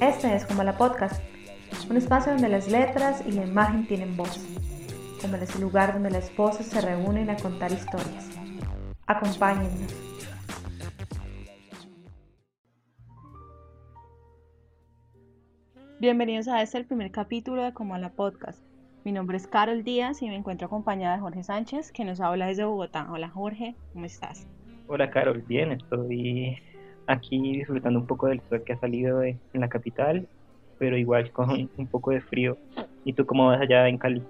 Este 0.00 0.32
es 0.32 0.46
como 0.46 0.62
la 0.62 0.78
podcast, 0.78 1.20
un 1.90 1.96
espacio 1.96 2.30
donde 2.30 2.48
las 2.48 2.70
letras 2.70 3.24
y 3.26 3.32
la 3.32 3.44
imagen 3.44 3.84
tienen 3.84 4.16
voz, 4.16 4.38
como 5.20 5.34
es 5.34 5.52
el 5.56 5.60
lugar 5.60 5.92
donde 5.92 6.10
las 6.10 6.34
voces 6.36 6.66
se 6.66 6.80
reúnen 6.80 7.28
a 7.30 7.36
contar 7.36 7.72
historias. 7.72 8.30
Acompáñennos. 9.08 9.92
Bienvenidos 15.98 16.46
a 16.46 16.62
este 16.62 16.78
el 16.78 16.86
primer 16.86 17.10
capítulo 17.10 17.64
de 17.64 17.74
Como 17.74 17.96
a 17.96 17.98
la 17.98 18.10
podcast. 18.10 18.62
Mi 19.04 19.10
nombre 19.10 19.36
es 19.36 19.48
Carol 19.48 19.82
Díaz 19.82 20.22
y 20.22 20.28
me 20.28 20.36
encuentro 20.36 20.68
acompañada 20.68 21.16
de 21.16 21.22
Jorge 21.22 21.42
Sánchez, 21.42 21.90
que 21.90 22.04
nos 22.04 22.20
habla 22.20 22.46
desde 22.46 22.64
Bogotá. 22.64 23.08
Hola 23.10 23.30
Jorge, 23.30 23.74
¿cómo 23.92 24.04
estás? 24.04 24.46
Hola 24.86 25.10
Carol, 25.10 25.42
bien, 25.48 25.72
estoy 25.72 26.56
aquí 27.08 27.58
disfrutando 27.58 27.98
un 27.98 28.06
poco 28.06 28.28
del 28.28 28.40
sol 28.48 28.62
que 28.62 28.74
ha 28.74 28.78
salido 28.78 29.22
en 29.22 29.38
la 29.54 29.68
capital, 29.68 30.28
pero 30.78 30.96
igual 30.96 31.32
con 31.32 31.50
un 31.50 31.86
poco 31.86 32.12
de 32.12 32.20
frío. 32.20 32.56
¿Y 33.04 33.14
tú 33.14 33.26
cómo 33.26 33.46
vas 33.46 33.60
allá 33.60 33.88
en 33.88 33.98
Cali? 33.98 34.22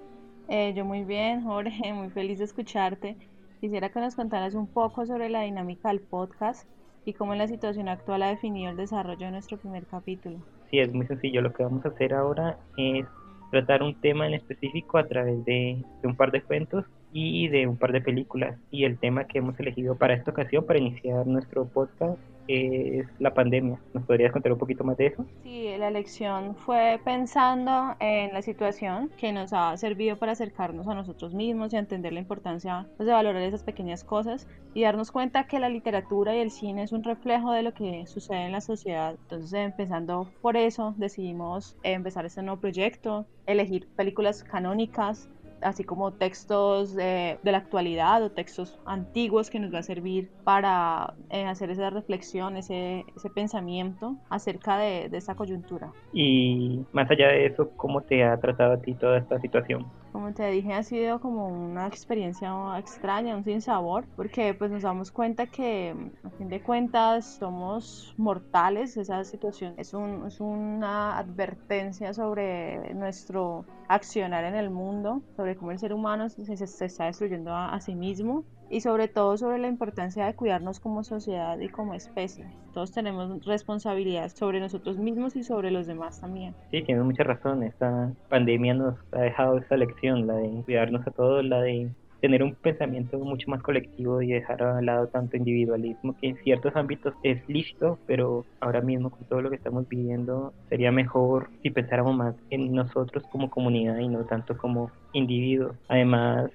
Eh, 0.47 0.73
yo 0.75 0.83
muy 0.83 1.03
bien, 1.03 1.43
Jorge, 1.43 1.93
muy 1.93 2.09
feliz 2.09 2.39
de 2.39 2.45
escucharte. 2.45 3.15
Quisiera 3.61 3.89
que 3.89 3.99
nos 3.99 4.15
contaras 4.15 4.55
un 4.55 4.67
poco 4.67 5.05
sobre 5.05 5.29
la 5.29 5.41
dinámica 5.41 5.89
del 5.89 5.99
podcast 5.99 6.67
y 7.05 7.13
cómo 7.13 7.35
la 7.35 7.47
situación 7.47 7.89
actual 7.89 8.23
ha 8.23 8.29
definido 8.29 8.71
el 8.71 8.77
desarrollo 8.77 9.25
de 9.25 9.31
nuestro 9.31 9.57
primer 9.57 9.85
capítulo. 9.85 10.39
Sí, 10.71 10.79
es 10.79 10.93
muy 10.93 11.05
sencillo. 11.07 11.41
Lo 11.41 11.53
que 11.53 11.63
vamos 11.63 11.85
a 11.85 11.89
hacer 11.89 12.13
ahora 12.13 12.57
es 12.77 13.05
tratar 13.51 13.83
un 13.83 13.99
tema 13.99 14.27
en 14.27 14.35
específico 14.35 14.97
a 14.97 15.07
través 15.07 15.43
de, 15.45 15.83
de 16.01 16.07
un 16.07 16.15
par 16.15 16.31
de 16.31 16.41
cuentos 16.41 16.85
y 17.11 17.47
de 17.49 17.67
un 17.67 17.77
par 17.77 17.91
de 17.91 18.01
películas. 18.01 18.57
Y 18.71 18.85
el 18.85 18.97
tema 18.97 19.25
que 19.25 19.39
hemos 19.39 19.59
elegido 19.59 19.97
para 19.97 20.13
esta 20.13 20.31
ocasión, 20.31 20.65
para 20.65 20.79
iniciar 20.79 21.27
nuestro 21.27 21.65
podcast, 21.65 22.19
es 22.49 23.07
la 23.19 23.33
pandemia. 23.33 23.79
¿Nos 23.93 24.03
podrías 24.05 24.31
contar 24.31 24.51
un 24.51 24.57
poquito 24.57 24.83
más 24.83 24.97
de 24.97 25.07
eso? 25.07 25.25
Sí, 25.43 25.69
la 25.77 25.87
elección 25.87 26.55
fue 26.55 26.99
pensando 27.05 27.95
en 27.99 28.33
la 28.33 28.41
situación 28.41 29.11
que 29.17 29.31
nos 29.31 29.53
ha 29.53 29.77
servido 29.77 30.17
para 30.17 30.31
acercarnos 30.31 30.87
a 30.87 30.95
nosotros 30.95 31.33
mismos 31.33 31.73
y 31.73 31.77
entender 31.77 32.11
la 32.11 32.19
importancia 32.19 32.87
pues, 32.97 33.05
de 33.05 33.13
valorar 33.13 33.43
esas 33.43 33.63
pequeñas 33.63 34.03
cosas 34.03 34.47
y 34.73 34.81
darnos 34.81 35.11
cuenta 35.11 35.45
que 35.45 35.59
la 35.59 35.69
literatura 35.69 36.35
y 36.35 36.39
el 36.39 36.51
cine 36.51 36.83
es 36.83 36.91
un 36.91 37.03
reflejo 37.03 37.51
de 37.51 37.63
lo 37.63 37.73
que 37.73 38.05
sucede 38.07 38.45
en 38.45 38.51
la 38.51 38.61
sociedad. 38.61 39.15
Entonces, 39.21 39.53
empezando 39.53 40.31
por 40.41 40.57
eso, 40.57 40.95
decidimos 40.97 41.77
empezar 41.83 42.25
este 42.25 42.41
nuevo 42.41 42.59
proyecto, 42.59 43.25
elegir 43.45 43.87
películas 43.95 44.43
canónicas 44.43 45.29
así 45.61 45.83
como 45.83 46.13
textos 46.13 46.95
de, 46.95 47.39
la 47.43 47.57
actualidad 47.57 48.23
o 48.23 48.31
textos 48.31 48.77
antiguos 48.85 49.49
que 49.49 49.59
nos 49.59 49.73
va 49.73 49.79
a 49.79 49.83
servir 49.83 50.29
para 50.43 51.13
eh, 51.29 51.45
hacer 51.45 51.69
esa 51.71 51.89
reflexión, 51.89 52.57
ese, 52.57 53.05
ese 53.15 53.29
pensamiento 53.29 54.15
acerca 54.29 54.77
de, 54.77 55.09
de 55.09 55.17
esta 55.17 55.35
coyuntura. 55.35 55.91
Y 56.13 56.81
más 56.91 57.09
allá 57.11 57.29
de 57.29 57.45
eso, 57.47 57.71
¿cómo 57.75 58.01
te 58.01 58.23
ha 58.23 58.37
tratado 58.37 58.73
a 58.73 58.77
ti 58.77 58.93
toda 58.93 59.17
esta 59.17 59.39
situación? 59.39 59.85
Como 60.11 60.33
te 60.33 60.49
dije, 60.49 60.73
ha 60.73 60.83
sido 60.83 61.19
como 61.19 61.47
una 61.47 61.87
experiencia 61.87 62.51
extraña, 62.77 63.35
un 63.35 63.43
sinsabor, 63.43 64.05
porque 64.15 64.53
pues 64.53 64.71
nos 64.71 64.83
damos 64.83 65.11
cuenta 65.11 65.47
que 65.47 65.95
a 66.23 66.29
fin 66.31 66.49
de 66.49 66.61
cuentas 66.61 67.37
somos 67.37 68.13
mortales, 68.17 68.97
esa 68.97 69.23
situación 69.23 69.75
es, 69.77 69.93
un, 69.93 70.25
es 70.25 70.39
una 70.39 71.17
advertencia 71.17 72.13
sobre 72.13 72.93
nuestro 72.95 73.65
accionar 73.87 74.45
en 74.45 74.55
el 74.55 74.69
mundo, 74.69 75.21
sobre 75.35 75.55
cómo 75.55 75.71
el 75.71 75.79
ser 75.79 75.93
humano 75.93 76.29
se, 76.29 76.57
se, 76.57 76.85
está 76.85 77.05
destruyendo 77.05 77.55
a 77.55 77.79
sí 77.79 77.95
mismo 77.95 78.45
y 78.69 78.81
sobre 78.81 79.07
todo 79.07 79.37
sobre 79.37 79.59
la 79.59 79.67
importancia 79.67 80.25
de 80.25 80.33
cuidarnos 80.33 80.79
como 80.79 81.03
sociedad 81.03 81.59
y 81.59 81.69
como 81.69 81.93
especie. 81.93 82.45
Todos 82.73 82.91
tenemos 82.91 83.45
responsabilidad 83.45 84.29
sobre 84.29 84.59
nosotros 84.59 84.97
mismos 84.97 85.35
y 85.35 85.43
sobre 85.43 85.71
los 85.71 85.87
demás 85.87 86.21
también. 86.21 86.53
Sí, 86.71 86.81
tienes 86.83 87.03
mucha 87.03 87.23
razón. 87.23 87.63
Esta 87.63 88.11
pandemia 88.29 88.73
nos 88.73 88.95
ha 89.11 89.21
dejado 89.21 89.57
esa 89.57 89.77
lección, 89.77 90.27
la 90.27 90.35
de 90.35 90.61
cuidarnos 90.65 91.05
a 91.07 91.11
todos, 91.11 91.43
la 91.43 91.61
de 91.61 91.89
tener 92.21 92.43
un 92.43 92.55
pensamiento 92.55 93.17
mucho 93.19 93.49
más 93.49 93.61
colectivo 93.61 94.21
y 94.21 94.27
dejar 94.27 94.61
a 94.61 94.81
lado 94.81 95.07
tanto 95.07 95.37
individualismo 95.37 96.15
que 96.19 96.29
en 96.29 96.37
ciertos 96.43 96.75
ámbitos 96.75 97.13
es 97.23 97.47
lícito, 97.47 97.97
pero 98.05 98.45
ahora 98.59 98.81
mismo 98.81 99.09
con 99.09 99.23
todo 99.25 99.41
lo 99.41 99.49
que 99.49 99.55
estamos 99.55 99.87
viviendo 99.87 100.53
sería 100.69 100.91
mejor 100.91 101.49
si 101.61 101.69
pensáramos 101.69 102.15
más 102.15 102.35
en 102.49 102.73
nosotros 102.73 103.23
como 103.31 103.49
comunidad 103.49 103.97
y 103.99 104.07
no 104.07 104.25
tanto 104.25 104.57
como 104.57 104.91
individuos. 105.13 105.75
Además, 105.87 106.51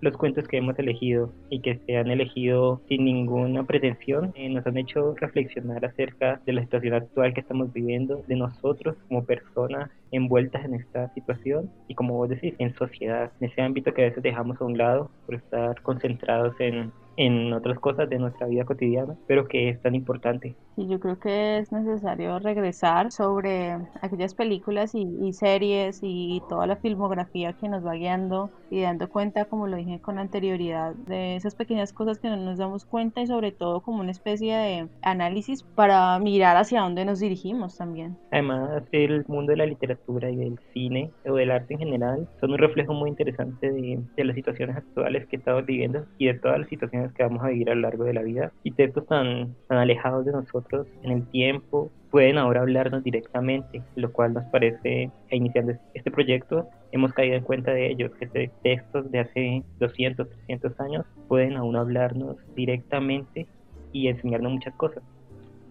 los 0.00 0.16
cuentos 0.16 0.46
que 0.48 0.58
hemos 0.58 0.78
elegido 0.78 1.32
y 1.50 1.60
que 1.60 1.78
se 1.86 1.96
han 1.96 2.10
elegido 2.10 2.80
sin 2.88 3.04
ninguna 3.04 3.64
pretensión 3.64 4.32
eh, 4.34 4.48
nos 4.48 4.66
han 4.66 4.76
hecho 4.76 5.14
reflexionar 5.16 5.84
acerca 5.84 6.40
de 6.46 6.52
la 6.52 6.62
situación 6.62 6.94
actual 6.94 7.34
que 7.34 7.40
estamos 7.40 7.72
viviendo, 7.72 8.22
de 8.26 8.36
nosotros 8.36 8.96
como 9.08 9.24
personas 9.24 9.90
envueltas 10.10 10.64
en 10.64 10.74
esta 10.74 11.12
situación 11.14 11.70
y 11.88 11.94
como 11.94 12.14
vos 12.14 12.28
decís, 12.28 12.54
en 12.58 12.74
sociedad, 12.74 13.32
en 13.40 13.50
ese 13.50 13.62
ámbito 13.62 13.92
que 13.92 14.02
a 14.02 14.06
veces 14.06 14.22
dejamos 14.22 14.60
a 14.60 14.64
un 14.64 14.78
lado 14.78 15.10
por 15.26 15.36
estar 15.36 15.80
concentrados 15.82 16.54
en 16.60 16.92
en 17.16 17.52
otras 17.52 17.78
cosas 17.78 18.08
de 18.08 18.18
nuestra 18.18 18.46
vida 18.46 18.64
cotidiana, 18.64 19.16
pero 19.26 19.46
que 19.48 19.68
es 19.68 19.80
tan 19.80 19.94
importante. 19.94 20.54
Y 20.76 20.88
yo 20.88 20.98
creo 20.98 21.18
que 21.18 21.58
es 21.58 21.70
necesario 21.70 22.38
regresar 22.40 23.12
sobre 23.12 23.78
aquellas 24.00 24.34
películas 24.34 24.94
y, 24.94 25.32
series 25.32 26.00
y 26.02 26.42
toda 26.48 26.66
la 26.66 26.76
filmografía 26.76 27.52
que 27.54 27.68
nos 27.68 27.84
va 27.84 27.94
guiando 27.94 28.50
y 28.70 28.82
dando 28.82 29.08
cuenta, 29.08 29.44
como 29.44 29.66
lo 29.66 29.76
dije 29.76 30.00
con 30.00 30.18
anterioridad, 30.18 30.94
de 30.94 31.36
esas 31.36 31.54
pequeñas 31.54 31.92
cosas 31.92 32.18
que 32.18 32.28
no 32.28 32.36
nos 32.36 32.58
damos 32.58 32.84
cuenta 32.84 33.20
y 33.20 33.26
sobre 33.26 33.52
todo 33.52 33.80
como 33.80 34.00
una 34.00 34.10
especie 34.10 34.56
de 34.56 34.88
análisis 35.02 35.62
para 35.62 36.18
mirar 36.18 36.56
hacia 36.56 36.80
dónde 36.80 37.04
nos 37.04 37.20
dirigimos 37.20 37.76
también. 37.76 38.16
Además, 38.32 38.82
el 38.92 39.24
mundo 39.28 39.52
de 39.52 39.58
la 39.58 39.66
literatura 39.66 40.30
y 40.30 40.36
del 40.36 40.58
cine 40.72 41.12
o 41.26 41.34
del 41.34 41.50
arte 41.50 41.74
en 41.74 41.80
general 41.80 42.28
son 42.40 42.52
un 42.52 42.58
reflejo 42.58 42.94
muy 42.94 43.10
interesante 43.10 43.70
de, 43.70 44.00
de 44.16 44.24
las 44.24 44.34
situaciones 44.34 44.76
actuales 44.76 45.26
que 45.26 45.36
estamos 45.36 45.64
viviendo 45.66 46.04
y 46.18 46.26
de 46.26 46.34
todas 46.34 46.58
las 46.58 46.68
situaciones 46.68 47.03
que 47.12 47.22
vamos 47.22 47.42
a 47.42 47.48
vivir 47.48 47.70
a 47.70 47.74
lo 47.74 47.82
largo 47.82 48.04
de 48.04 48.14
la 48.14 48.22
vida 48.22 48.52
y 48.62 48.70
textos 48.72 49.06
tan, 49.06 49.54
tan 49.68 49.78
alejados 49.78 50.24
de 50.24 50.32
nosotros 50.32 50.86
en 51.02 51.10
el 51.10 51.26
tiempo 51.28 51.90
pueden 52.14 52.38
ahora 52.38 52.60
hablarnos 52.60 53.02
directamente, 53.02 53.82
lo 53.96 54.12
cual 54.12 54.34
nos 54.34 54.44
parece, 54.44 55.10
e 55.30 55.36
iniciando 55.36 55.72
este 55.94 56.12
proyecto, 56.12 56.68
hemos 56.92 57.12
caído 57.12 57.34
en 57.34 57.42
cuenta 57.42 57.72
de 57.72 57.90
ellos, 57.90 58.12
que 58.12 58.26
estos 58.26 58.62
textos 58.62 59.10
de 59.10 59.18
hace 59.18 59.64
200, 59.80 60.30
300 60.30 60.78
años 60.78 61.04
pueden 61.26 61.56
aún 61.56 61.74
hablarnos 61.74 62.36
directamente 62.54 63.48
y 63.90 64.06
enseñarnos 64.06 64.52
muchas 64.52 64.74
cosas. 64.76 65.02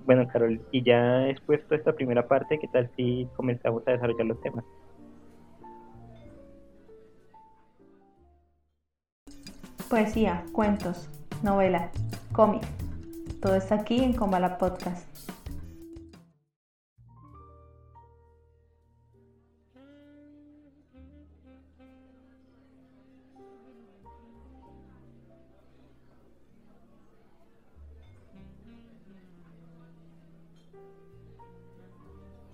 Bueno, 0.05 0.27
Carol, 0.27 0.59
y 0.73 0.83
ya 0.83 1.29
expuesto 1.29 1.75
esta 1.75 1.94
primera 1.94 2.27
parte, 2.27 2.59
¿qué 2.59 2.67
tal 2.67 2.89
si 2.97 3.25
comenzamos 3.38 3.88
a 3.88 3.91
desarrollar 3.91 4.25
los 4.25 4.41
temas? 4.41 4.65
Poesía, 9.89 10.44
cuentos, 10.51 11.09
novela, 11.43 11.91
cómic. 12.31 12.63
Todo 13.41 13.55
está 13.55 13.75
aquí 13.75 14.01
en 14.01 14.13
Combala 14.13 14.57
Podcast. 14.57 15.05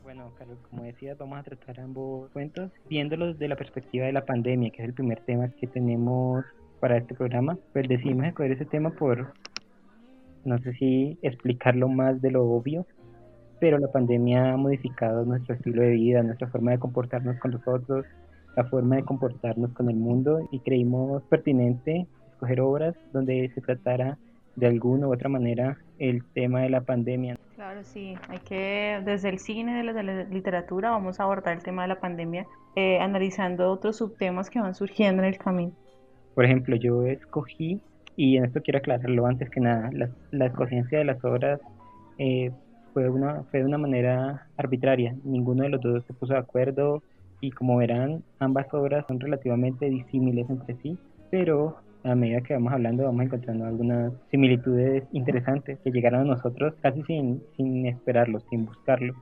Bueno, 0.04 0.34
Carlos, 0.40 0.58
como 0.72 0.82
decía, 0.82 1.14
vamos 1.14 1.38
a 1.38 1.44
tratar 1.44 1.80
ambos 1.80 2.32
cuentos 2.32 2.72
viéndolos 2.90 3.34
desde 3.34 3.48
la 3.48 3.56
perspectiva 3.56 4.08
de 4.08 4.14
la 4.14 4.26
pandemia, 4.26 4.72
que 4.72 4.82
es 4.82 4.88
el 4.88 4.96
primer 4.96 5.20
tema 5.20 5.50
que 5.50 5.68
tenemos 5.68 6.44
para 6.80 6.98
este 6.98 7.16
programa, 7.16 7.58
pues 7.74 7.88
decidimos 7.88 8.26
escoger 8.26 8.52
ese 8.52 8.66
tema 8.66 8.92
por, 8.92 9.34
no 10.46 10.58
sé 10.60 10.74
si 10.74 11.18
explicarlo 11.22 11.90
más 11.90 12.22
de 12.22 12.32
lo 12.32 12.44
obvio, 12.50 12.86
pero 13.60 13.78
la 13.78 13.92
pandemia 13.92 14.54
ha 14.54 14.58
modificado 14.58 15.26
nuestro 15.26 15.56
estilo 15.56 15.82
de 15.82 15.92
vida, 15.92 16.24
nuestra 16.24 16.48
forma 16.48 16.72
de 16.72 16.80
comportarnos 16.80 17.38
con 17.40 17.52
los 17.52 17.68
otros, 17.68 18.06
la 18.56 18.64
forma 18.66 18.98
de 18.98 19.04
comportarnos 19.04 19.72
con 19.74 19.90
el 19.90 19.96
mundo 19.96 20.48
y 20.52 20.60
creímos 20.60 21.24
pertinente 21.24 22.08
escoger 22.32 22.62
obras 22.62 22.96
donde 23.12 23.52
se 23.54 23.62
tratara 23.62 24.18
de 24.56 24.68
alguna 24.68 25.08
u 25.08 25.14
otra 25.14 25.30
manera 25.30 25.78
el 26.00 26.24
tema 26.34 26.62
de 26.62 26.70
la 26.70 26.82
pandemia. 26.82 27.38
Claro, 27.56 27.84
sí, 27.84 28.16
hay 28.30 28.40
que, 28.40 29.02
desde 29.04 29.30
el 29.30 29.40
cine, 29.40 29.84
desde 29.84 30.04
la 30.04 30.24
literatura, 30.24 30.92
vamos 30.92 31.20
a 31.20 31.24
abordar 31.24 31.58
el 31.58 31.64
tema 31.64 31.82
de 31.82 31.90
la 31.90 32.00
pandemia, 32.00 32.48
eh, 32.76 33.00
analizando 33.00 33.70
otros 33.70 33.98
subtemas 33.98 34.50
que 34.50 34.62
van 34.62 34.76
surgiendo 34.76 35.24
en 35.24 35.30
el 35.30 35.38
camino. 35.38 35.74
Por 36.40 36.46
ejemplo, 36.46 36.78
yo 36.78 37.04
escogí, 37.04 37.82
y 38.16 38.38
en 38.38 38.46
esto 38.46 38.62
quiero 38.62 38.80
aclararlo 38.80 39.26
antes 39.26 39.50
que 39.50 39.60
nada, 39.60 39.90
la, 39.92 40.10
la 40.32 40.46
escogencia 40.46 41.00
de 41.00 41.04
las 41.04 41.22
obras 41.26 41.60
eh, 42.18 42.50
fue, 42.94 43.10
una, 43.10 43.44
fue 43.52 43.60
de 43.60 43.66
una 43.66 43.78
manera 43.78 44.48
arbitraria. 44.56 45.14
Ninguno 45.26 45.64
de 45.64 45.70
los 45.70 45.82
dos 45.82 46.06
se 46.06 46.14
puso 46.14 46.32
de 46.32 46.40
acuerdo 46.40 47.04
y 47.42 47.52
como 47.52 47.76
verán, 47.76 48.24
ambas 48.40 48.74
obras 48.74 49.04
son 49.06 49.20
relativamente 49.20 49.90
disímiles 49.90 50.50
entre 50.50 50.78
sí, 50.78 50.98
pero 51.30 51.76
a 52.06 52.16
medida 52.16 52.40
que 52.40 52.54
vamos 52.54 52.72
hablando 52.72 53.04
vamos 53.04 53.26
encontrando 53.26 53.66
algunas 53.66 54.14
similitudes 54.32 55.04
interesantes 55.12 55.78
que 55.84 55.92
llegaron 55.92 56.22
a 56.22 56.36
nosotros 56.36 56.74
casi 56.82 57.04
sin, 57.04 57.44
sin 57.58 57.86
esperarlo, 57.86 58.40
sin 58.50 58.66
buscarlo. 58.66 59.14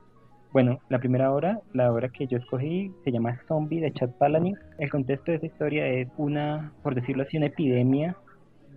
Bueno, 0.50 0.80
la 0.88 0.98
primera 0.98 1.30
obra, 1.30 1.60
la 1.74 1.92
obra 1.92 2.08
que 2.08 2.26
yo 2.26 2.38
escogí, 2.38 2.90
se 3.04 3.12
llama 3.12 3.38
Zombie 3.46 3.80
de 3.80 3.92
Chad 3.92 4.10
Palahniuk. 4.18 4.58
El 4.78 4.90
contexto 4.90 5.30
de 5.30 5.36
esa 5.36 5.46
historia 5.46 5.86
es 5.86 6.08
una, 6.16 6.72
por 6.82 6.94
decirlo 6.94 7.24
así, 7.24 7.36
una 7.36 7.46
epidemia 7.46 8.16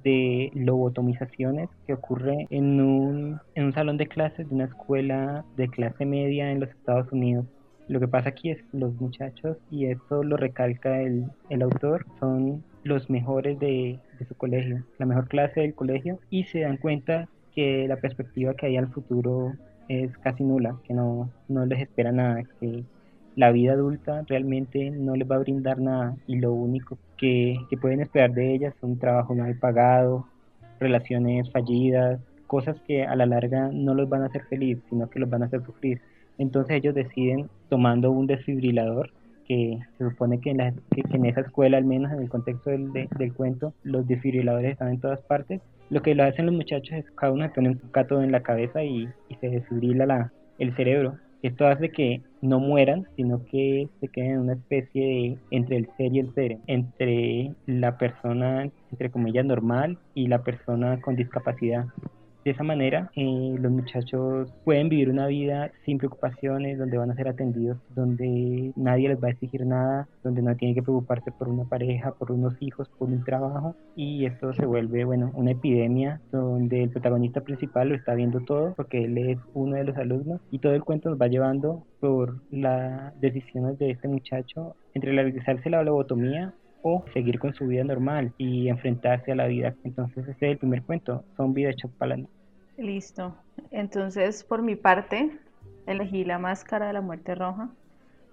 de 0.03 0.51
lobotomizaciones 0.53 1.69
que 1.87 1.93
ocurre 1.93 2.45
en 2.49 2.81
un, 2.81 3.39
en 3.55 3.65
un 3.65 3.73
salón 3.73 3.97
de 3.97 4.07
clases 4.07 4.49
de 4.49 4.55
una 4.55 4.65
escuela 4.65 5.45
de 5.55 5.69
clase 5.69 6.05
media 6.05 6.51
en 6.51 6.59
los 6.59 6.69
Estados 6.69 7.09
Unidos. 7.13 7.45
Lo 7.87 8.01
que 8.01 8.07
pasa 8.07 8.29
aquí 8.29 8.51
es 8.51 8.61
que 8.63 8.77
los 8.77 8.93
muchachos, 8.99 9.57
y 9.69 9.85
esto 9.85 10.23
lo 10.23 10.35
recalca 10.35 11.01
el, 11.01 11.25
el 11.49 11.61
autor, 11.61 12.05
son 12.19 12.63
los 12.83 13.09
mejores 13.09 13.59
de, 13.59 13.97
de 14.19 14.25
su 14.25 14.35
colegio, 14.35 14.83
la 14.97 15.05
mejor 15.05 15.29
clase 15.29 15.61
del 15.61 15.73
colegio, 15.73 16.19
y 16.29 16.43
se 16.45 16.61
dan 16.61 16.77
cuenta 16.77 17.29
que 17.53 17.87
la 17.87 17.97
perspectiva 17.97 18.55
que 18.55 18.65
hay 18.65 18.77
al 18.77 18.87
futuro 18.87 19.53
es 19.91 20.17
casi 20.19 20.43
nula, 20.43 20.77
que 20.85 20.93
no, 20.93 21.29
no 21.47 21.65
les 21.65 21.81
espera 21.81 22.11
nada, 22.11 22.43
que 22.59 22.83
la 23.35 23.51
vida 23.51 23.73
adulta 23.73 24.23
realmente 24.27 24.91
no 24.91 25.15
les 25.15 25.29
va 25.29 25.35
a 25.35 25.39
brindar 25.39 25.79
nada 25.79 26.15
y 26.27 26.37
lo 26.37 26.53
único 26.53 26.97
que, 27.17 27.57
que 27.69 27.77
pueden 27.77 28.01
esperar 28.01 28.33
de 28.33 28.53
ellas 28.53 28.73
son 28.79 28.99
trabajo 28.99 29.35
mal 29.35 29.55
pagado, 29.55 30.27
relaciones 30.79 31.49
fallidas, 31.51 32.19
cosas 32.47 32.75
que 32.87 33.03
a 33.03 33.15
la 33.15 33.25
larga 33.25 33.69
no 33.71 33.93
los 33.93 34.09
van 34.09 34.23
a 34.23 34.25
hacer 34.25 34.43
feliz, 34.45 34.79
sino 34.89 35.09
que 35.09 35.19
los 35.19 35.29
van 35.29 35.43
a 35.43 35.45
hacer 35.45 35.63
sufrir. 35.63 36.01
Entonces 36.37 36.77
ellos 36.77 36.95
deciden 36.95 37.49
tomando 37.69 38.11
un 38.11 38.27
desfibrilador, 38.27 39.11
que 39.47 39.79
se 39.97 40.09
supone 40.09 40.39
que 40.39 40.51
en, 40.51 40.57
la, 40.57 40.73
que, 40.91 41.03
en 41.09 41.25
esa 41.25 41.41
escuela, 41.41 41.77
al 41.77 41.85
menos 41.85 42.11
en 42.11 42.19
el 42.19 42.29
contexto 42.29 42.69
del, 42.69 42.91
del 42.93 43.33
cuento, 43.33 43.73
los 43.83 44.07
desfibriladores 44.07 44.71
están 44.71 44.89
en 44.89 44.99
todas 44.99 45.21
partes. 45.21 45.61
Lo 45.91 46.01
que 46.01 46.15
lo 46.15 46.23
hacen 46.23 46.47
los 46.47 46.55
muchachos 46.55 46.93
es 46.93 47.05
cada 47.11 47.31
uno 47.31 47.47
se 47.47 47.53
pone 47.53 47.69
un 47.69 47.77
cátodo 47.91 48.23
en 48.23 48.31
la 48.31 48.41
cabeza 48.41 48.83
y, 48.83 49.07
y 49.29 49.35
se 49.35 49.49
desfibrila 49.49 50.07
la, 50.07 50.31
el 50.57 50.75
cerebro 50.75 51.19
esto 51.41 51.67
hace 51.67 51.89
que 51.89 52.21
no 52.41 52.59
mueran, 52.59 53.07
sino 53.15 53.43
que 53.45 53.87
se 53.99 54.07
queden 54.09 54.31
en 54.31 54.39
una 54.41 54.53
especie 54.53 55.05
de 55.05 55.37
entre 55.49 55.77
el 55.77 55.89
ser 55.97 56.13
y 56.13 56.19
el 56.19 56.33
ser, 56.35 56.57
entre 56.67 57.51
la 57.65 57.97
persona, 57.97 58.69
entre 58.91 59.09
comillas, 59.09 59.45
normal 59.45 59.97
y 60.13 60.27
la 60.27 60.43
persona 60.43 61.01
con 61.01 61.15
discapacidad. 61.15 61.85
De 62.43 62.51
esa 62.51 62.63
manera, 62.63 63.11
eh, 63.15 63.55
los 63.59 63.71
muchachos 63.71 64.51
pueden 64.65 64.89
vivir 64.89 65.09
una 65.09 65.27
vida 65.27 65.71
sin 65.85 65.99
preocupaciones, 65.99 66.79
donde 66.79 66.97
van 66.97 67.11
a 67.11 67.15
ser 67.15 67.27
atendidos, 67.27 67.77
donde 67.93 68.73
nadie 68.75 69.09
les 69.09 69.23
va 69.23 69.27
a 69.27 69.31
exigir 69.31 69.63
nada, 69.65 70.07
donde 70.23 70.41
no 70.41 70.55
tienen 70.55 70.73
que 70.73 70.81
preocuparse 70.81 71.31
por 71.31 71.49
una 71.49 71.65
pareja, 71.65 72.13
por 72.13 72.31
unos 72.31 72.55
hijos, 72.59 72.89
por 72.97 73.09
un 73.09 73.23
trabajo. 73.23 73.75
Y 73.95 74.25
esto 74.25 74.53
se 74.53 74.65
vuelve, 74.65 75.05
bueno, 75.05 75.31
una 75.35 75.51
epidemia 75.51 76.19
donde 76.31 76.83
el 76.83 76.89
protagonista 76.89 77.41
principal 77.41 77.89
lo 77.89 77.95
está 77.95 78.15
viendo 78.15 78.39
todo, 78.39 78.73
porque 78.75 79.03
él 79.03 79.17
es 79.19 79.37
uno 79.53 79.75
de 79.75 79.83
los 79.83 79.97
alumnos, 79.97 80.41
y 80.49 80.57
todo 80.57 80.73
el 80.73 80.83
cuento 80.83 81.09
nos 81.09 81.21
va 81.21 81.27
llevando 81.27 81.83
por 81.99 82.41
las 82.49 83.19
decisiones 83.21 83.77
de 83.77 83.91
este 83.91 84.07
muchacho 84.07 84.75
entre 84.93 85.11
realizarse 85.13 85.69
la 85.69 85.83
lobotomía 85.83 86.53
o 86.83 87.03
seguir 87.13 87.39
con 87.39 87.53
su 87.53 87.67
vida 87.67 87.83
normal 87.83 88.33
y 88.37 88.67
enfrentarse 88.69 89.31
a 89.31 89.35
la 89.35 89.47
vida. 89.47 89.75
Entonces 89.83 90.27
ese 90.27 90.31
es 90.31 90.51
el 90.51 90.57
primer 90.57 90.83
cuento, 90.83 91.23
Zombie 91.37 91.65
de 91.65 91.75
Chapalani. 91.75 92.27
Listo. 92.77 93.35
Entonces 93.71 94.43
por 94.43 94.61
mi 94.61 94.75
parte 94.75 95.31
elegí 95.85 96.25
La 96.25 96.39
Máscara 96.39 96.87
de 96.87 96.93
la 96.93 97.01
Muerte 97.01 97.35
Roja, 97.35 97.69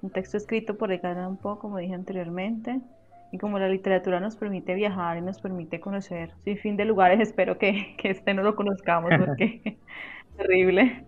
un 0.03 0.11
texto 0.11 0.37
escrito 0.37 0.77
por 0.77 0.93
Edgar 0.93 1.17
Allan 1.17 1.37
Poe, 1.37 1.59
como 1.59 1.79
dije 1.79 1.95
anteriormente. 1.95 2.81
Y 3.31 3.37
como 3.37 3.59
la 3.59 3.69
literatura 3.69 4.21
nos 4.21 4.37
permite 4.37 4.75
viajar 4.75 5.19
y 5.19 5.21
nos 5.21 5.39
permite 5.39 5.81
conocer 5.81 6.31
sin 6.45 6.57
fin 6.57 6.77
de 6.77 6.87
lugares, 6.87 7.21
espero 7.29 7.59
que, 7.59 7.95
que 7.99 8.11
este 8.11 8.35
no 8.35 8.43
lo 8.43 8.57
conozcamos 8.57 9.11
porque 9.19 9.61
es 9.65 9.77
terrible. 10.37 11.05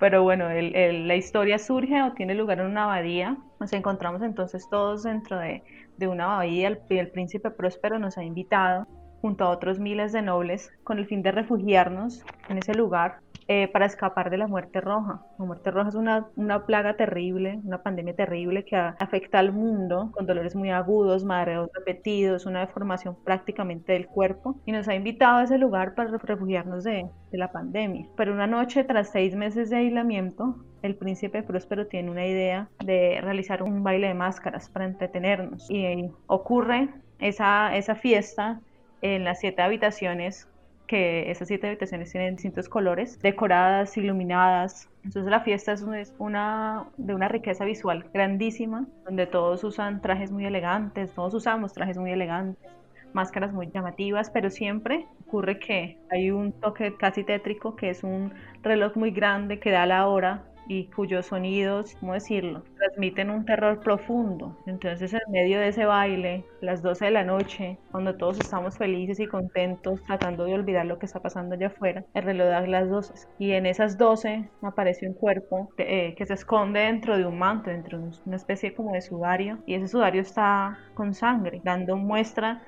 Pero 0.00 0.22
bueno, 0.22 0.48
el, 0.48 1.06
la 1.06 1.14
historia 1.14 1.58
surge 1.58 2.02
o 2.02 2.14
tiene 2.14 2.34
lugar 2.34 2.58
en 2.60 2.66
una 2.66 2.84
abadía. 2.84 3.36
Nos 3.60 3.72
encontramos 3.74 4.22
entonces 4.22 4.66
todos 4.70 5.02
dentro 5.02 5.38
de, 5.38 5.62
una 6.08 6.24
abadía. 6.24 6.68
El, 6.68 6.80
el 6.88 7.10
príncipe 7.10 7.50
próspero 7.50 7.98
nos 7.98 8.16
ha 8.16 8.24
invitado 8.24 8.86
junto 9.20 9.44
a 9.44 9.50
otros 9.50 9.78
miles 9.78 10.12
de 10.12 10.22
nobles 10.22 10.72
con 10.84 10.98
el 10.98 11.06
fin 11.06 11.20
de 11.20 11.32
refugiarnos 11.32 12.24
en 12.48 12.56
ese 12.56 12.72
lugar 12.72 13.20
eh, 13.52 13.66
para 13.66 13.86
escapar 13.86 14.30
de 14.30 14.38
la 14.38 14.46
muerte 14.46 14.80
roja. 14.80 15.22
La 15.36 15.44
muerte 15.44 15.72
roja 15.72 15.88
es 15.88 15.96
una, 15.96 16.28
una, 16.36 16.66
plaga 16.66 16.94
terrible, 16.94 17.58
una 17.64 17.82
pandemia 17.82 18.14
terrible 18.14 18.64
que 18.64 18.76
afecta 18.76 19.40
al 19.40 19.50
mundo 19.50 20.12
con 20.12 20.24
dolores 20.24 20.54
muy 20.54 20.70
agudos, 20.70 21.24
mareos 21.24 21.68
repetidos, 21.74 22.46
una 22.46 22.60
deformación 22.60 23.16
prácticamente 23.24 23.94
del 23.94 24.06
cuerpo 24.06 24.60
y 24.66 24.70
nos 24.70 24.86
ha 24.86 24.94
invitado 24.94 25.38
a 25.38 25.42
ese 25.42 25.58
lugar 25.58 25.96
para 25.96 26.16
refugiarnos 26.16 26.84
de, 26.84 27.08
de 27.32 27.38
la 27.38 27.50
pandemia. 27.50 28.06
Pero 28.16 28.32
una 28.32 28.46
noche, 28.46 28.84
tras 28.84 29.10
seis 29.10 29.34
meses 29.34 29.68
de 29.68 29.78
aislamiento, 29.78 30.54
el 30.82 30.94
príncipe 30.94 31.42
próspero 31.42 31.88
tiene 31.88 32.08
una 32.08 32.28
idea 32.28 32.68
de 32.84 33.18
realizar 33.20 33.64
un 33.64 33.82
baile 33.82 34.06
de 34.06 34.14
máscaras 34.14 34.68
para 34.68 34.84
entretenernos 34.84 35.68
y 35.68 36.08
ocurre 36.28 36.90
esa, 37.18 37.76
esa 37.76 37.96
fiesta 37.96 38.60
en 39.02 39.24
las 39.24 39.40
siete 39.40 39.62
habitaciones 39.62 40.46
que 40.90 41.30
esas 41.30 41.46
siete 41.46 41.68
habitaciones 41.68 42.10
tienen 42.10 42.34
distintos 42.34 42.68
colores, 42.68 43.20
decoradas, 43.20 43.96
iluminadas. 43.96 44.88
Entonces 45.04 45.30
la 45.30 45.38
fiesta 45.38 45.70
es 45.72 45.84
una 46.18 46.86
de 46.96 47.14
una 47.14 47.28
riqueza 47.28 47.64
visual 47.64 48.10
grandísima, 48.12 48.88
donde 49.04 49.28
todos 49.28 49.62
usan 49.62 50.02
trajes 50.02 50.32
muy 50.32 50.46
elegantes, 50.46 51.12
todos 51.14 51.32
usamos 51.32 51.72
trajes 51.72 51.96
muy 51.96 52.10
elegantes, 52.10 52.68
máscaras 53.12 53.52
muy 53.52 53.70
llamativas, 53.70 54.30
pero 54.30 54.50
siempre 54.50 55.06
ocurre 55.28 55.60
que 55.60 55.96
hay 56.10 56.32
un 56.32 56.50
toque 56.50 56.96
casi 56.96 57.22
tétrico, 57.22 57.76
que 57.76 57.90
es 57.90 58.02
un 58.02 58.32
reloj 58.64 58.96
muy 58.96 59.12
grande 59.12 59.60
que 59.60 59.70
da 59.70 59.86
la 59.86 60.08
hora 60.08 60.42
y 60.68 60.84
cuyos 60.84 61.26
sonidos, 61.26 61.96
¿cómo 62.00 62.14
decirlo?, 62.14 62.62
transmiten 62.76 63.30
un 63.30 63.44
terror 63.44 63.80
profundo. 63.80 64.56
Entonces, 64.66 65.12
en 65.12 65.20
medio 65.30 65.60
de 65.60 65.68
ese 65.68 65.84
baile, 65.84 66.44
las 66.60 66.82
12 66.82 67.06
de 67.06 67.10
la 67.10 67.24
noche, 67.24 67.78
cuando 67.90 68.16
todos 68.16 68.38
estamos 68.40 68.76
felices 68.78 69.20
y 69.20 69.26
contentos, 69.26 70.02
tratando 70.04 70.44
de 70.44 70.54
olvidar 70.54 70.86
lo 70.86 70.98
que 70.98 71.06
está 71.06 71.20
pasando 71.20 71.54
allá 71.54 71.68
afuera, 71.68 72.04
el 72.14 72.22
reloj 72.22 72.48
da 72.48 72.60
las 72.66 72.88
12. 72.88 73.28
Y 73.38 73.52
en 73.52 73.66
esas 73.66 73.98
12 73.98 74.48
aparece 74.62 75.06
un 75.06 75.14
cuerpo 75.14 75.68
eh, 75.78 76.14
que 76.16 76.26
se 76.26 76.34
esconde 76.34 76.80
dentro 76.80 77.16
de 77.16 77.26
un 77.26 77.38
manto, 77.38 77.70
dentro 77.70 77.98
de 77.98 78.10
una 78.26 78.36
especie 78.36 78.74
como 78.74 78.92
de 78.92 79.00
sudario, 79.00 79.58
y 79.66 79.74
ese 79.74 79.88
sudario 79.88 80.22
está 80.22 80.78
con 80.94 81.14
sangre, 81.14 81.60
dando 81.64 81.96
muestra 81.96 82.62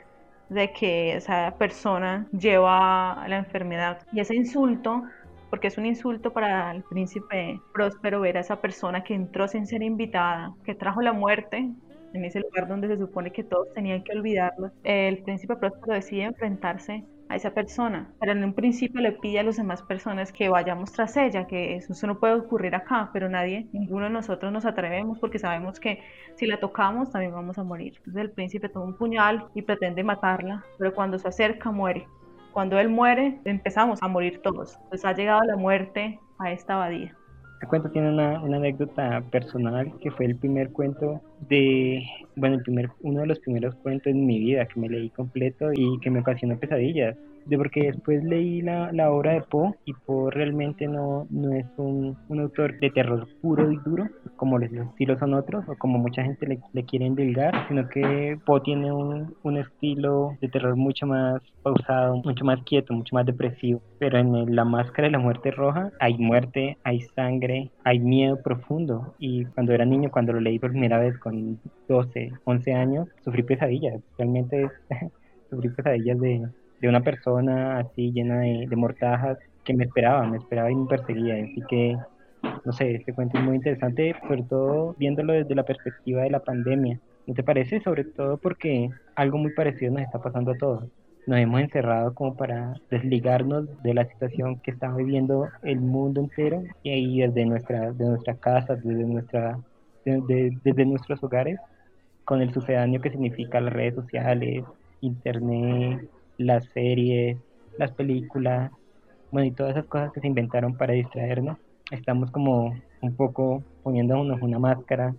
de 0.49 0.73
que 0.73 1.17
esa 1.17 1.55
persona 1.59 2.27
lleva 2.33 3.25
la 3.29 3.39
enfermedad. 3.39 3.99
Y 4.13 4.21
ese 4.21 4.37
insulto 4.37 5.05
porque 5.53 5.69
es 5.69 5.77
un 5.77 5.85
insulto 5.85 6.33
para 6.33 6.73
el 6.73 6.83
príncipe 6.83 7.61
próspero 7.75 8.23
ver 8.23 8.39
a 8.39 8.41
esa 8.41 8.63
persona 8.63 9.05
que 9.05 9.13
entró 9.13 9.47
sin 9.49 9.67
ser 9.67 9.83
invitada, 9.83 10.55
que 10.65 10.75
trajo 10.75 11.03
la 11.03 11.13
muerte 11.13 11.69
en 12.15 12.25
ese 12.25 12.41
lugar 12.41 12.67
donde 12.67 12.89
se 12.89 12.97
supone 12.97 13.33
que 13.33 13.45
todos 13.45 13.71
tenían 13.75 14.03
que 14.03 14.17
olvidarlo. 14.17 14.71
El 14.83 15.23
príncipe 15.23 15.55
próspero 15.57 15.93
decide 15.93 16.23
enfrentarse 16.23 17.05
a 17.29 17.37
esa 17.37 17.51
persona, 17.53 18.11
pero 18.19 18.33
en 18.33 18.43
un 18.43 18.55
principio 18.55 19.03
le 19.03 19.13
pide 19.13 19.41
a 19.41 19.43
las 19.43 19.59
demás 19.59 19.83
personas 19.83 20.33
que 20.33 20.49
vayamos 20.49 20.91
tras 20.91 21.19
ella, 21.19 21.47
que 21.47 21.77
eso, 21.77 22.07
no 22.07 22.19
puede 22.19 22.33
ocurrir 22.33 22.75
acá, 22.75 23.11
pero 23.13 23.29
nadie, 23.29 23.67
ninguno 23.73 24.07
de 24.07 24.11
nosotros 24.11 24.51
nos 24.53 24.65
atrevemos 24.65 25.19
porque 25.19 25.39
sabemos 25.39 25.79
que 25.79 25.99
si 26.35 26.47
la 26.47 26.61
tocamos 26.61 27.11
también 27.11 27.35
vamos 27.35 27.59
a 27.59 27.63
morir. 27.63 27.93
Entonces 27.99 28.23
el 28.23 28.31
príncipe 28.31 28.71
toma 28.71 28.87
un 28.87 28.97
puñal 28.97 29.49
y 29.55 29.61
pretende 29.61 30.03
matarla, 30.03 30.65
pero 30.79 30.95
cuando 30.95 31.19
se 31.19 31.29
acerca 31.29 31.71
muere. 31.71 32.07
Cuando 32.53 32.79
él 32.79 32.89
muere, 32.89 33.39
empezamos 33.45 34.03
a 34.03 34.09
morir 34.09 34.41
todos. 34.43 34.79
Pues 34.91 35.05
ha 35.05 35.15
llegado 35.15 35.43
la 35.45 35.57
muerte 35.57 36.19
a 36.39 36.53
esta 36.53 36.75
abadía. 36.75 37.17
El 37.63 37.69
cuento 37.69 37.91
tiene 37.91 38.09
una, 38.09 38.43
una, 38.43 38.57
anécdota 38.57 39.23
personal 39.31 39.93
que 40.01 40.11
fue 40.11 40.27
el 40.27 40.37
primer 40.37 40.71
cuento 40.71 41.21
de, 41.49 42.03
bueno, 42.35 42.57
el 42.57 42.63
primer, 42.63 42.91
uno 43.03 43.21
de 43.21 43.27
los 43.29 43.39
primeros 43.39 43.75
cuentos 43.77 44.09
en 44.09 44.27
mi 44.27 44.41
vida 44.41 44.67
que 44.67 44.81
me 44.81 44.89
leí 44.89 45.11
completo 45.11 45.73
y 45.73 45.99
que 46.01 46.11
me 46.11 46.21
ocasionó 46.21 46.59
pesadillas 46.59 47.17
de 47.47 47.57
porque 47.57 47.83
después 47.83 48.23
leí 48.25 48.63
la, 48.63 48.93
la 48.93 49.11
obra 49.11 49.33
de 49.33 49.43
Poe 49.43 49.75
y 49.85 49.93
Poe 49.93 50.31
realmente 50.31 50.87
no, 50.87 51.27
no 51.31 51.53
es 51.53 51.67
un, 51.77 52.17
un, 52.29 52.41
autor 52.41 52.79
de 52.81 52.91
terror 52.91 53.29
puro 53.41 53.71
y 53.71 53.77
duro 53.85 54.09
como 54.37 54.59
los 54.59 54.73
estilos 54.73 55.19
son 55.19 55.35
otros 55.35 55.65
o 55.69 55.77
como 55.77 55.99
mucha 55.99 56.23
gente 56.23 56.47
le, 56.47 56.59
le 56.73 56.85
quiere 56.85 57.07
endilgar, 57.07 57.69
sino 57.69 57.89
que 57.89 58.39
Poe 58.45 58.61
tiene 58.61 58.93
un, 58.93 59.35
un, 59.43 59.57
estilo 59.57 60.37
de 60.41 60.49
terror 60.49 60.77
mucho 60.77 61.07
más 61.07 61.41
pausado, 61.63 62.17
mucho 62.17 62.45
más 62.45 62.61
quieto, 62.63 62.93
mucho 62.93 63.15
más 63.15 63.27
depresivo. 63.27 63.81
Pero 63.99 64.19
en 64.19 64.57
La 64.57 64.65
Máscara 64.65 65.07
de 65.07 65.13
la 65.13 65.19
Muerte 65.19 65.51
Roja 65.51 65.93
hay 66.01 66.19
muerte, 66.19 66.79
hay 66.85 67.01
sangre, 67.01 67.71
hay 67.85 67.99
miedo 68.01 68.43
profundo. 68.43 69.15
Y 69.19 69.45
cuando 69.47 69.73
era 69.73 69.85
niño, 69.85 70.11
cuando 70.11 70.33
lo 70.33 70.41
leí 70.41 70.59
por 70.59 70.71
primera 70.71 70.99
vez 70.99 71.17
con 71.19 71.61
12, 71.89 72.33
11 72.45 72.73
años, 72.75 73.09
sufrí 73.25 73.43
pesadillas. 73.43 74.01
Realmente 74.19 74.69
sufrí 75.51 75.69
pesadillas 75.69 76.19
de, 76.21 76.49
de 76.83 76.89
una 76.89 77.01
persona 77.01 77.79
así 77.79 78.13
llena 78.13 78.41
de, 78.41 78.69
mortajas 78.77 79.39
que 79.65 79.73
me 79.73 79.85
esperaba, 79.85 80.27
me 80.27 80.37
esperaba 80.37 80.71
y 80.71 80.75
me 80.75 80.87
perseguía. 80.87 81.35
Así 81.35 81.63
que, 81.69 81.97
no 82.65 82.73
sé, 82.73 82.97
este 82.97 83.15
cuento 83.15 83.39
es 83.39 83.45
muy 83.45 83.55
interesante, 83.57 84.15
sobre 84.27 84.43
todo 84.43 84.97
viéndolo 84.99 85.33
desde 85.33 85.55
la 85.55 85.63
perspectiva 85.63 86.23
de 86.23 86.31
la 86.31 86.41
pandemia. 86.41 86.99
¿No 87.29 87.35
te 87.35 87.45
parece? 87.45 87.81
Sobre 87.81 88.03
todo 88.03 88.37
porque 88.37 88.91
algo 89.15 89.39
muy 89.39 89.53
parecido 89.53 89.93
nos 89.93 90.03
está 90.03 90.21
pasando 90.21 90.51
a 90.51 90.59
todos. 90.59 90.85
nos 91.29 91.39
hemos 91.39 91.61
encerrado 91.61 92.15
como 92.15 92.37
para 92.37 92.75
desligarnos 92.91 93.81
de 93.85 93.95
la 93.95 94.05
situación 94.07 94.59
que 94.59 94.73
está 94.73 94.93
viviendo 94.93 95.49
el 95.63 95.79
mundo 95.81 96.21
entero 96.21 96.65
y 96.83 96.91
ahí 96.91 97.21
desde 97.21 97.47
nuestra, 97.47 97.93
de 97.93 98.07
nuestra 98.07 98.35
casa, 98.35 98.75
desde, 98.75 99.05
nuestra, 99.05 99.57
desde 100.05 100.85
nuestros 100.85 101.23
hogares, 101.23 101.61
con 102.25 102.43
el 102.43 102.53
sucedáneo 102.53 103.01
que 103.01 103.11
significa 103.11 103.61
las 103.61 103.73
redes 103.73 103.95
sociales, 103.95 104.65
internet, 105.01 106.09
las 106.43 106.65
series, 106.67 107.39
las 107.79 107.93
películas, 107.93 108.71
bueno, 109.31 109.47
y 109.47 109.53
todas 109.53 109.73
esas 109.73 109.87
cosas 109.87 110.13
que 110.13 110.21
se 110.21 110.27
inventaron 110.27 110.77
para 110.77 110.93
distraernos. 110.93 111.59
Estamos 111.91 112.31
como 112.31 112.75
un 113.01 113.17
poco 113.17 113.63
poniéndonos 113.83 114.41
una 114.43 114.59
máscara 114.59 115.15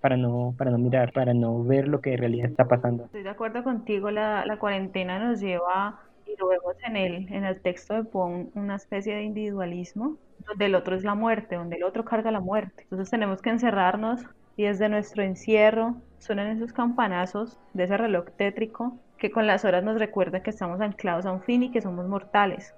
para 0.00 0.16
no, 0.16 0.54
para 0.56 0.70
no 0.70 0.78
mirar, 0.78 1.12
para 1.12 1.34
no 1.34 1.62
ver 1.64 1.88
lo 1.88 2.00
que 2.00 2.14
en 2.14 2.18
realidad 2.18 2.50
está 2.50 2.66
pasando. 2.66 3.04
Estoy 3.04 3.22
de 3.22 3.30
acuerdo 3.30 3.62
contigo, 3.64 4.10
la, 4.10 4.44
la 4.46 4.58
cuarentena 4.58 5.18
nos 5.18 5.40
lleva, 5.40 6.00
y 6.26 6.38
lo 6.38 6.48
vemos 6.48 6.76
en 6.86 6.96
el, 6.96 7.32
en 7.32 7.44
el 7.44 7.60
texto 7.60 7.94
de 7.94 8.04
Pon, 8.04 8.50
una 8.54 8.76
especie 8.76 9.14
de 9.14 9.22
individualismo, 9.22 10.16
donde 10.46 10.66
el 10.66 10.74
otro 10.74 10.94
es 10.94 11.04
la 11.04 11.14
muerte, 11.14 11.56
donde 11.56 11.76
el 11.76 11.84
otro 11.84 12.04
carga 12.04 12.30
la 12.30 12.40
muerte. 12.40 12.82
Entonces 12.84 13.10
tenemos 13.10 13.42
que 13.42 13.50
encerrarnos 13.50 14.24
y 14.56 14.64
desde 14.64 14.88
nuestro 14.88 15.22
encierro 15.22 15.96
suenan 16.18 16.48
esos 16.48 16.72
campanazos 16.72 17.58
de 17.74 17.84
ese 17.84 17.96
reloj 17.96 18.26
tétrico 18.36 18.98
que 19.18 19.30
con 19.30 19.46
las 19.46 19.64
horas 19.64 19.82
nos 19.84 19.98
recuerda 19.98 20.42
que 20.42 20.50
estamos 20.50 20.80
anclados 20.80 21.26
a 21.26 21.32
un 21.32 21.42
fin 21.42 21.64
y 21.64 21.70
que 21.70 21.80
somos 21.80 22.06
mortales. 22.06 22.74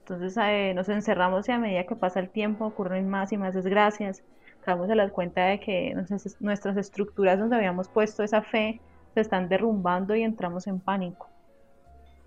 Entonces 0.00 0.36
eh, 0.40 0.72
nos 0.74 0.88
encerramos 0.88 1.48
y 1.48 1.52
a 1.52 1.58
medida 1.58 1.84
que 1.84 1.96
pasa 1.96 2.20
el 2.20 2.28
tiempo 2.28 2.66
ocurren 2.66 3.08
más 3.08 3.32
y 3.32 3.36
más 3.36 3.54
desgracias, 3.54 4.22
damos 4.64 4.90
a 4.90 4.94
la 4.94 5.08
cuenta 5.10 5.46
de 5.46 5.60
que 5.60 5.94
nuestras 6.40 6.76
estructuras 6.76 7.38
donde 7.38 7.56
habíamos 7.56 7.88
puesto 7.88 8.22
esa 8.22 8.42
fe 8.42 8.80
se 9.14 9.20
están 9.20 9.48
derrumbando 9.48 10.14
y 10.14 10.22
entramos 10.22 10.66
en 10.66 10.80
pánico. 10.80 11.28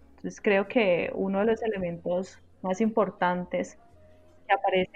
Entonces 0.09 0.41
creo 0.41 0.67
que 0.67 1.11
uno 1.13 1.39
de 1.39 1.45
los 1.45 1.61
elementos 1.61 2.39
más 2.61 2.81
importantes 2.81 3.77
que 4.47 4.53
aparece 4.53 4.91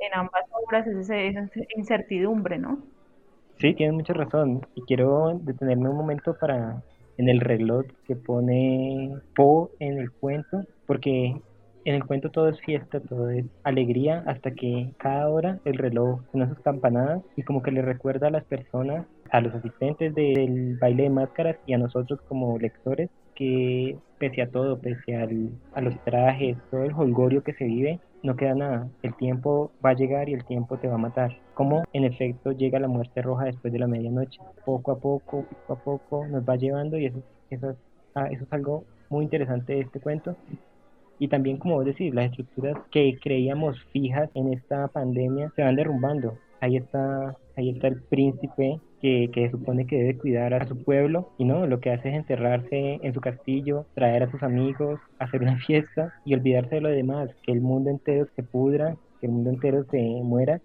en 0.00 0.14
ambas 0.14 0.44
obras 0.50 0.86
es 0.86 1.08
esa 1.08 1.48
incertidumbre, 1.76 2.58
¿no? 2.58 2.78
Sí, 3.58 3.74
tienes 3.74 3.94
mucha 3.94 4.12
razón. 4.12 4.66
Y 4.74 4.82
quiero 4.82 5.38
detenerme 5.40 5.88
un 5.88 5.96
momento 5.96 6.36
para 6.38 6.82
en 7.18 7.28
el 7.28 7.40
reloj 7.40 7.84
que 8.06 8.16
pone 8.16 9.12
Po 9.36 9.70
en 9.80 9.98
el 9.98 10.10
cuento, 10.10 10.64
porque 10.86 11.34
en 11.84 11.94
el 11.94 12.04
cuento 12.04 12.30
todo 12.30 12.48
es 12.48 12.60
fiesta, 12.60 13.00
todo 13.00 13.30
es 13.30 13.44
alegría, 13.64 14.22
hasta 14.26 14.50
que 14.52 14.92
cada 14.98 15.28
hora 15.28 15.58
el 15.64 15.74
reloj 15.74 16.20
suena 16.30 16.48
sus 16.48 16.60
campanadas 16.60 17.22
y 17.36 17.42
como 17.42 17.62
que 17.62 17.72
le 17.72 17.82
recuerda 17.82 18.28
a 18.28 18.30
las 18.30 18.44
personas, 18.44 19.06
a 19.30 19.40
los 19.40 19.54
asistentes 19.54 20.14
del 20.14 20.76
baile 20.78 21.04
de 21.04 21.10
máscaras 21.10 21.56
y 21.66 21.74
a 21.74 21.78
nosotros 21.78 22.20
como 22.28 22.58
lectores, 22.58 23.10
que 23.34 23.96
pese 24.18 24.42
a 24.42 24.50
todo, 24.50 24.78
pese 24.80 25.16
al, 25.16 25.50
a 25.72 25.80
los 25.80 25.94
trajes, 26.04 26.56
todo 26.70 26.84
el 26.84 26.92
holgorio 26.92 27.42
que 27.42 27.54
se 27.54 27.64
vive, 27.64 28.00
no 28.22 28.36
queda 28.36 28.54
nada. 28.54 28.88
El 29.02 29.14
tiempo 29.14 29.70
va 29.84 29.90
a 29.90 29.94
llegar 29.94 30.28
y 30.28 30.34
el 30.34 30.44
tiempo 30.44 30.78
te 30.78 30.88
va 30.88 30.94
a 30.94 30.98
matar. 30.98 31.36
Como 31.54 31.84
en 31.92 32.04
efecto 32.04 32.52
llega 32.52 32.78
la 32.78 32.88
muerte 32.88 33.22
roja 33.22 33.44
después 33.44 33.72
de 33.72 33.78
la 33.78 33.86
medianoche. 33.86 34.40
Poco 34.64 34.92
a 34.92 34.98
poco, 34.98 35.44
poco 35.66 35.72
a 35.72 35.76
poco 35.76 36.26
nos 36.26 36.48
va 36.48 36.56
llevando 36.56 36.98
y 36.98 37.06
eso, 37.06 37.22
eso, 37.50 37.76
ah, 38.14 38.28
eso 38.30 38.44
es 38.44 38.52
algo 38.52 38.84
muy 39.10 39.24
interesante 39.24 39.74
de 39.74 39.80
este 39.80 40.00
cuento 40.00 40.36
y 41.18 41.28
también 41.28 41.56
como 41.56 41.74
vos 41.74 41.84
decís, 41.84 42.14
las 42.14 42.26
estructuras 42.26 42.76
que 42.90 43.18
creíamos 43.20 43.76
fijas 43.92 44.30
en 44.34 44.52
esta 44.52 44.88
pandemia 44.88 45.52
se 45.56 45.62
van 45.62 45.76
derrumbando. 45.76 46.38
Ahí 46.60 46.76
está, 46.76 47.36
ahí 47.58 47.70
está 47.70 47.88
el 47.88 48.00
príncipe 48.00 48.80
que, 49.02 49.30
que, 49.32 49.50
supone 49.50 49.86
que 49.86 49.96
debe 49.96 50.16
cuidar 50.16 50.54
a 50.54 50.66
su 50.66 50.76
pueblo 50.82 51.30
y 51.38 51.44
no, 51.44 51.66
lo 51.66 51.80
que 51.80 51.90
hace 51.90 52.08
es 52.10 52.14
encerrarse 52.14 53.00
en 53.02 53.12
su 53.12 53.20
castillo, 53.20 53.84
traer 53.94 54.22
a 54.22 54.30
sus 54.30 54.42
amigos, 54.42 55.00
hacer 55.18 55.42
una 55.42 55.56
fiesta 55.66 56.14
y 56.24 56.34
olvidarse 56.34 56.76
de 56.76 56.80
lo 56.80 56.88
demás, 56.88 57.30
que 57.42 57.52
el 57.52 57.60
mundo 57.60 57.90
entero 57.90 58.26
se 58.36 58.42
pudra, 58.42 58.96
que 59.20 59.26
el 59.26 59.32
mundo 59.32 59.50
entero 59.50 59.84
se 59.90 60.00
muera, 60.22 60.60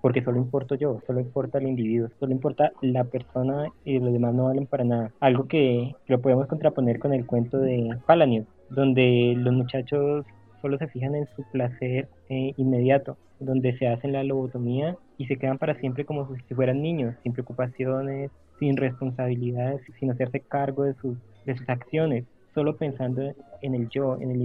porque 0.00 0.22
solo 0.22 0.38
importo 0.38 0.74
yo, 0.74 1.00
solo 1.06 1.20
importa 1.20 1.58
el 1.58 1.68
individuo, 1.68 2.08
solo 2.18 2.32
importa 2.32 2.72
la 2.80 3.04
persona 3.04 3.66
y 3.84 3.98
los 4.00 4.12
demás 4.12 4.34
no 4.34 4.46
valen 4.46 4.66
para 4.66 4.84
nada. 4.84 5.12
Algo 5.20 5.46
que 5.46 5.94
lo 6.08 6.20
podemos 6.20 6.48
contraponer 6.48 6.98
con 6.98 7.12
el 7.12 7.26
cuento 7.26 7.58
de 7.58 7.96
Palanius, 8.06 8.46
donde 8.70 9.34
los 9.36 9.52
muchachos 9.52 10.24
solo 10.62 10.78
se 10.78 10.88
fijan 10.88 11.14
en 11.14 11.26
su 11.36 11.42
placer 11.50 12.08
eh, 12.30 12.54
inmediato, 12.56 13.18
donde 13.40 13.76
se 13.76 13.88
hacen 13.88 14.12
la 14.12 14.24
lobotomía 14.24 14.96
y 15.18 15.26
se 15.26 15.36
quedan 15.36 15.58
para 15.58 15.74
siempre 15.74 16.04
como 16.04 16.26
si 16.48 16.54
fueran 16.54 16.80
niños, 16.80 17.14
sin 17.22 17.32
preocupaciones, 17.32 18.30
sin 18.58 18.76
responsabilidades, 18.76 19.82
sin 19.98 20.10
hacerse 20.10 20.40
cargo 20.40 20.84
de 20.84 20.94
sus, 20.94 21.18
de 21.44 21.56
sus 21.56 21.68
acciones, 21.68 22.24
solo 22.54 22.76
pensando 22.76 23.34
en 23.60 23.74
el 23.74 23.88
yo, 23.88 24.16
en, 24.20 24.30
el 24.30 24.40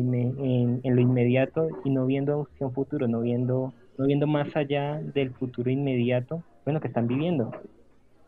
en, 0.84 0.96
lo 0.96 1.02
inmediato 1.02 1.70
y 1.84 1.92
no 1.92 2.06
viendo 2.06 2.48
un 2.60 2.74
futuro, 2.74 3.08
no 3.08 3.22
viendo, 3.22 3.74
no 3.98 4.06
viendo 4.06 4.28
más 4.28 4.56
allá 4.56 5.00
del 5.14 5.32
futuro 5.34 5.70
inmediato, 5.70 6.44
bueno, 6.66 6.82
que 6.82 6.88
están 6.88 7.08
viviendo. 7.08 7.52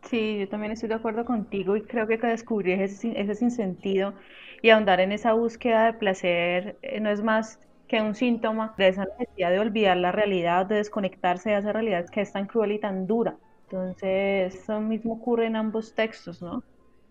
Sí, 0.02 0.38
yo 0.40 0.48
también 0.48 0.72
estoy 0.72 0.88
de 0.88 0.94
acuerdo 0.94 1.24
contigo 1.24 1.76
y 1.76 1.82
creo 1.82 2.06
que 2.06 2.16
descubrir 2.16 2.80
ese, 2.80 3.12
ese 3.20 3.34
sinsentido 3.34 4.14
y 4.62 4.70
ahondar 4.70 5.00
en 5.00 5.12
esa 5.12 5.34
búsqueda 5.34 5.86
de 5.86 5.92
placer 5.94 6.76
eh, 6.82 7.00
no 7.00 7.10
es 7.10 7.22
más 7.22 7.58
que 7.90 8.00
un 8.00 8.14
síntoma 8.14 8.72
de 8.78 8.86
esa 8.86 9.04
necesidad 9.04 9.50
de 9.50 9.58
olvidar 9.58 9.96
la 9.96 10.12
realidad, 10.12 10.64
de 10.64 10.76
desconectarse 10.76 11.50
de 11.50 11.58
esa 11.58 11.72
realidad 11.72 12.06
que 12.08 12.20
es 12.20 12.32
tan 12.32 12.46
cruel 12.46 12.70
y 12.70 12.78
tan 12.78 13.08
dura. 13.08 13.36
Entonces, 13.64 14.54
eso 14.54 14.80
mismo 14.80 15.14
ocurre 15.14 15.46
en 15.46 15.56
ambos 15.56 15.92
textos, 15.94 16.40
¿no? 16.40 16.62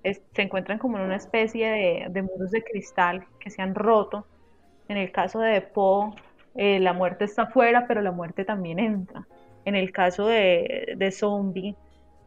se 0.01 0.41
encuentran 0.41 0.79
como 0.79 0.97
en 0.97 1.03
una 1.03 1.17
especie 1.17 1.69
de, 1.69 2.05
de, 2.09 2.21
muros 2.21 2.51
de 2.51 2.63
cristal 2.63 3.27
que 3.41 3.49
se 3.49 3.61
han 3.61 3.75
roto. 3.75 4.25
En 4.87 4.95
el 4.95 5.11
caso 5.11 5.41
de 5.41 5.59
Poe, 5.59 6.11
eh, 6.55 6.79
la 6.79 6.93
muerte 6.93 7.25
está 7.25 7.43
afuera, 7.43 7.85
pero 7.85 8.01
la 8.01 8.13
muerte 8.13 8.45
también 8.45 8.79
entra. 8.79 9.27
En 9.65 9.75
el 9.75 9.91
caso 9.91 10.27
de, 10.27 10.93
de 10.95 11.11
Zombie, 11.11 11.75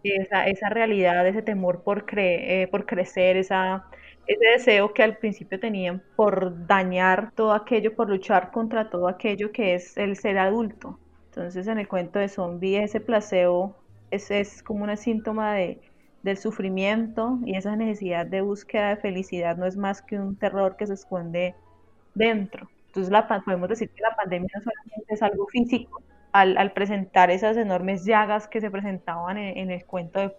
esa, 0.04 0.68
realidad, 0.68 1.26
ese 1.26 1.40
temor 1.40 1.82
por, 1.82 2.04
eh, 2.18 2.68
por 2.70 2.84
crecer, 2.84 3.38
esa, 3.38 3.86
ese 4.26 4.44
deseo 4.52 4.92
que 4.94 5.02
al 5.02 5.16
principio 5.16 5.58
tenían 5.58 6.02
por 6.16 6.66
dañar 6.66 7.32
todo 7.34 7.52
aquello, 7.52 7.94
por 7.94 8.08
luchar 8.08 8.50
contra 8.50 8.90
todo 8.90 9.08
aquello 9.08 9.52
que 9.52 9.74
es 9.74 9.96
el 9.96 10.16
ser 10.16 10.38
adulto. 10.38 10.98
Entonces 11.26 11.66
en 11.66 11.78
el 11.78 11.88
cuento 11.88 12.18
de 12.18 12.28
zombie 12.28 12.82
ese 12.82 13.00
placebo 13.00 13.76
es, 14.10 14.30
es 14.30 14.62
como 14.62 14.84
un 14.84 14.96
síntoma 14.96 15.54
de, 15.54 15.80
del 16.22 16.36
sufrimiento 16.36 17.38
y 17.44 17.56
esa 17.56 17.74
necesidad 17.76 18.26
de 18.26 18.42
búsqueda 18.42 18.90
de 18.90 18.96
felicidad 18.96 19.56
no 19.56 19.66
es 19.66 19.76
más 19.76 20.02
que 20.02 20.18
un 20.18 20.36
terror 20.36 20.76
que 20.76 20.86
se 20.86 20.94
esconde 20.94 21.54
dentro. 22.14 22.68
Entonces 22.88 23.10
la, 23.10 23.26
podemos 23.44 23.68
decir 23.68 23.90
que 23.90 24.02
la 24.02 24.14
pandemia 24.14 24.48
no 24.54 24.60
solamente 24.60 25.14
es 25.14 25.22
algo 25.22 25.46
físico, 25.46 26.02
al, 26.32 26.56
al 26.58 26.72
presentar 26.72 27.30
esas 27.30 27.56
enormes 27.56 28.04
llagas 28.04 28.48
que 28.48 28.60
se 28.60 28.70
presentaban 28.70 29.38
en, 29.38 29.58
en 29.58 29.70
el 29.70 29.84
cuento 29.84 30.20
de 30.20 30.34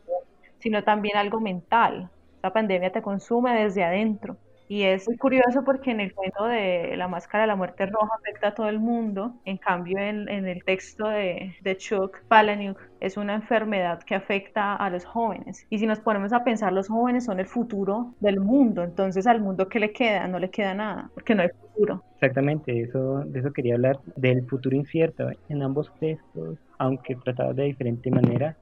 sino 0.59 0.81
también 0.85 1.17
algo 1.17 1.41
mental, 1.41 2.09
la 2.43 2.51
pandemia 2.51 2.91
te 2.91 3.01
consume 3.01 3.53
desde 3.63 3.83
adentro. 3.83 4.37
Y 4.67 4.83
es 4.83 5.07
curioso 5.19 5.63
porque 5.63 5.91
en 5.91 5.99
el 5.99 6.13
cuento 6.13 6.45
de 6.45 6.95
La 6.97 7.07
Máscara 7.07 7.43
de 7.43 7.47
la 7.47 7.55
Muerte 7.55 7.85
Roja 7.85 8.15
afecta 8.15 8.49
a 8.49 8.55
todo 8.55 8.69
el 8.69 8.79
mundo. 8.79 9.35
En 9.45 9.57
cambio, 9.57 9.97
en, 9.99 10.27
el 10.29 10.63
texto 10.63 11.07
de, 11.07 11.53
Chuck 11.77 12.23
Palahniuk 12.27 12.79
es 12.99 13.17
una 13.17 13.35
enfermedad 13.35 14.01
que 14.03 14.15
afecta 14.15 14.75
a 14.75 14.89
los 14.89 15.05
jóvenes. 15.05 15.67
Y 15.69 15.79
si 15.79 15.85
nos 15.85 15.99
ponemos 15.99 16.33
a 16.33 16.43
pensar, 16.43 16.71
los 16.73 16.87
jóvenes 16.87 17.25
son 17.25 17.39
el 17.39 17.45
futuro 17.45 18.13
del 18.19 18.39
mundo. 18.39 18.83
Entonces, 18.83 19.27
al 19.27 19.41
mundo, 19.41 19.67
¿qué 19.67 19.79
le 19.79 19.91
queda? 19.91 20.27
No 20.27 20.39
le 20.39 20.49
queda 20.49 20.73
nada, 20.73 21.11
porque 21.13 21.35
no 21.35 21.43
hay 21.43 21.49
futuro. 21.49 22.03
Exactamente, 22.15 22.81
eso, 22.81 23.19
de 23.25 23.39
eso 23.41 23.51
quería 23.51 23.75
hablar, 23.75 23.99
del 24.15 24.45
futuro 24.47 24.75
incierto. 24.75 25.29
En 25.49 25.61
ambos 25.61 25.91
textos, 25.99 26.57
aunque 26.77 27.15
tratados 27.17 27.57
de 27.57 27.65
diferente 27.65 28.09
manera, 28.09 28.55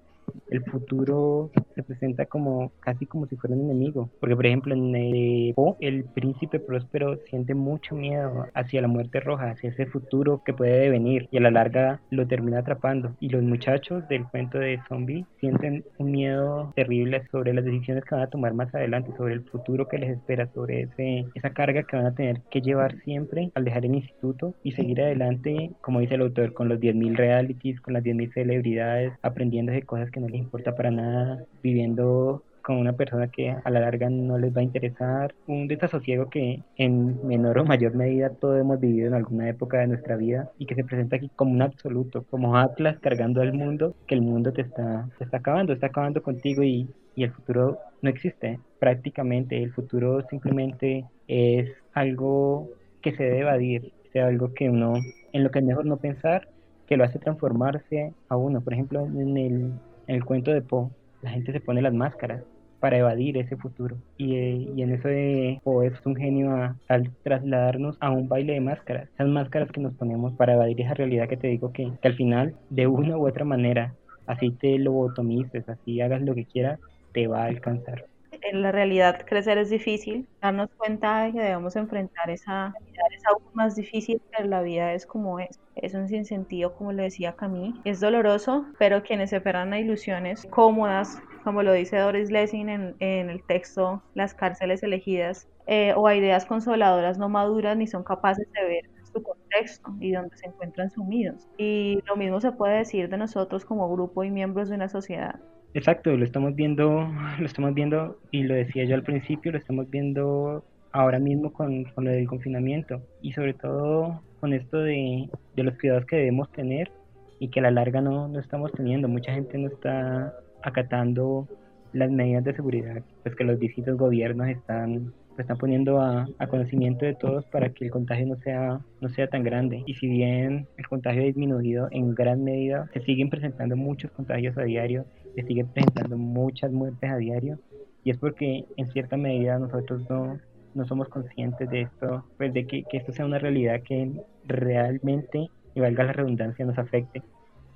el 0.50 0.64
futuro 0.64 1.52
se 1.76 1.84
presenta 1.84 2.26
como 2.26 2.72
casi 2.80 3.06
como 3.06 3.28
si 3.28 3.36
fuera 3.36 3.56
un 3.56 3.64
enemigo. 3.64 4.10
Porque, 4.20 4.36
por 4.36 4.46
ejemplo, 4.46 4.74
en 4.74 4.96
el, 4.96 5.54
el 5.80 6.04
príncipe 6.06 6.60
próspero 6.60 7.18
siente 7.30 7.54
mucho 7.56 7.96
miedo 7.96 8.48
hacia 8.54 8.82
la 8.82 8.88
muerte 8.88 9.20
roja, 9.20 9.52
hacia 9.52 9.70
ese 9.70 9.86
futuro 9.86 10.42
que 10.46 10.54
puede 10.54 10.90
venir 10.90 11.28
y 11.32 11.38
a 11.38 11.42
la 11.42 11.52
larga 11.52 12.02
lo 12.10 12.28
termina 12.28 12.60
atrapando. 12.60 13.16
Y 13.20 13.30
los 13.30 13.44
muchachos 13.44 14.08
del 14.08 14.26
cuento 14.26 14.60
de 14.60 14.80
zombie 14.88 15.26
sienten 15.40 15.84
un 15.98 16.12
miedo 16.12 16.74
terrible 16.76 17.24
sobre 17.32 17.54
las 17.54 17.66
decisiones 17.66 18.06
que 18.06 18.16
van 18.16 18.24
a 18.24 18.30
tomar 18.30 18.54
más 18.54 18.74
adelante, 18.74 19.12
sobre 19.18 19.34
el 19.34 19.44
futuro 19.44 19.88
que 19.88 19.98
les 19.98 20.12
espera, 20.12 20.48
sobre 20.54 20.82
ese, 20.82 21.26
esa 21.36 21.52
carga 21.52 21.84
que 21.84 21.96
van 21.96 22.06
a 22.06 22.16
tener 22.16 22.42
que 22.50 22.62
llevar 22.62 22.98
siempre 23.04 23.52
al 23.56 23.66
dejar 23.66 23.86
el 23.86 23.96
instituto 23.96 24.54
y 24.64 24.72
seguir 24.74 25.02
adelante, 25.02 25.72
como 25.82 26.00
dice 26.00 26.16
el 26.16 26.22
autor, 26.22 26.54
con 26.54 26.70
los 26.70 26.80
10.000 26.80 27.16
realities, 27.16 27.82
con 27.82 27.94
las 27.94 28.04
10.000 28.04 28.34
celebridades, 28.34 29.14
aprendiendo 29.22 29.72
de 29.72 29.84
cosas 29.84 30.12
que 30.12 30.20
no 30.22 30.28
les 30.28 30.40
importa 30.40 30.76
para 30.76 30.92
nada, 30.92 31.44
viviendo 31.64 32.44
con 32.62 32.78
una 32.78 32.94
persona 32.94 33.28
que 33.28 33.50
a 33.50 33.70
la 33.72 33.80
larga 33.80 34.10
no 34.10 34.38
les 34.38 34.56
va 34.56 34.62
a 34.62 34.64
interesar, 34.64 35.34
un 35.48 35.68
desasosiego 35.68 36.30
que 36.30 36.62
en 36.78 37.26
menor 37.28 37.58
o 37.58 37.66
mayor 37.66 37.96
medida 37.96 38.30
todos 38.30 38.60
hemos 38.60 38.80
vivido 38.80 39.08
en 39.08 39.16
alguna 39.16 39.50
época 39.50 39.80
de 39.80 39.88
nuestra 39.88 40.16
vida 40.16 40.52
y 40.60 40.68
que 40.68 40.76
se 40.76 40.84
presenta 40.84 41.16
aquí 41.16 41.30
como 41.36 41.52
un 41.52 41.62
absoluto, 41.64 42.24
como 42.30 42.58
Atlas 42.58 43.00
cargando 43.00 43.42
al 43.42 43.54
mundo, 43.54 43.96
que 44.08 44.16
el 44.16 44.22
mundo 44.22 44.54
te 44.54 44.62
está, 44.62 45.10
te 45.18 45.24
está 45.24 45.38
acabando, 45.38 45.74
está 45.74 45.88
acabando 45.88 46.22
contigo 46.22 46.62
y, 46.64 46.88
y 47.16 47.24
el 47.24 47.32
futuro 47.32 47.80
no 48.02 48.10
existe 48.10 48.60
prácticamente, 48.80 49.62
el 49.62 49.72
futuro 49.74 50.22
simplemente 50.30 51.06
es 51.28 51.70
algo 51.94 52.70
que 53.02 53.16
se 53.16 53.24
debe 53.24 53.40
evadir, 53.40 53.92
sea 54.14 54.28
algo 54.28 54.54
que 54.54 54.70
uno, 54.70 54.94
en 55.34 55.44
lo 55.44 55.50
que 55.50 55.60
es 55.60 55.66
mejor 55.66 55.86
no 55.86 55.98
pensar, 55.98 56.48
que 56.88 56.98
lo 56.98 57.04
hace 57.04 57.20
transformarse 57.20 58.14
a 58.28 58.36
uno. 58.36 58.62
Por 58.62 58.74
ejemplo, 58.74 59.06
en 59.06 59.38
el, 59.38 59.72
en 60.08 60.16
el 60.16 60.26
cuento 60.26 60.52
de 60.52 60.62
Poe, 60.62 60.90
la 61.22 61.32
gente 61.32 61.52
se 61.52 61.60
pone 61.60 61.82
las 61.82 61.94
máscaras 61.94 62.44
para 62.80 62.98
evadir 62.98 63.38
ese 63.38 63.56
futuro. 63.56 63.96
Y, 64.18 64.36
eh, 64.36 64.72
y 64.76 64.82
en 64.82 64.94
eso 64.94 65.08
de 65.08 65.62
Poe 65.64 65.88
es 65.88 65.94
un 66.06 66.16
genio 66.16 66.76
al 66.88 67.12
trasladarnos 67.24 67.96
a 68.00 68.12
un 68.12 68.28
baile 68.28 68.54
de 68.54 68.62
máscaras. 68.62 69.08
Esas 69.14 69.28
máscaras 69.28 69.72
que 69.72 69.82
nos 69.82 69.94
ponemos 69.94 70.34
para 70.34 70.54
evadir 70.54 70.82
esa 70.82 70.96
realidad 70.96 71.30
que 71.30 71.38
te 71.38 71.48
digo 71.48 71.72
que, 71.72 71.92
que 72.02 72.08
al 72.08 72.16
final, 72.16 72.56
de 72.70 72.88
una 72.88 73.18
u 73.18 73.28
otra 73.28 73.46
manera, 73.46 73.94
así 74.26 74.52
te 74.52 74.78
lo 74.80 74.92
lobotomices, 74.92 75.70
así 75.70 76.02
hagas 76.02 76.22
lo 76.22 76.34
que 76.34 76.46
quieras, 76.46 76.80
te 77.14 77.28
va 77.28 77.44
a 77.44 77.48
alcanzar 77.48 78.06
en 78.52 78.62
la 78.62 78.72
realidad 78.72 79.26
crecer 79.26 79.58
es 79.58 79.70
difícil, 79.70 80.28
darnos 80.42 80.70
cuenta 80.78 81.24
de 81.24 81.32
que 81.32 81.40
debemos 81.40 81.76
enfrentar 81.76 82.30
esa 82.30 82.74
realidad 82.74 83.06
es 83.16 83.26
aún 83.26 83.44
más 83.54 83.76
difícil, 83.76 84.22
pero 84.32 84.48
la 84.48 84.62
vida 84.62 84.94
es 84.94 85.06
como 85.06 85.40
es. 85.40 85.60
Es 85.76 85.94
un 85.94 86.08
sinsentido, 86.10 86.76
como 86.76 86.92
le 86.92 87.04
decía 87.04 87.34
Camille. 87.36 87.80
Es 87.86 88.02
doloroso, 88.02 88.66
pero 88.78 89.04
quienes 89.04 89.30
se 89.30 89.38
aferran 89.38 89.72
a 89.74 89.80
ilusiones 89.80 90.46
cómodas, 90.50 91.22
como 91.44 91.64
lo 91.64 91.72
dice 91.72 91.98
Doris 91.98 92.30
Lessing 92.30 92.70
en, 92.70 92.96
en 93.00 93.30
el 93.30 93.44
texto 93.44 94.04
Las 94.14 94.34
cárceles 94.34 94.84
elegidas, 94.84 95.48
eh, 95.68 95.94
o 95.96 96.08
a 96.08 96.16
ideas 96.16 96.46
consoladoras 96.46 97.18
no 97.18 97.30
maduras 97.30 97.78
ni 97.78 97.88
son 97.88 98.04
capaces 98.04 98.48
de 98.52 98.64
ver 98.66 98.90
su 99.14 99.24
contexto 99.24 99.96
y 100.00 100.12
donde 100.12 100.36
se 100.38 100.48
encuentran 100.48 100.90
sumidos. 100.90 101.48
Y 101.58 102.00
lo 102.06 102.16
mismo 102.18 102.42
se 102.42 102.52
puede 102.52 102.78
decir 102.80 103.10
de 103.10 103.18
nosotros 103.18 103.64
como 103.66 103.90
grupo 103.92 104.24
y 104.24 104.32
miembros 104.32 104.70
de 104.70 104.76
una 104.76 104.90
sociedad. 104.90 105.40
Exacto, 105.74 106.16
lo 106.18 106.26
estamos 106.26 106.56
viendo, 106.56 107.08
lo 107.40 107.46
estamos 107.46 107.74
viendo, 107.74 108.20
y 108.32 108.44
lo 108.44 108.56
decía 108.56 108.84
yo 108.86 108.96
al 108.96 109.04
principio, 109.04 109.52
lo 109.52 109.58
estamos 109.58 109.90
viendo 109.90 110.64
ahora 110.92 111.20
mismo 111.20 111.54
con, 111.54 111.86
con 111.86 112.04
lo 112.04 112.12
del 112.12 112.28
confinamiento 112.28 113.02
y 113.22 113.32
sobre 113.32 113.54
todo 113.54 114.22
con 114.42 114.54
esto 114.54 114.80
de, 114.80 115.30
de, 115.56 115.64
los 115.64 115.78
cuidados 115.78 116.06
que 116.06 116.18
debemos 116.18 116.52
tener 116.52 116.92
y 117.40 117.48
que 117.48 117.60
a 117.62 117.64
la 117.64 117.72
larga 117.72 118.02
no, 118.02 118.28
no 118.28 118.40
estamos 118.40 118.72
teniendo. 118.74 119.08
Mucha 119.08 119.34
gente 119.34 119.58
no 119.58 119.68
está 119.68 120.34
acatando 120.62 121.48
las 121.94 122.12
medidas 122.12 122.44
de 122.44 122.54
seguridad 122.54 123.04
pues 123.24 123.36
que 123.36 123.44
los 123.44 123.60
distintos 123.60 123.98
gobiernos 123.98 124.48
están 124.48 125.14
están 125.38 125.58
poniendo 125.58 126.00
a, 126.00 126.28
a, 126.38 126.48
conocimiento 126.48 127.06
de 127.06 127.16
todos 127.16 127.46
para 127.46 127.70
que 127.70 127.86
el 127.86 127.92
contagio 127.92 128.28
no 128.28 128.36
sea, 128.38 128.80
no 129.00 129.10
sea 129.10 129.28
tan 129.28 129.44
grande. 129.44 129.84
Y 129.86 129.96
si 129.96 130.08
bien 130.08 130.68
el 130.78 130.88
contagio 130.88 131.22
ha 131.22 131.26
disminuido 131.26 131.88
en 131.92 132.14
gran 132.16 132.44
medida, 132.44 132.90
se 132.94 133.02
siguen 133.02 133.30
presentando 133.30 133.76
muchos 133.76 134.12
contagios 134.12 134.58
a 134.58 134.64
diario, 134.64 135.06
se 135.36 135.44
siguen 135.44 135.68
presentando 135.68 136.18
muchas 136.18 136.72
muertes 136.72 137.10
a 137.10 137.18
diario. 137.18 137.60
Y 138.04 138.10
es 138.10 138.18
porque 138.18 138.66
en 138.78 138.92
cierta 138.92 139.18
medida 139.18 139.60
nosotros 139.60 140.10
no, 140.10 140.40
no 140.74 140.86
somos 140.86 141.08
conscientes 141.10 141.70
de 141.70 141.82
esto, 141.82 142.26
pues 142.38 142.54
de 142.54 142.66
que, 142.66 142.84
que 142.84 142.98
esto 142.98 143.14
sea 143.14 143.26
una 143.26 143.40
realidad 143.40 143.82
que 143.84 144.12
realmente, 144.46 145.50
y 145.76 145.80
valga 145.80 146.04
la 146.04 146.14
redundancia, 146.14 146.66
nos 146.66 146.78
afecte. 146.78 147.22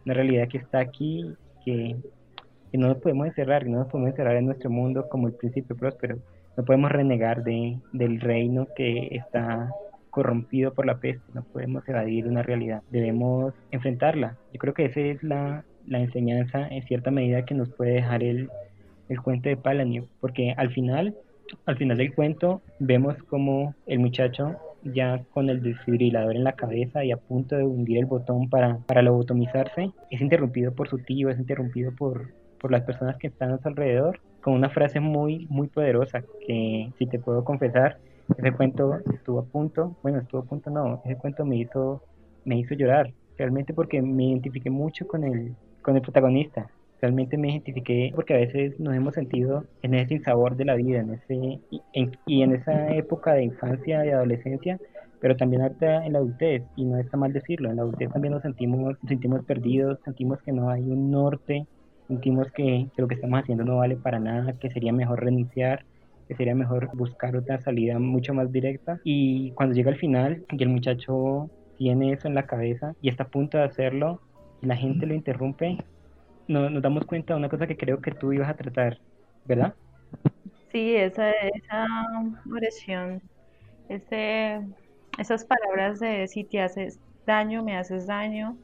Una 0.05 0.15
realidad 0.15 0.47
que 0.47 0.57
está 0.57 0.79
aquí, 0.79 1.33
que, 1.63 1.95
que 2.71 2.77
no 2.77 2.87
nos 2.87 2.97
podemos 2.97 3.27
encerrar, 3.27 3.67
no 3.67 3.79
nos 3.79 3.87
podemos 3.87 4.11
encerrar 4.11 4.35
en 4.35 4.45
nuestro 4.45 4.69
mundo 4.69 5.07
como 5.09 5.27
el 5.27 5.33
principio 5.33 5.75
próspero 5.75 6.17
no 6.57 6.63
podemos 6.63 6.91
renegar 6.91 7.43
de, 7.43 7.77
del 7.91 8.21
reino 8.21 8.67
que 8.75 9.07
está 9.11 9.69
corrompido 10.09 10.73
por 10.73 10.85
la 10.85 10.97
peste, 10.97 11.23
no 11.33 11.43
podemos 11.43 11.87
evadir 11.89 12.27
una 12.27 12.41
realidad, 12.41 12.81
debemos 12.89 13.53
enfrentarla. 13.71 14.37
Yo 14.53 14.59
creo 14.59 14.73
que 14.73 14.85
esa 14.85 15.01
es 15.01 15.21
la, 15.23 15.65
la 15.87 15.99
enseñanza 15.99 16.67
en 16.67 16.83
cierta 16.83 17.11
medida 17.11 17.45
que 17.45 17.55
nos 17.55 17.69
puede 17.69 17.93
dejar 17.93 18.23
el, 18.23 18.49
el 19.09 19.21
cuento 19.21 19.49
de 19.49 19.57
Palanio, 19.57 20.07
porque 20.19 20.53
al 20.57 20.71
final, 20.71 21.15
al 21.65 21.77
final 21.77 21.97
del 21.97 22.13
cuento 22.13 22.61
vemos 22.79 23.15
como 23.23 23.75
el 23.85 23.99
muchacho 23.99 24.57
ya 24.83 25.23
con 25.33 25.49
el 25.49 25.61
desfibrilador 25.63 26.35
en 26.35 26.43
la 26.43 26.53
cabeza 26.53 27.03
y 27.03 27.11
a 27.11 27.17
punto 27.17 27.55
de 27.55 27.63
hundir 27.63 27.97
el 27.97 28.05
botón 28.05 28.49
para, 28.49 28.77
para 28.85 29.01
lobotomizarse, 29.01 29.91
es 30.11 30.21
interrumpido 30.21 30.73
por 30.73 30.87
su 30.87 30.99
tío, 30.99 31.29
es 31.29 31.39
interrumpido 31.39 31.91
por, 31.91 32.29
por 32.59 32.71
las 32.71 32.83
personas 32.83 33.17
que 33.17 33.27
están 33.27 33.51
a 33.51 33.57
su 33.57 33.67
alrededor 33.67 34.19
con 34.41 34.53
una 34.53 34.69
frase 34.69 34.99
muy, 34.99 35.47
muy 35.49 35.67
poderosa 35.67 36.23
que 36.45 36.91
si 36.99 37.07
te 37.07 37.17
puedo 37.17 37.43
confesar, 37.43 37.97
ese 38.37 38.51
cuento 38.51 38.99
estuvo 39.13 39.39
a 39.39 39.45
punto, 39.45 39.95
bueno, 40.03 40.19
estuvo 40.19 40.41
a 40.41 40.45
punto 40.45 40.69
no, 40.69 41.01
ese 41.03 41.17
cuento 41.17 41.45
me 41.45 41.57
hizo, 41.57 42.03
me 42.43 42.57
hizo 42.59 42.75
llorar, 42.75 43.11
realmente 43.37 43.73
porque 43.73 44.01
me 44.03 44.25
identifiqué 44.25 44.69
mucho 44.69 45.07
con 45.07 45.23
el, 45.23 45.55
con 45.85 45.95
el 45.95 46.01
protagonista, 46.01 46.67
realmente 46.99 47.37
me 47.37 47.51
identifiqué 47.51 48.11
porque 48.15 48.33
a 48.33 48.37
veces 48.37 48.79
nos 48.79 48.95
hemos 48.95 49.13
sentido 49.13 49.65
en 49.83 49.93
ese 49.93 50.15
sinsabor 50.15 50.55
de 50.55 50.65
la 50.65 50.73
vida, 50.73 51.01
en 51.01 51.13
ese, 51.13 51.59
y 52.25 52.41
en 52.41 52.53
esa 52.53 52.89
época 52.95 53.33
de 53.33 53.43
infancia 53.43 54.03
y 54.03 54.09
adolescencia, 54.09 54.79
pero 55.21 55.35
también 55.35 55.61
ahorita 55.61 56.03
en 56.03 56.13
la 56.13 56.19
adultez, 56.19 56.63
y 56.75 56.85
no 56.85 56.97
está 56.97 57.17
mal 57.17 57.33
decirlo, 57.33 57.69
en 57.69 57.75
la 57.75 57.83
adultez 57.83 58.09
también 58.11 58.33
nos 58.33 58.41
sentimos, 58.41 58.97
nos 58.99 59.07
sentimos 59.07 59.45
perdidos, 59.45 59.99
sentimos 60.03 60.41
que 60.41 60.53
no 60.53 60.71
hay 60.71 60.81
un 60.81 61.11
norte, 61.11 61.67
sentimos 62.07 62.51
que, 62.51 62.87
lo 62.97 63.07
que 63.07 63.13
estamos 63.13 63.39
haciendo 63.39 63.63
no 63.63 63.77
vale 63.77 63.95
para 63.95 64.19
nada, 64.19 64.53
que 64.53 64.71
sería 64.71 64.91
mejor 64.91 65.23
renunciar, 65.23 65.85
que 66.27 66.33
sería 66.33 66.55
mejor 66.55 66.89
buscar 66.95 67.35
otra 67.35 67.61
salida 67.61 67.99
mucho 67.99 68.33
más 68.33 68.51
directa. 68.51 68.99
Y 69.03 69.51
cuando 69.51 69.75
llega 69.75 69.91
al 69.91 69.97
final 69.97 70.43
y 70.49 70.63
el 70.63 70.69
muchacho 70.69 71.51
tiene 71.77 72.13
eso 72.13 72.27
en 72.27 72.33
la 72.33 72.47
cabeza 72.47 72.95
y 73.03 73.09
está 73.09 73.25
a 73.25 73.27
punto 73.27 73.59
de 73.59 73.65
hacerlo 73.65 74.21
y 74.65 74.67
la 74.67 74.75
gente 74.75 75.05
lo 75.05 75.13
interrumpe, 75.13 75.77
no, 76.47 76.69
nos 76.69 76.81
damos 76.81 77.05
cuenta 77.05 77.33
de 77.33 77.39
una 77.39 77.49
cosa 77.49 77.67
que 77.67 77.77
creo 77.77 78.01
que 78.01 78.11
tú 78.11 78.33
ibas 78.33 78.49
a 78.49 78.55
tratar, 78.55 78.97
¿verdad? 79.45 79.75
Sí, 80.71 80.95
esa, 80.95 81.29
esa 81.31 81.85
oración, 82.51 83.21
ese, 83.89 84.61
esas 85.19 85.45
palabras 85.45 85.99
de 85.99 86.27
si 86.27 86.43
te 86.43 86.61
haces 86.61 86.99
daño, 87.27 87.63
me 87.63 87.77
haces 87.77 88.07
daño, 88.07 88.57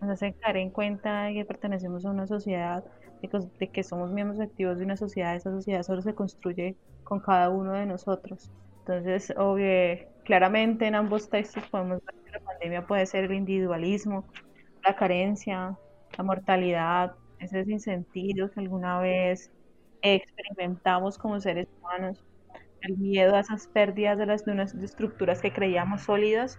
nos 0.00 0.10
hace 0.10 0.32
caer 0.34 0.56
en 0.56 0.70
cuenta 0.70 1.24
de 1.24 1.34
que 1.34 1.44
pertenecemos 1.44 2.04
a 2.04 2.10
una 2.10 2.26
sociedad, 2.26 2.84
de 3.22 3.68
que, 3.68 3.82
somos 3.84 4.10
miembros 4.10 4.40
activos 4.40 4.78
de 4.78 4.84
una 4.84 4.96
sociedad, 4.96 5.36
esa 5.36 5.50
sociedad 5.50 5.82
solo 5.84 6.02
se 6.02 6.14
construye 6.14 6.76
con 7.04 7.20
cada 7.20 7.48
uno 7.48 7.72
de 7.72 7.86
nosotros. 7.86 8.50
Entonces, 8.80 9.32
obvio, 9.36 9.66
claramente 10.24 10.86
en 10.86 10.96
ambos 10.96 11.30
textos 11.30 11.64
podemos 11.68 12.04
ver 12.04 12.14
que 12.24 12.32
la 12.32 12.40
pandemia 12.40 12.86
puede 12.86 13.06
ser 13.06 13.24
el 13.24 13.32
individualismo, 13.32 14.26
la 14.84 14.96
carencia, 14.96 15.76
la 16.16 16.24
mortalidad, 16.24 17.14
ese 17.38 17.64
sinsentido 17.64 18.50
que 18.50 18.60
alguna 18.60 19.00
vez 19.00 19.50
experimentamos 20.02 21.18
como 21.18 21.40
seres 21.40 21.68
humanos, 21.80 22.22
el 22.82 22.98
miedo 22.98 23.34
a 23.34 23.40
esas 23.40 23.66
pérdidas 23.68 24.18
de 24.18 24.26
las 24.26 24.44
de 24.44 24.52
unas 24.52 24.74
estructuras 24.74 25.40
que 25.40 25.52
creíamos 25.52 26.02
sólidas 26.02 26.58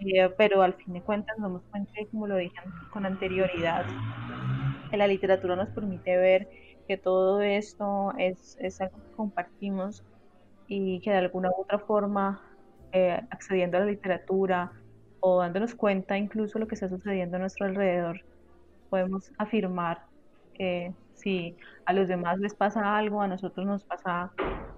eh, 0.00 0.28
pero 0.38 0.62
al 0.62 0.74
fin 0.74 0.94
de 0.94 1.02
cuentas 1.02 1.36
nos 1.38 1.50
damos 1.50 1.62
cuenta, 1.70 1.92
como 2.10 2.26
lo 2.26 2.36
dije 2.36 2.56
con 2.90 3.04
anterioridad, 3.04 3.84
que 4.90 4.96
la 4.96 5.06
literatura 5.06 5.54
nos 5.56 5.68
permite 5.70 6.16
ver 6.16 6.48
que 6.88 6.96
todo 6.96 7.42
esto 7.42 8.12
es, 8.18 8.56
es 8.60 8.80
algo 8.80 8.96
que 8.96 9.16
compartimos 9.16 10.02
y 10.66 11.00
que 11.00 11.10
de 11.10 11.18
alguna 11.18 11.50
u 11.50 11.62
otra 11.62 11.78
forma, 11.78 12.42
eh, 12.92 13.20
accediendo 13.30 13.76
a 13.76 13.80
la 13.80 13.86
literatura 13.86 14.72
o 15.24 15.38
dándonos 15.38 15.74
cuenta 15.76 16.18
incluso 16.18 16.58
lo 16.58 16.66
que 16.66 16.74
está 16.74 16.88
sucediendo 16.88 17.36
a 17.36 17.40
nuestro 17.40 17.66
alrededor, 17.66 18.20
podemos 18.90 19.30
afirmar 19.38 20.00
que 20.52 20.92
si 21.14 21.56
a 21.86 21.92
los 21.92 22.08
demás 22.08 22.40
les 22.40 22.54
pasa 22.54 22.96
algo, 22.98 23.22
a 23.22 23.28
nosotros 23.28 23.64
nos 23.64 23.84
pasa 23.84 24.32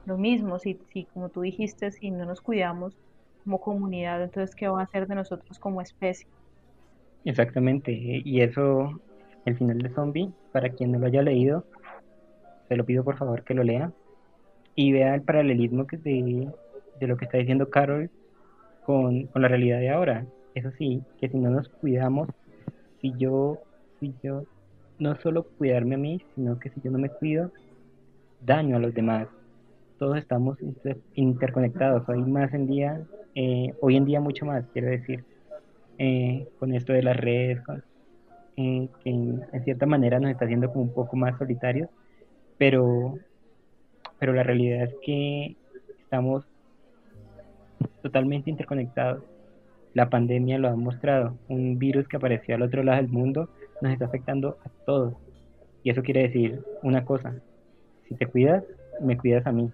lo 0.05 0.19
mismo. 0.19 0.59
Si, 0.59 0.79
si 0.93 1.07
como 1.07 1.31
tú 1.31 1.41
dijiste, 1.41 1.91
si 1.91 2.11
no 2.11 2.27
nos 2.27 2.43
cuidamos, 2.43 2.95
como 3.43 3.59
comunidad, 3.59 4.23
entonces, 4.23 4.55
¿qué 4.55 4.69
va 4.69 4.81
a 4.81 4.85
hacer 4.85 5.07
de 5.07 5.15
nosotros 5.15 5.59
como 5.59 5.81
especie? 5.81 6.29
Exactamente, 7.25 7.93
y 7.93 8.41
eso, 8.43 9.01
el 9.47 9.57
final 9.57 9.79
de 9.79 9.89
Zombie, 9.95 10.31
para 10.53 10.69
quien 10.69 10.93
no 10.93 10.99
lo 10.99 11.07
haya 11.07 11.23
leído, 11.23 11.65
se 12.69 12.77
lo 12.77 12.85
pido 12.85 13.03
por 13.03 13.17
favor 13.17 13.45
que 13.45 13.55
lo 13.55 13.65
lea 13.65 13.91
y 14.75 14.93
vea 14.93 15.15
el 15.15 15.23
paralelismo 15.23 15.87
que 15.87 15.97
de, 15.97 16.51
de 17.01 17.07
lo 17.07 17.17
que 17.17 17.25
está 17.25 17.39
diciendo 17.39 17.71
Carol 17.71 18.11
con, 18.85 19.27
con, 19.27 19.43
la 19.43 19.49
realidad 19.49 19.79
de 19.81 19.91
ahora. 19.91 20.27
Eso 20.55 20.71
sí, 20.79 21.03
que 21.21 21.29
si 21.29 21.39
no 21.39 21.51
nos 21.51 21.69
cuidamos, 21.69 22.29
si 23.01 23.13
yo, 23.17 23.59
si 24.01 24.15
yo 24.23 24.45
no 24.99 25.17
solo 25.17 25.45
cuidarme 25.59 25.97
a 25.97 25.99
mí, 25.99 26.23
sino 26.35 26.59
que 26.59 26.71
si 26.71 26.81
yo 26.83 26.91
no 26.91 26.99
me 26.99 27.09
cuido, 27.09 27.51
daño 28.41 28.77
a 28.77 28.81
los 28.81 28.95
demás. 28.95 29.29
Todos 29.99 30.19
estamos 30.19 30.59
interconectados. 31.15 32.09
Hoy 32.09 32.23
más 32.23 32.53
en 32.53 32.67
día 32.67 33.01
eh, 33.35 33.75
hoy 33.81 33.97
en 33.97 34.05
día 34.05 34.21
mucho 34.21 34.47
más, 34.47 34.65
quiero 34.73 34.89
decir, 34.89 35.25
eh, 35.99 36.47
con 36.59 36.73
esto 36.73 36.93
de 36.93 37.03
las 37.03 37.17
redes, 37.17 37.61
eh, 38.57 38.89
que 39.03 39.11
en, 39.11 39.43
cierta 39.65 39.87
manera 39.87 40.21
nos 40.21 40.31
está 40.31 40.45
haciendo 40.45 40.73
como 40.73 40.85
un 40.85 40.95
poco 40.95 41.17
más 41.17 41.37
solitarios, 41.39 41.89
pero, 42.59 43.19
pero 44.19 44.33
la 44.33 44.45
realidad 44.45 44.85
es 44.85 44.95
que 45.05 45.57
estamos 46.01 46.47
totalmente 48.03 48.51
interconectados. 48.51 49.23
La 49.95 50.11
pandemia 50.11 50.59
lo 50.59 50.69
ha 50.69 50.77
mostrado. 50.77 51.37
Un 51.49 51.79
virus 51.79 52.09
que 52.09 52.17
apareció 52.17 52.55
al 52.55 52.63
otro 52.63 52.83
lado 52.83 53.01
del 53.01 53.11
mundo 53.11 53.49
nos 53.81 53.93
está 53.93 54.07
afectando 54.07 54.59
a 54.65 54.69
todos. 54.85 55.15
Y 55.83 55.91
eso 55.91 56.03
quiere 56.03 56.23
decir 56.23 56.63
una 56.83 57.05
cosa. 57.05 57.35
Si 58.09 58.15
te 58.15 58.27
cuidas, 58.27 58.65
me 59.01 59.17
cuidas 59.17 59.47
a 59.47 59.53
mí. 59.53 59.71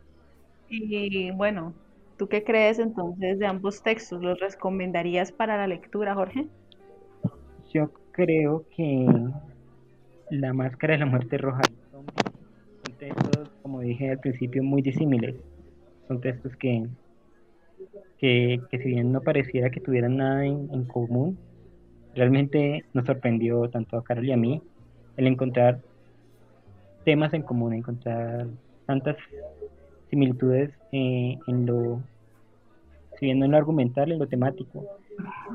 Y 0.68 1.30
bueno, 1.32 1.72
¿tú 2.16 2.28
qué 2.28 2.44
crees 2.44 2.78
entonces 2.78 3.38
de 3.38 3.46
ambos 3.46 3.82
textos? 3.82 4.22
¿Los 4.22 4.38
recomendarías 4.38 5.32
para 5.32 5.56
la 5.56 5.66
lectura, 5.66 6.14
Jorge? 6.14 6.46
Yo 7.72 7.90
creo 8.12 8.64
que 8.76 9.06
La 10.30 10.52
Máscara 10.52 10.94
de 10.94 11.00
la 11.00 11.06
Muerte 11.06 11.38
Roja 11.38 11.62
son 11.92 12.04
textos, 12.98 13.50
como 13.62 13.80
dije 13.80 14.10
al 14.10 14.18
principio, 14.18 14.62
muy 14.62 14.82
disímiles. 14.82 15.36
Son 16.08 16.20
textos 16.20 16.54
que 16.56 16.86
que, 18.20 18.60
si 18.70 18.88
bien 18.88 19.12
no 19.12 19.22
pareciera 19.22 19.70
que 19.70 19.80
tuvieran 19.80 20.18
nada 20.18 20.44
en, 20.44 20.84
común, 20.84 21.38
realmente 22.14 22.84
nos 22.92 23.06
sorprendió 23.06 23.68
tanto 23.70 23.96
a 23.96 24.04
Carol 24.04 24.26
y 24.26 24.32
a 24.32 24.36
mí 24.36 24.62
el 25.16 25.26
encontrar 25.26 25.80
temas 27.04 27.32
en 27.32 27.42
común, 27.42 27.72
encontrar 27.72 28.46
tantas 28.84 29.16
similitudes 30.10 30.70
eh, 30.92 31.38
en 31.46 31.66
lo, 31.66 32.02
si 33.18 33.26
bien 33.26 33.38
no 33.38 33.46
en 33.46 33.52
lo 33.52 33.56
argumental, 33.56 34.12
en 34.12 34.18
lo 34.18 34.26
temático. 34.26 34.84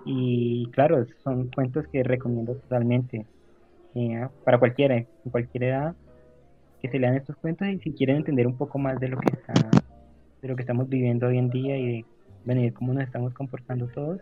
Y 0.06 0.68
claro, 0.72 1.06
son 1.24 1.50
cuentos 1.54 1.88
que 1.88 2.04
recomiendo 2.04 2.56
totalmente 2.56 3.26
eh, 3.94 4.28
para 4.44 4.58
cualquiera, 4.58 4.96
en 4.96 5.32
cualquier 5.32 5.66
edad, 5.66 5.96
que 6.82 6.90
se 6.90 7.00
lean 7.00 7.16
estos 7.16 7.36
cuentos 7.38 7.68
y 7.68 7.78
si 7.80 7.94
quieren 7.94 8.18
entender 8.18 8.48
un 8.48 8.58
poco 8.58 8.80
más 8.80 9.00
de 9.00 9.10
lo 9.10 9.20
que 9.20 9.34
está, 9.34 9.54
de 10.42 10.48
lo 10.48 10.56
que 10.56 10.64
estamos 10.64 10.90
viviendo 10.90 11.28
hoy 11.28 11.38
en 11.38 11.50
día 11.50 11.78
y 11.78 11.88
de 11.88 12.06
venir 12.46 12.74
cómo 12.74 12.94
nos 12.94 13.04
estamos 13.04 13.34
comportando 13.34 13.88
todos, 13.88 14.22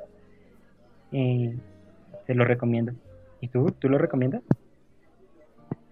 eh, 1.12 1.56
te 2.26 2.34
lo 2.34 2.46
recomiendo. 2.46 2.94
¿Y 3.42 3.50
tú? 3.50 3.72
¿Tú 3.72 3.90
lo 3.90 3.98
recomiendas? 3.98 4.42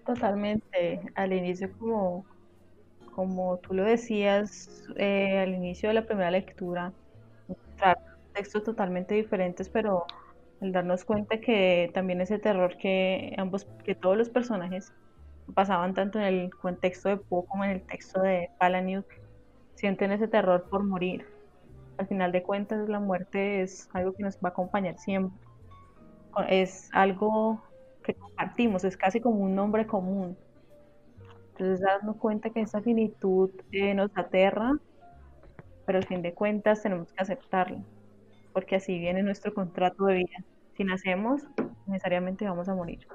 Totalmente. 0.05 1.01
Al 1.15 1.33
inicio, 1.33 1.69
como, 1.77 2.25
como 3.13 3.57
tú 3.57 3.73
lo 3.73 3.83
decías, 3.83 4.87
eh, 4.95 5.39
al 5.39 5.53
inicio 5.53 5.89
de 5.89 5.95
la 5.95 6.05
primera 6.05 6.31
lectura, 6.31 6.93
textos 8.33 8.63
totalmente 8.63 9.15
diferentes, 9.15 9.67
pero 9.67 10.05
al 10.61 10.71
darnos 10.71 11.03
cuenta 11.03 11.39
que 11.39 11.91
también 11.93 12.21
ese 12.21 12.39
terror 12.39 12.77
que 12.77 13.33
ambos, 13.37 13.65
que 13.83 13.95
todos 13.95 14.17
los 14.17 14.29
personajes 14.29 14.93
pasaban 15.53 15.93
tanto 15.93 16.19
en 16.19 16.25
el 16.25 16.55
contexto 16.55 17.09
de 17.09 17.17
Poe 17.17 17.45
como 17.45 17.65
en 17.65 17.71
el 17.71 17.81
texto 17.81 18.21
de 18.21 18.49
Palaniuk, 18.57 19.05
sienten 19.75 20.11
ese 20.11 20.27
terror 20.27 20.67
por 20.69 20.83
morir 20.83 21.25
al 22.01 22.07
final 22.07 22.31
de 22.31 22.41
cuentas 22.41 22.89
la 22.89 22.99
muerte 22.99 23.61
es 23.61 23.87
algo 23.93 24.13
que 24.13 24.23
nos 24.23 24.37
va 24.37 24.49
a 24.49 24.49
acompañar 24.49 24.97
siempre. 24.97 25.39
Es 26.49 26.89
algo 26.93 27.61
que 28.03 28.15
compartimos, 28.15 28.83
es 28.83 28.97
casi 28.97 29.21
como 29.21 29.37
un 29.43 29.53
nombre 29.53 29.85
común. 29.85 30.35
Entonces 31.51 31.81
darnos 31.81 32.15
cuenta 32.17 32.49
que 32.49 32.61
esa 32.61 32.81
finitud 32.81 33.51
eh, 33.71 33.93
nos 33.93 34.09
aterra, 34.17 34.79
pero 35.85 35.99
al 35.99 36.07
fin 36.07 36.23
de 36.23 36.33
cuentas 36.33 36.81
tenemos 36.81 37.13
que 37.13 37.21
aceptarlo, 37.21 37.83
porque 38.51 38.77
así 38.77 38.97
viene 38.97 39.21
nuestro 39.21 39.53
contrato 39.53 40.05
de 40.05 40.15
vida. 40.15 40.43
Si 40.75 40.83
nacemos, 40.83 41.43
necesariamente 41.85 42.45
vamos 42.45 42.67
a 42.67 42.73
morir. 42.73 43.07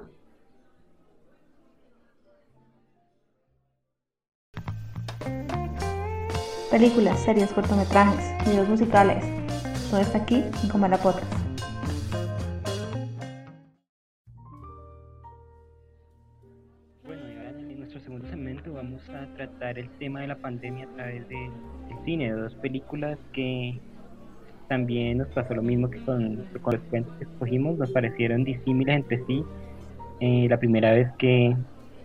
Películas, 6.77 7.19
series, 7.21 7.51
cortometrajes, 7.55 8.47
videos 8.47 8.69
musicales. 8.69 9.25
Todo 9.91 10.03
está 10.03 10.19
aquí 10.19 10.45
en 10.63 10.69
Comala 10.69 10.99
Podcast. 10.99 11.33
Bueno, 17.03 17.23
y 17.31 17.37
ahora 17.39 17.49
en 17.59 17.79
nuestro 17.79 17.99
segundo 18.01 18.29
segmento 18.29 18.75
vamos 18.75 19.01
a 19.09 19.27
tratar 19.37 19.79
el 19.79 19.89
tema 19.99 20.21
de 20.21 20.27
la 20.27 20.37
pandemia 20.37 20.85
a 20.85 20.95
través 20.97 21.27
del 21.31 21.49
cine, 22.05 22.31
de 22.31 22.39
dos 22.43 22.55
películas 22.57 23.19
que 23.33 23.81
también 24.69 25.17
nos 25.17 25.29
pasó 25.29 25.55
lo 25.55 25.63
mismo 25.63 25.89
que 25.89 25.99
con, 26.05 26.45
los 26.53 26.81
cuentos 26.91 27.17
que 27.17 27.25
escogimos, 27.25 27.79
nos 27.79 27.91
parecieron 27.91 28.45
disímiles 28.45 28.97
entre 28.97 29.25
sí. 29.25 29.43
Eh, 30.21 30.47
la 30.51 30.59
primera 30.59 30.93
vez 30.93 31.11
que, 31.17 31.57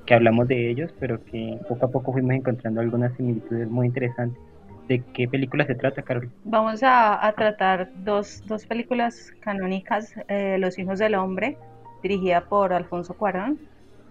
que 0.05 0.13
hablamos 0.13 0.47
de 0.47 0.69
ellos, 0.69 0.93
pero 0.97 1.21
que 1.25 1.59
poco 1.67 1.87
a 1.87 1.91
poco 1.91 2.13
fuimos 2.13 2.35
encontrando 2.35 2.79
algunas 2.79 3.13
similitudes 3.17 3.69
muy 3.69 3.87
interesantes. 3.87 4.50
¿De 4.91 5.01
qué 5.13 5.25
película 5.25 5.65
se 5.65 5.73
trata, 5.73 6.01
Carol? 6.01 6.29
Vamos 6.43 6.81
a, 6.83 7.33
tratar 7.37 7.89
dos, 8.03 8.43
dos, 8.45 8.65
películas 8.65 9.31
canónicas, 9.39 10.13
eh, 10.27 10.57
Los 10.59 10.77
Hijos 10.77 10.99
del 10.99 11.15
Hombre, 11.15 11.57
dirigida 12.03 12.41
por 12.41 12.73
Alfonso 12.73 13.13
Cuarón, 13.13 13.57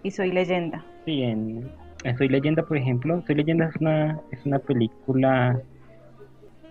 y 0.01 0.09
Soy 0.09 0.31
Leyenda. 0.31 0.83
Sí, 1.05 1.21
en, 1.21 1.69
Soy 2.17 2.29
Leyenda, 2.29 2.63
por 2.63 2.77
ejemplo, 2.77 3.21
Soy 3.27 3.35
Leyenda 3.35 3.67
es 3.67 3.75
una, 3.79 4.19
es 4.31 4.43
una 4.43 4.57
película 4.57 5.61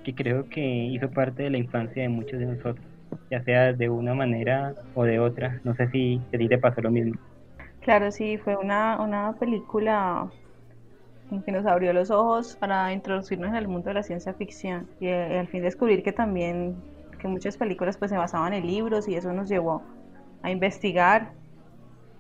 que 0.03 0.13
creo 0.13 0.49
que 0.49 0.61
hizo 0.61 1.09
parte 1.09 1.45
de 1.45 1.51
la 1.51 1.59
infancia 1.59 2.03
de 2.03 2.09
muchos 2.09 2.41
de 2.41 2.47
nosotros, 2.47 2.85
ya 3.31 3.45
sea 3.45 3.73
de 3.75 3.89
una 3.91 4.13
manera 4.13 4.75
o 4.97 5.05
de 5.05 5.21
otra. 5.21 5.61
No 5.63 5.77
sé 5.77 5.89
si 5.91 6.21
a 6.35 6.37
ti 6.37 6.49
te 6.49 6.59
pasó 6.59 6.81
lo 6.81 6.91
mismo. 6.91 7.15
Claro, 7.83 8.11
sí, 8.11 8.39
fue 8.39 8.57
una, 8.57 9.01
una 9.01 9.37
película 9.39 10.29
que 11.39 11.53
nos 11.53 11.65
abrió 11.65 11.93
los 11.93 12.11
ojos 12.11 12.57
para 12.57 12.93
introducirnos 12.93 13.51
en 13.51 13.57
el 13.57 13.69
mundo 13.69 13.89
de 13.89 13.95
la 13.95 14.03
ciencia 14.03 14.35
ficción 14.35 14.89
y, 14.99 15.07
eh, 15.07 15.39
al 15.39 15.47
fin 15.47 15.63
descubrir 15.63 16.03
que 16.03 16.13
también 16.13 16.75
que 17.21 17.29
muchas 17.29 17.57
películas 17.57 17.97
pues 17.97 18.11
se 18.11 18.17
basaban 18.17 18.53
en 18.53 18.67
libros 18.67 19.07
y 19.09 19.15
eso 19.15 19.33
nos 19.33 19.49
llevó 19.49 19.83
a 20.43 20.51
investigar, 20.51 21.33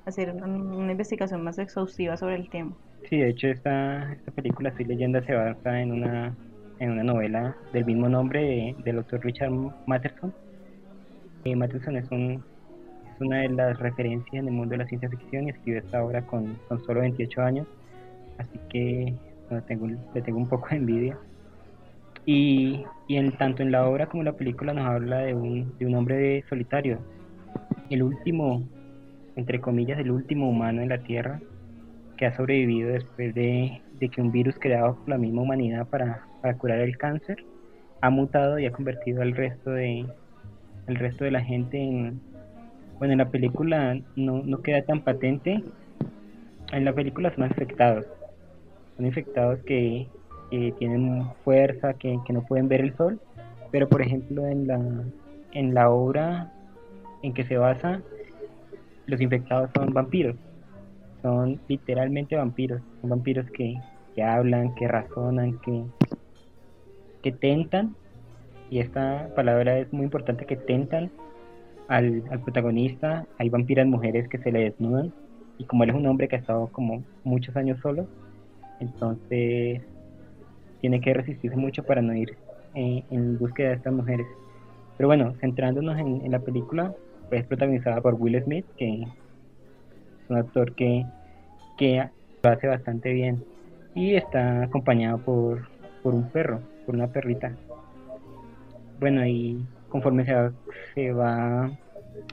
a 0.04 0.10
hacer 0.10 0.30
una, 0.30 0.92
investigación 0.92 1.42
más 1.42 1.58
exhaustiva 1.58 2.16
sobre 2.16 2.36
el 2.36 2.48
tema. 2.50 2.72
Sí, 3.08 3.16
de 3.16 3.30
hecho 3.30 3.48
esta, 3.48 4.12
esta 4.12 4.30
película, 4.30 4.72
Soy 4.76 4.84
leyenda, 4.84 5.22
se 5.22 5.34
basa 5.34 5.80
en 5.80 5.92
una, 5.92 6.36
en 6.78 6.90
una 6.92 7.02
novela 7.02 7.56
del 7.72 7.86
mismo 7.86 8.08
nombre 8.08 8.76
del 8.84 8.96
doctor 8.96 9.24
Richard 9.24 9.50
Matterson. 9.86 10.32
Eh, 11.44 11.56
Matterson 11.56 11.96
es, 11.96 12.10
un, 12.10 12.44
es 13.14 13.20
una 13.20 13.38
de 13.38 13.48
las 13.48 13.78
referencias 13.78 14.34
en 14.34 14.48
el 14.48 14.52
mundo 14.52 14.72
de 14.72 14.78
la 14.78 14.86
ciencia 14.86 15.08
ficción 15.08 15.46
y 15.46 15.50
escribió 15.50 15.80
esta 15.80 16.04
obra 16.04 16.22
con, 16.22 16.58
con 16.68 16.84
solo 16.84 17.00
28 17.00 17.42
años 17.42 17.66
así 18.40 18.58
que 18.68 19.14
tengo, 19.66 19.86
le 19.86 20.22
tengo 20.22 20.38
un 20.38 20.48
poco 20.48 20.68
de 20.70 20.76
envidia. 20.76 21.18
Y, 22.26 22.84
y 23.08 23.16
en, 23.16 23.32
tanto 23.32 23.62
en 23.62 23.72
la 23.72 23.88
obra 23.88 24.06
como 24.06 24.22
en 24.22 24.26
la 24.26 24.36
película 24.36 24.74
nos 24.74 24.86
habla 24.86 25.18
de 25.20 25.34
un, 25.34 25.76
de 25.78 25.86
un 25.86 25.94
hombre 25.94 26.44
solitario, 26.48 26.98
el 27.88 28.02
último, 28.02 28.62
entre 29.36 29.60
comillas, 29.60 29.98
el 29.98 30.10
último 30.10 30.48
humano 30.48 30.82
en 30.82 30.90
la 30.90 30.98
Tierra 30.98 31.40
que 32.16 32.26
ha 32.26 32.36
sobrevivido 32.36 32.90
después 32.90 33.34
de, 33.34 33.80
de 33.98 34.08
que 34.10 34.20
un 34.20 34.30
virus 34.30 34.54
creado 34.58 34.96
por 34.96 35.08
la 35.08 35.18
misma 35.18 35.42
humanidad 35.42 35.86
para, 35.88 36.26
para, 36.42 36.56
curar 36.56 36.80
el 36.80 36.98
cáncer 36.98 37.44
ha 38.02 38.10
mutado 38.10 38.58
y 38.58 38.66
ha 38.66 38.72
convertido 38.72 39.22
al 39.22 39.34
resto 39.34 39.70
de, 39.70 40.06
el 40.86 40.96
resto 40.96 41.24
de 41.24 41.30
la 41.30 41.40
gente 41.42 41.78
en... 41.78 42.20
Bueno, 42.98 43.12
en 43.12 43.18
la 43.18 43.30
película 43.30 43.98
no, 44.14 44.42
no 44.42 44.60
queda 44.60 44.82
tan 44.82 45.00
patente, 45.00 45.64
en 46.70 46.84
la 46.84 46.92
película 46.92 47.34
son 47.34 47.44
afectados, 47.44 48.04
son 49.00 49.06
infectados 49.06 49.58
que, 49.60 50.08
tienen 50.50 51.24
fuerza, 51.44 51.94
que, 51.94 52.18
no 52.28 52.42
pueden 52.42 52.68
ver 52.68 52.82
el 52.82 52.94
sol, 52.96 53.18
pero 53.70 53.88
por 53.88 54.02
ejemplo 54.02 54.46
en 54.46 54.66
la, 54.66 54.78
en 55.52 55.74
la 55.74 55.90
obra 55.90 56.52
en 57.22 57.32
que 57.32 57.44
se 57.44 57.56
basa, 57.56 58.02
los 59.06 59.20
infectados 59.20 59.70
son 59.74 59.94
vampiros, 59.94 60.36
son 61.22 61.60
literalmente 61.66 62.36
vampiros, 62.36 62.82
son 63.00 63.10
vampiros 63.10 63.46
que, 63.52 63.80
hablan, 64.22 64.74
que 64.74 64.86
razonan, 64.86 65.58
que, 65.60 65.82
que 67.22 67.32
tentan, 67.32 67.94
y 68.70 68.80
esta 68.80 69.30
palabra 69.34 69.78
es 69.78 69.90
muy 69.94 70.04
importante, 70.04 70.44
que 70.44 70.56
tentan 70.56 71.10
al, 71.88 72.22
al 72.30 72.40
protagonista, 72.40 73.24
hay 73.38 73.48
vampiras 73.48 73.86
mujeres 73.86 74.28
que 74.28 74.38
se 74.38 74.52
le 74.52 74.64
desnudan, 74.64 75.10
y 75.56 75.64
como 75.64 75.84
él 75.84 75.90
es 75.90 75.96
un 75.96 76.06
hombre 76.06 76.28
que 76.28 76.36
ha 76.36 76.40
estado 76.40 76.66
como 76.66 77.02
muchos 77.24 77.56
años 77.56 77.78
solo, 77.80 78.06
entonces 78.80 79.82
tiene 80.80 81.00
que 81.00 81.14
resistirse 81.14 81.56
mucho 81.56 81.84
para 81.84 82.02
no 82.02 82.14
ir 82.14 82.36
eh, 82.74 83.04
en 83.10 83.38
búsqueda 83.38 83.68
de 83.68 83.74
estas 83.76 83.92
mujeres. 83.92 84.26
Pero 84.96 85.08
bueno, 85.08 85.34
centrándonos 85.40 85.98
en, 85.98 86.30
la 86.30 86.40
película, 86.40 86.92
pues 87.28 87.42
es 87.42 87.46
protagonizada 87.46 88.00
por 88.00 88.14
Will 88.14 88.42
Smith, 88.42 88.66
que 88.76 89.02
es 89.02 89.08
un 90.28 90.36
actor 90.36 90.74
que, 90.74 91.06
que 91.78 92.08
lo 92.42 92.50
hace 92.50 92.66
bastante 92.66 93.12
bien. 93.12 93.44
Y 93.94 94.14
está 94.14 94.64
acompañado 94.64 95.18
por, 95.18 95.68
por 96.02 96.14
un 96.14 96.28
perro, 96.30 96.60
por 96.86 96.94
una 96.94 97.08
perrita. 97.08 97.52
Bueno, 98.98 99.26
y 99.26 99.64
conforme 99.88 100.24
se 100.24 100.34
va, 100.34 100.52
se 100.94 101.12
va 101.12 101.70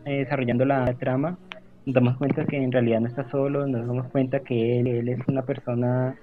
eh, 0.06 0.20
desarrollando 0.20 0.66
la 0.66 0.94
trama, 0.94 1.38
nos 1.86 1.96
damos 1.96 2.18
cuenta 2.18 2.46
que 2.46 2.58
en 2.58 2.72
realidad 2.72 3.00
no 3.00 3.08
está 3.08 3.30
solo, 3.30 3.66
nos 3.66 3.88
damos 3.88 4.08
cuenta 4.08 4.42
que 4.42 4.80
él, 4.80 4.88
él 4.88 5.10
es 5.10 5.20
una 5.28 5.44
persona 5.44 6.16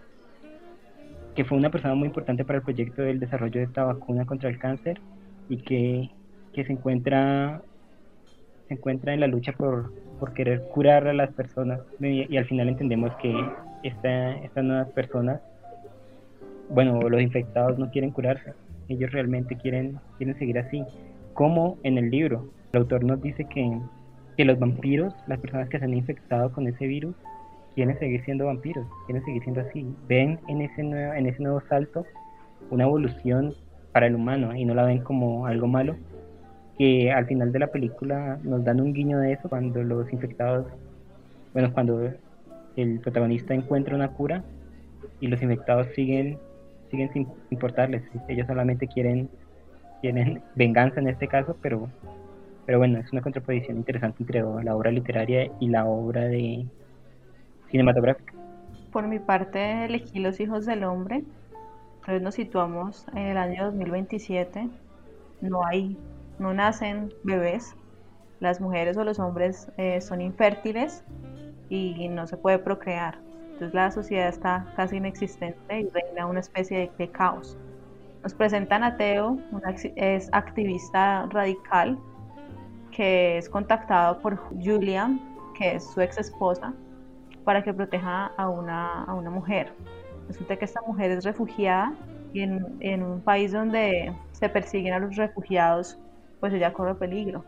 que 1.34 1.44
fue 1.44 1.58
una 1.58 1.70
persona 1.70 1.94
muy 1.94 2.06
importante 2.06 2.44
para 2.44 2.58
el 2.58 2.64
proyecto 2.64 3.02
del 3.02 3.20
desarrollo 3.20 3.60
de 3.60 3.66
esta 3.66 3.84
vacuna 3.84 4.24
contra 4.24 4.48
el 4.48 4.58
cáncer 4.58 5.00
y 5.48 5.58
que, 5.58 6.10
que 6.52 6.64
se 6.64 6.72
encuentra 6.72 7.62
se 8.68 8.74
encuentra 8.74 9.12
en 9.12 9.20
la 9.20 9.26
lucha 9.26 9.52
por, 9.52 9.92
por 10.18 10.32
querer 10.32 10.62
curar 10.72 11.06
a 11.06 11.12
las 11.12 11.30
personas 11.32 11.80
y, 12.00 12.36
al 12.36 12.46
final 12.46 12.68
entendemos 12.68 13.12
que 13.16 13.34
esta, 13.82 14.36
estas 14.36 14.64
nuevas 14.64 14.88
personas, 14.90 15.40
bueno, 16.70 17.00
los 17.02 17.20
infectados 17.20 17.78
no 17.78 17.90
quieren 17.90 18.10
curarse, 18.10 18.54
ellos 18.88 19.12
realmente 19.12 19.56
quieren, 19.56 19.98
quieren 20.16 20.38
seguir 20.38 20.58
así, 20.58 20.82
como 21.34 21.76
en 21.82 21.98
el 21.98 22.10
libro. 22.10 22.48
El 22.72 22.80
autor 22.80 23.04
nos 23.04 23.20
dice 23.20 23.44
que, 23.44 23.78
que 24.36 24.44
los 24.46 24.58
vampiros, 24.58 25.14
las 25.26 25.40
personas 25.40 25.68
que 25.68 25.78
se 25.78 25.84
han 25.84 25.94
infectado 25.94 26.50
con 26.52 26.66
ese 26.66 26.86
virus, 26.86 27.14
quieren 27.74 27.98
seguir 27.98 28.24
siendo 28.24 28.46
vampiros, 28.46 28.86
quieren 29.06 29.24
seguir 29.24 29.42
siendo 29.42 29.60
así. 29.60 29.86
Ven 30.08 30.38
en 30.48 30.62
ese 30.62 30.82
nuevo, 30.82 31.14
en 31.14 31.26
ese 31.26 31.42
nuevo 31.42 31.60
salto 31.68 32.04
una 32.70 32.84
evolución 32.84 33.54
para 33.92 34.06
el 34.06 34.14
humano 34.14 34.54
y 34.54 34.64
no 34.64 34.74
la 34.74 34.84
ven 34.84 35.00
como 35.00 35.46
algo 35.46 35.66
malo, 35.66 35.96
que 36.78 37.12
al 37.12 37.26
final 37.26 37.52
de 37.52 37.58
la 37.60 37.68
película 37.68 38.38
nos 38.42 38.64
dan 38.64 38.80
un 38.80 38.92
guiño 38.92 39.18
de 39.18 39.32
eso 39.32 39.48
cuando 39.48 39.82
los 39.82 40.12
infectados, 40.12 40.66
bueno, 41.52 41.72
cuando 41.72 42.10
el 42.76 43.00
protagonista 43.00 43.54
encuentra 43.54 43.94
una 43.94 44.08
cura 44.08 44.42
y 45.20 45.28
los 45.28 45.40
infectados 45.42 45.86
siguen 45.94 46.38
siguen 46.90 47.12
sin 47.12 47.28
importarles, 47.50 48.02
ellos 48.28 48.46
solamente 48.46 48.86
quieren 48.86 49.28
quieren 50.00 50.42
venganza 50.54 51.00
en 51.00 51.08
este 51.08 51.28
caso, 51.28 51.56
pero 51.62 51.88
pero 52.66 52.78
bueno, 52.78 52.98
es 52.98 53.12
una 53.12 53.20
contraposición 53.20 53.76
interesante 53.76 54.22
entre 54.22 54.40
la 54.40 54.74
obra 54.74 54.90
literaria 54.90 55.50
y 55.60 55.68
la 55.68 55.84
obra 55.84 56.24
de 56.24 56.66
cinematográfica. 57.70 58.32
Por 58.92 59.06
mi 59.06 59.18
parte, 59.18 59.86
elegí 59.86 60.20
Los 60.20 60.40
Hijos 60.40 60.66
del 60.66 60.84
Hombre. 60.84 61.24
Entonces 62.00 62.22
nos 62.22 62.34
situamos 62.34 63.06
en 63.12 63.26
el 63.26 63.36
año 63.36 63.64
2027. 63.64 64.68
No 65.40 65.64
hay 65.64 65.96
no 66.38 66.52
nacen 66.52 67.12
bebés, 67.22 67.76
las 68.40 68.60
mujeres 68.60 68.96
o 68.96 69.04
los 69.04 69.18
hombres 69.18 69.70
eh, 69.76 70.00
son 70.00 70.20
infértiles 70.20 71.04
y 71.68 72.08
no 72.08 72.26
se 72.26 72.36
puede 72.36 72.58
procrear. 72.58 73.18
Entonces 73.52 73.74
la 73.74 73.90
sociedad 73.90 74.28
está 74.28 74.66
casi 74.76 74.96
inexistente 74.96 75.80
y 75.80 75.88
reina 75.88 76.26
una 76.26 76.40
especie 76.40 76.90
de, 76.98 77.10
caos. 77.10 77.56
Nos 78.22 78.34
presentan 78.34 78.82
a 78.82 78.96
Teo, 78.96 79.38
es 79.96 80.28
activista 80.32 81.26
radical 81.30 81.98
que 82.90 83.38
es 83.38 83.48
contactado 83.48 84.20
por 84.20 84.36
Julian, 84.62 85.20
que 85.56 85.76
es 85.76 85.92
su 85.92 86.00
ex 86.00 86.18
esposa, 86.18 86.72
para 87.44 87.62
que 87.62 87.72
proteja 87.74 88.32
a 88.36 88.48
una, 88.48 89.04
a 89.04 89.14
una 89.14 89.30
mujer. 89.30 89.72
Resulta 90.28 90.56
que 90.56 90.64
esta 90.64 90.80
mujer 90.86 91.10
es 91.10 91.24
refugiada 91.24 91.94
y 92.32 92.40
en, 92.40 92.76
en 92.80 93.02
un 93.02 93.20
país 93.20 93.52
donde 93.52 94.12
se 94.32 94.48
persiguen 94.48 94.94
a 94.94 94.98
los 94.98 95.16
refugiados 95.16 95.98
pues 96.44 96.52
ella 96.52 96.74
corre 96.74 96.94
peligro. 96.94 97.42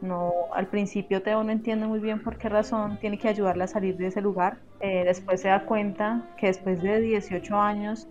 No, 0.00 0.32
al 0.54 0.66
principio 0.66 1.22
Teo 1.22 1.44
no 1.44 1.52
entiende 1.52 1.86
muy 1.86 2.00
bien 2.00 2.22
por 2.22 2.38
qué 2.38 2.48
razón 2.48 2.96
tiene 3.00 3.18
que 3.18 3.28
ayudarla 3.28 3.64
a 3.64 3.66
salir 3.66 3.98
de 3.98 4.06
ese 4.06 4.22
lugar. 4.22 4.56
Eh, 4.80 5.04
después 5.04 5.42
se 5.42 5.48
da 5.48 5.66
cuenta 5.66 6.22
que 6.38 6.46
después 6.46 6.80
de 6.80 7.00
18 7.00 7.54
años 7.54 8.08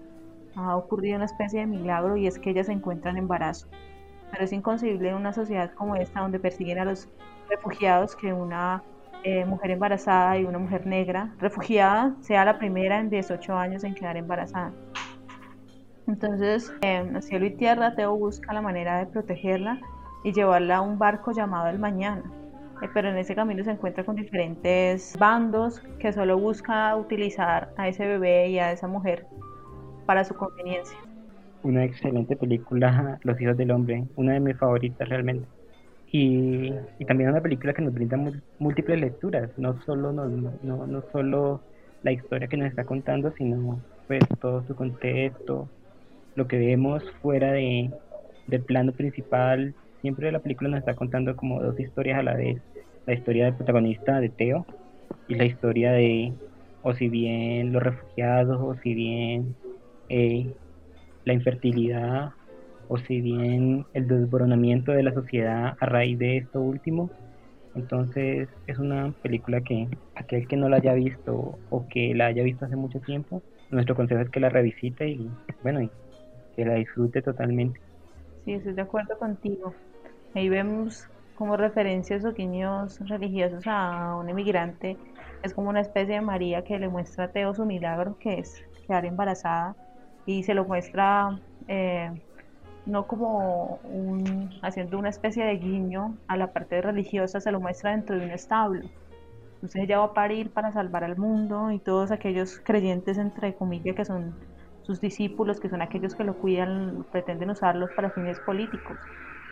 ha 0.55 0.75
ocurrido 0.75 1.15
una 1.15 1.25
especie 1.25 1.61
de 1.61 1.65
milagro 1.65 2.15
y 2.15 2.27
es 2.27 2.37
que 2.37 2.51
ella 2.51 2.63
se 2.63 2.73
encuentra 2.73 3.09
en 3.09 3.17
embarazo. 3.17 3.67
Pero 4.29 4.43
es 4.43 4.53
inconcebible 4.53 5.09
en 5.09 5.15
una 5.15 5.33
sociedad 5.33 5.71
como 5.73 5.95
esta 5.95 6.21
donde 6.21 6.39
persiguen 6.39 6.77
a 6.77 6.85
los 6.85 7.09
refugiados 7.49 8.15
que 8.15 8.31
una 8.31 8.83
eh, 9.23 9.45
mujer 9.45 9.71
embarazada 9.71 10.37
y 10.37 10.45
una 10.45 10.59
mujer 10.59 10.85
negra 10.87 11.33
refugiada 11.39 12.15
sea 12.21 12.45
la 12.45 12.57
primera 12.57 12.99
en 12.99 13.09
18 13.09 13.53
años 13.55 13.83
en 13.83 13.93
quedar 13.93 14.17
embarazada. 14.17 14.71
Entonces, 16.07 16.73
en 16.81 17.21
cielo 17.21 17.45
y 17.45 17.51
tierra, 17.51 17.95
Teo 17.95 18.15
busca 18.15 18.53
la 18.53 18.61
manera 18.61 18.97
de 18.97 19.05
protegerla 19.05 19.79
y 20.23 20.31
llevarla 20.33 20.77
a 20.77 20.81
un 20.81 20.97
barco 20.97 21.31
llamado 21.31 21.67
El 21.67 21.79
Mañana. 21.79 22.23
Eh, 22.81 22.87
pero 22.93 23.09
en 23.09 23.17
ese 23.17 23.35
camino 23.35 23.63
se 23.63 23.71
encuentra 23.71 24.03
con 24.03 24.15
diferentes 24.15 25.15
bandos 25.19 25.81
que 25.99 26.13
solo 26.13 26.37
busca 26.37 26.95
utilizar 26.95 27.73
a 27.77 27.87
ese 27.87 28.07
bebé 28.07 28.49
y 28.49 28.59
a 28.59 28.71
esa 28.71 28.87
mujer 28.87 29.27
para 30.05 30.23
su 30.23 30.33
conveniencia. 30.33 30.97
Una 31.61 31.83
excelente 31.83 32.35
película, 32.37 33.19
Los 33.23 33.39
Hijos 33.41 33.57
del 33.57 33.71
Hombre, 33.71 34.05
una 34.15 34.33
de 34.33 34.39
mis 34.39 34.57
favoritas 34.57 35.07
realmente. 35.09 35.45
Y, 36.11 36.73
y 36.97 37.05
también 37.05 37.29
una 37.29 37.41
película 37.41 37.73
que 37.73 37.83
nos 37.83 37.93
brinda 37.93 38.17
múltiples 38.57 38.99
lecturas, 38.99 39.51
no 39.57 39.79
solo, 39.83 40.11
no, 40.11 40.27
no, 40.27 40.87
no 40.87 41.03
solo 41.11 41.61
la 42.01 42.11
historia 42.11 42.47
que 42.47 42.57
nos 42.57 42.67
está 42.67 42.83
contando, 42.83 43.31
sino 43.37 43.79
pues 44.07 44.21
todo 44.41 44.63
su 44.65 44.75
contexto, 44.75 45.69
lo 46.35 46.47
que 46.47 46.57
vemos 46.57 47.03
fuera 47.21 47.51
de, 47.51 47.91
del 48.47 48.61
plano 48.63 48.91
principal 48.91 49.75
siempre 50.01 50.31
la 50.31 50.39
película 50.39 50.69
nos 50.69 50.79
está 50.79 50.95
contando 50.95 51.35
como 51.35 51.61
dos 51.61 51.79
historias 51.79 52.19
a 52.19 52.23
la 52.23 52.35
vez. 52.35 52.61
La 53.05 53.13
historia 53.13 53.45
del 53.45 53.55
protagonista, 53.55 54.19
de 54.19 54.29
Teo, 54.29 54.65
y 55.27 55.35
la 55.35 55.45
historia 55.45 55.91
de, 55.91 56.33
o 56.81 56.93
si 56.93 57.09
bien 57.09 57.73
los 57.73 57.81
refugiados, 57.81 58.59
o 58.61 58.75
si 58.81 58.93
bien 58.93 59.55
eh, 60.09 60.53
la 61.25 61.33
infertilidad, 61.33 62.31
o 62.89 62.97
si 62.99 63.21
bien 63.21 63.85
el 63.93 64.07
desboronamiento 64.07 64.93
de 64.93 65.03
la 65.03 65.13
sociedad 65.13 65.75
a 65.79 65.87
raíz 65.87 66.19
de 66.19 66.37
esto 66.39 66.61
último. 66.61 67.13
Entonces 67.73 68.49
es 68.67 68.79
una 68.79 69.13
película 69.21 69.61
que 69.61 69.89
aquel 70.15 70.47
que 70.47 70.57
no 70.57 70.69
la 70.69 70.77
haya 70.77 70.93
visto 70.93 71.59
o 71.69 71.87
que 71.89 72.13
la 72.15 72.27
haya 72.27 72.43
visto 72.43 72.65
hace 72.65 72.75
mucho 72.77 73.01
tiempo, 73.01 73.43
nuestro 73.69 73.95
consejo 73.95 74.21
es 74.21 74.29
que 74.31 74.39
la 74.41 74.49
revisite 74.49 75.09
y 75.09 75.31
bueno, 75.61 75.81
y 75.83 75.91
que 76.55 76.65
la 76.65 76.75
disfrute 76.75 77.21
totalmente. 77.21 77.79
Sí, 78.45 78.53
estoy 78.53 78.73
de 78.73 78.81
acuerdo 78.81 79.17
contigo. 79.19 79.75
Ahí 80.33 80.49
vemos 80.49 81.05
como 81.35 81.57
referencias 81.57 82.25
o 82.25 82.33
guiños 82.33 82.97
religiosos 83.01 83.63
a 83.67 84.15
un 84.17 84.29
emigrante. 84.29 84.97
Es 85.43 85.53
como 85.53 85.69
una 85.69 85.81
especie 85.81 86.15
de 86.15 86.21
María 86.21 86.63
que 86.63 86.79
le 86.79 86.89
muestra 86.89 87.25
a 87.25 87.31
Teo 87.31 87.53
su 87.53 87.65
milagro, 87.65 88.17
que 88.19 88.39
es 88.39 88.55
quedar 88.87 89.05
embarazada, 89.05 89.77
y 90.25 90.43
se 90.43 90.53
lo 90.53 90.65
muestra 90.65 91.39
eh, 91.67 92.11
no 92.89 93.07
como 93.07 93.79
un, 93.83 94.49
haciendo 94.61 94.97
una 94.97 95.09
especie 95.09 95.45
de 95.45 95.57
guiño 95.57 96.17
a 96.27 96.37
la 96.37 96.51
parte 96.51 96.81
religiosa, 96.81 97.39
se 97.39 97.51
lo 97.51 97.59
muestra 97.59 97.91
dentro 97.91 98.17
de 98.17 98.25
un 98.25 98.31
establo. 98.31 98.81
Entonces 99.55 99.83
ella 99.83 99.99
va 99.99 100.05
a 100.05 100.13
parir 100.13 100.51
para 100.51 100.71
salvar 100.71 101.03
al 101.03 101.17
mundo 101.17 101.71
y 101.71 101.79
todos 101.79 102.11
aquellos 102.11 102.59
creyentes, 102.63 103.17
entre 103.17 103.53
comillas, 103.55 103.95
que 103.95 104.05
son 104.05 104.33
sus 104.83 105.01
discípulos, 105.01 105.59
que 105.59 105.69
son 105.69 105.81
aquellos 105.81 106.15
que 106.15 106.23
lo 106.23 106.37
cuidan, 106.37 107.05
pretenden 107.11 107.49
usarlos 107.49 107.89
para 107.95 108.09
fines 108.09 108.39
políticos 108.39 108.97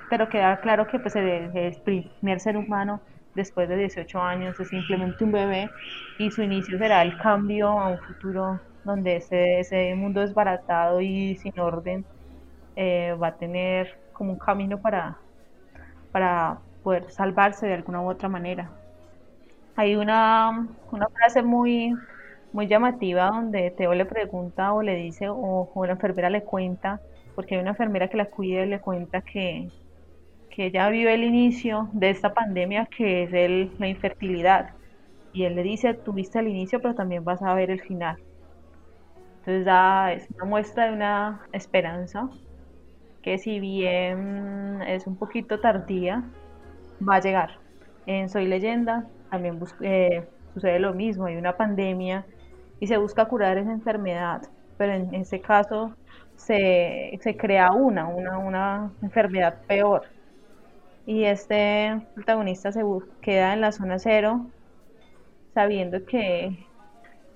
pero 0.10 0.30
queda 0.30 0.60
claro 0.62 0.88
que 0.88 1.00
pues, 1.00 1.16
el, 1.16 1.76
primer 1.84 2.40
ser 2.40 2.58
humano 2.58 3.02
después 3.36 3.70
de 3.70 3.78
18 3.78 4.20
años 4.20 4.60
es 4.60 4.70
simplemente 4.70 5.24
un 5.24 5.32
bebé 5.32 5.70
y 6.18 6.32
su 6.32 6.42
inicio 6.42 6.78
será 6.78 7.02
el 7.04 7.18
cambio 7.18 7.68
a 7.68 7.90
un 7.90 8.00
futuro 8.00 8.60
donde 8.84 9.18
ese, 9.18 9.60
ese 9.60 9.94
mundo 9.96 10.22
desbaratado 10.22 11.02
y 11.02 11.36
sin 11.36 11.60
orden 11.60 12.06
eh, 12.78 13.16
va 13.22 13.30
a 13.30 13.36
tener 13.38 13.98
como 14.14 14.34
un 14.34 14.40
camino 14.40 14.80
para, 14.80 15.18
para 16.12 16.60
poder 16.84 17.10
salvarse 17.10 17.66
de 17.66 17.74
alguna 17.74 18.02
u 18.02 18.10
otra 18.10 18.30
manera. 18.30 18.70
Hay 19.76 19.96
una, 19.96 20.68
una 20.92 21.08
frase 21.10 21.42
muy, 21.42 21.96
muy 22.54 22.68
llamativa 22.68 23.28
donde 23.30 23.72
Teo 23.72 23.96
le 23.96 24.06
pregunta 24.06 24.74
o 24.74 24.84
le 24.84 24.96
dice 24.96 25.28
o, 25.28 25.70
o 25.74 25.86
la 25.88 25.94
enfermera 25.94 26.30
le 26.30 26.44
cuenta, 26.44 27.02
porque 27.34 27.56
hay 27.56 27.62
una 27.62 27.72
enfermera 27.72 28.10
que 28.10 28.18
la 28.18 28.26
cuida 28.26 28.64
y 28.64 28.70
le 28.70 28.80
cuenta 28.80 29.22
que, 29.22 29.70
que 30.52 30.70
ya 30.70 30.88
vio 30.90 31.10
el 31.10 31.24
inicio 31.24 31.90
de 31.94 32.12
esta 32.12 32.36
pandemia 32.36 32.86
que 32.86 33.24
es 33.24 33.34
el, 33.34 33.72
la 33.80 33.88
infertilidad. 33.88 34.70
Y 35.34 35.46
él 35.46 35.56
le 35.56 35.64
dice, 35.64 35.96
tuviste 35.96 36.40
el 36.40 36.48
inicio, 36.48 36.80
pero 36.80 36.94
también 36.94 37.24
vas 37.24 37.42
a 37.42 37.56
ver 37.56 37.72
el 37.72 37.82
final. 37.82 38.18
Entonces 39.40 39.66
da, 39.66 40.14
es 40.14 40.28
una 40.36 40.46
muestra 40.46 40.86
de 40.86 40.94
una 40.94 41.42
esperanza 41.54 42.30
que 43.28 43.38
si 43.40 43.60
bien 43.60 44.82
es 44.88 45.06
un 45.06 45.18
poquito 45.18 45.60
tardía, 45.60 46.24
va 47.06 47.16
a 47.16 47.20
llegar. 47.20 47.60
En 48.06 48.30
Soy 48.30 48.48
leyenda 48.48 49.06
también 49.30 49.60
eh, 49.82 50.26
sucede 50.54 50.80
lo 50.80 50.94
mismo, 50.94 51.26
hay 51.26 51.36
una 51.36 51.58
pandemia 51.58 52.26
y 52.80 52.88
se 52.88 52.96
busca 52.96 53.26
curar 53.26 53.58
esa 53.58 53.74
enfermedad, 53.74 54.44
pero 54.78 54.94
en 54.94 55.14
este 55.14 55.42
caso 55.42 55.94
se, 56.38 57.20
se 57.22 57.36
crea 57.36 57.74
una, 57.74 58.08
una, 58.08 58.38
una 58.38 58.92
enfermedad 59.02 59.56
peor 59.68 60.04
y 61.06 61.26
este 61.26 62.00
protagonista 62.16 62.72
se 62.72 62.82
queda 63.20 63.52
en 63.52 63.60
la 63.60 63.74
zona 63.74 64.00
cero 64.00 64.46
sabiendo 65.54 66.06
que, 66.06 66.66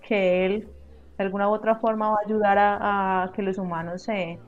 que 0.07 0.45
él 0.45 0.69
de 1.17 1.25
alguna 1.25 1.49
u 1.49 1.51
otra 1.51 1.75
forma 1.75 2.11
va 2.11 2.15
a 2.15 2.25
ayudar 2.25 2.57
a, 2.57 3.31
que 3.35 3.41
los 3.41 3.57
humanos 3.57 4.03
se 4.03 4.39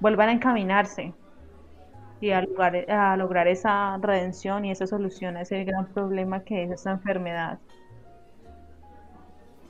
vuelvan 0.00 0.28
a 0.30 0.32
encaminarse 0.32 1.14
y 2.20 2.30
a 2.32 2.42
lograr, 3.16 3.48
esa 3.48 3.96
redención 3.98 4.64
y 4.64 4.70
esa 4.70 4.86
solución 4.86 5.36
a 5.36 5.42
ese 5.42 5.64
gran 5.64 5.86
problema 5.86 6.42
que 6.44 6.64
es 6.64 6.70
esta 6.70 6.90
enfermedad. 6.92 7.58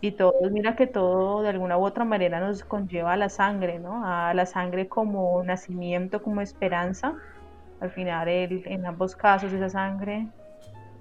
y 0.03 0.13
todo, 0.13 0.33
mira 0.51 0.77
que 0.77 0.87
todo 0.87 1.43
de 1.43 1.51
alguna 1.51 1.77
u 1.79 1.85
otra 1.85 2.05
manera 2.05 2.41
nos 2.41 2.65
conlleva 2.65 3.13
a 3.13 3.17
la 3.17 3.29
sangre, 3.29 3.79
¿no? 3.79 4.05
A 4.05 4.33
la 4.35 4.47
sangre 4.47 4.89
como 4.89 5.43
nacimiento, 5.45 6.23
como 6.23 6.41
esperanza. 6.41 7.15
Al 7.81 7.91
final, 7.91 8.29
en 8.29 8.87
ambos 8.87 9.15
casos, 9.17 9.53
esa 9.53 9.69
sangre 9.71 10.29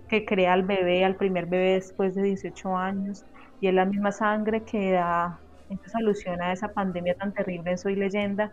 que 0.09 0.25
crea 0.25 0.53
al 0.53 0.63
bebé, 0.63 1.05
al 1.05 1.15
primer 1.15 1.45
bebé 1.45 1.73
después 1.75 2.15
de 2.15 2.23
18 2.23 2.75
años, 2.77 3.25
y 3.61 3.67
es 3.67 3.73
la 3.73 3.85
misma 3.85 4.11
sangre 4.11 4.63
que 4.63 4.91
da 4.93 5.39
esta 5.69 5.89
solución 5.89 6.41
a 6.41 6.51
esa 6.53 6.69
pandemia 6.73 7.15
tan 7.15 7.33
terrible 7.33 7.71
en 7.71 7.77
Soy 7.77 7.95
Leyenda, 7.95 8.51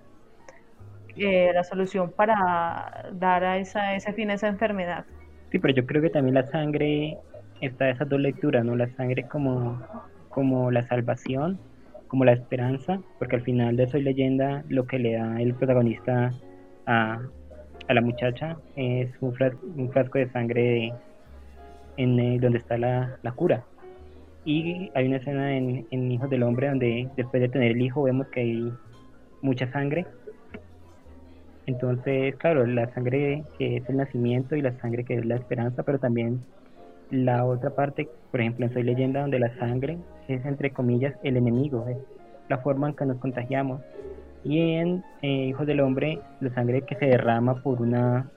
eh, 1.17 1.51
la 1.55 1.65
solución 1.65 2.13
para 2.13 3.11
dar 3.13 3.45
a 3.45 3.59
esa, 3.59 3.95
ese 3.95 4.13
fin 4.13 4.31
a 4.31 4.35
esa 4.35 4.49
enfermedad. 4.49 5.05
Sí, 5.51 5.59
pero 5.59 5.75
yo 5.75 5.87
creo 5.87 6.03
que 6.03 6.11
también 6.11 6.35
la 6.35 6.47
sangre 6.47 7.17
está 7.61 7.89
esas 7.89 8.09
dos 8.09 8.21
lecturas, 8.21 8.65
¿no? 8.65 8.77
La 8.77 8.89
sangre 8.97 9.25
como, 9.25 9.81
como 10.29 10.71
la 10.71 10.87
salvación, 10.87 11.59
como 12.09 12.25
la 12.25 12.33
esperanza, 12.33 13.01
porque 13.19 13.37
al 13.37 13.43
final 13.43 13.77
de 13.77 13.87
Soy 13.87 14.03
Leyenda 14.03 14.65
lo 14.69 14.87
que 14.87 14.99
le 14.99 15.15
da 15.15 15.41
el 15.41 15.55
protagonista 15.55 16.33
a, 16.87 17.21
a 17.89 17.95
la 17.95 18.01
muchacha 18.01 18.57
es 18.75 19.11
un 19.21 19.35
frasco, 19.35 20.19
de 20.19 20.29
sangre 20.31 20.93
en 21.97 22.21
eh, 22.21 22.39
donde 22.41 22.59
está 22.59 22.77
la, 22.77 23.19
la, 23.23 23.33
cura. 23.33 23.65
Y 24.45 24.91
hay 24.95 25.07
una 25.07 25.17
escena 25.17 25.57
en, 25.57 25.87
en 25.91 26.13
Hijos 26.13 26.31
del 26.31 26.43
Hombre 26.43 26.69
donde 26.69 27.09
después 27.17 27.41
de 27.41 27.49
tener 27.49 27.73
el 27.73 27.83
hijo 27.83 28.03
vemos 28.03 28.29
que 28.29 28.41
hay 28.41 28.73
mucha 29.43 29.71
sangre. 29.73 30.07
Entonces, 31.67 32.37
claro, 32.37 32.65
la 32.67 32.93
sangre 32.95 33.45
que 33.59 33.77
es 33.77 33.89
el 33.89 33.97
nacimiento 33.97 34.55
y 34.57 34.63
la 34.63 34.79
sangre 34.81 35.05
que 35.05 35.15
es 35.15 35.27
la 35.27 35.35
esperanza, 35.35 35.83
pero 35.83 35.99
también 35.99 36.41
la 37.11 37.45
otra 37.45 37.71
parte, 37.71 38.09
por 38.31 38.41
ejemplo, 38.41 38.67
en 38.67 38.73
Soy 38.73 38.83
Leyenda, 38.83 39.21
donde 39.21 39.39
la 39.39 39.57
sangre 39.59 39.99
es, 40.29 40.45
entre 40.45 40.71
comillas, 40.71 41.15
el 41.23 41.37
enemigo, 41.37 41.87
es 41.89 41.99
la 42.49 42.59
forma 42.59 42.89
en 42.89 42.97
que 42.97 43.07
nos 43.07 43.19
contagiamos. 43.19 43.81
Y 44.45 44.75
en 44.75 45.03
eh, 45.23 45.47
Hijos 45.47 45.67
del 45.67 45.81
Hombre, 45.81 46.21
la 46.41 46.55
sangre 46.55 46.83
que 46.83 46.95
se 46.97 47.07
derrama 47.07 47.63
por 47.63 47.83
una, 47.83 48.31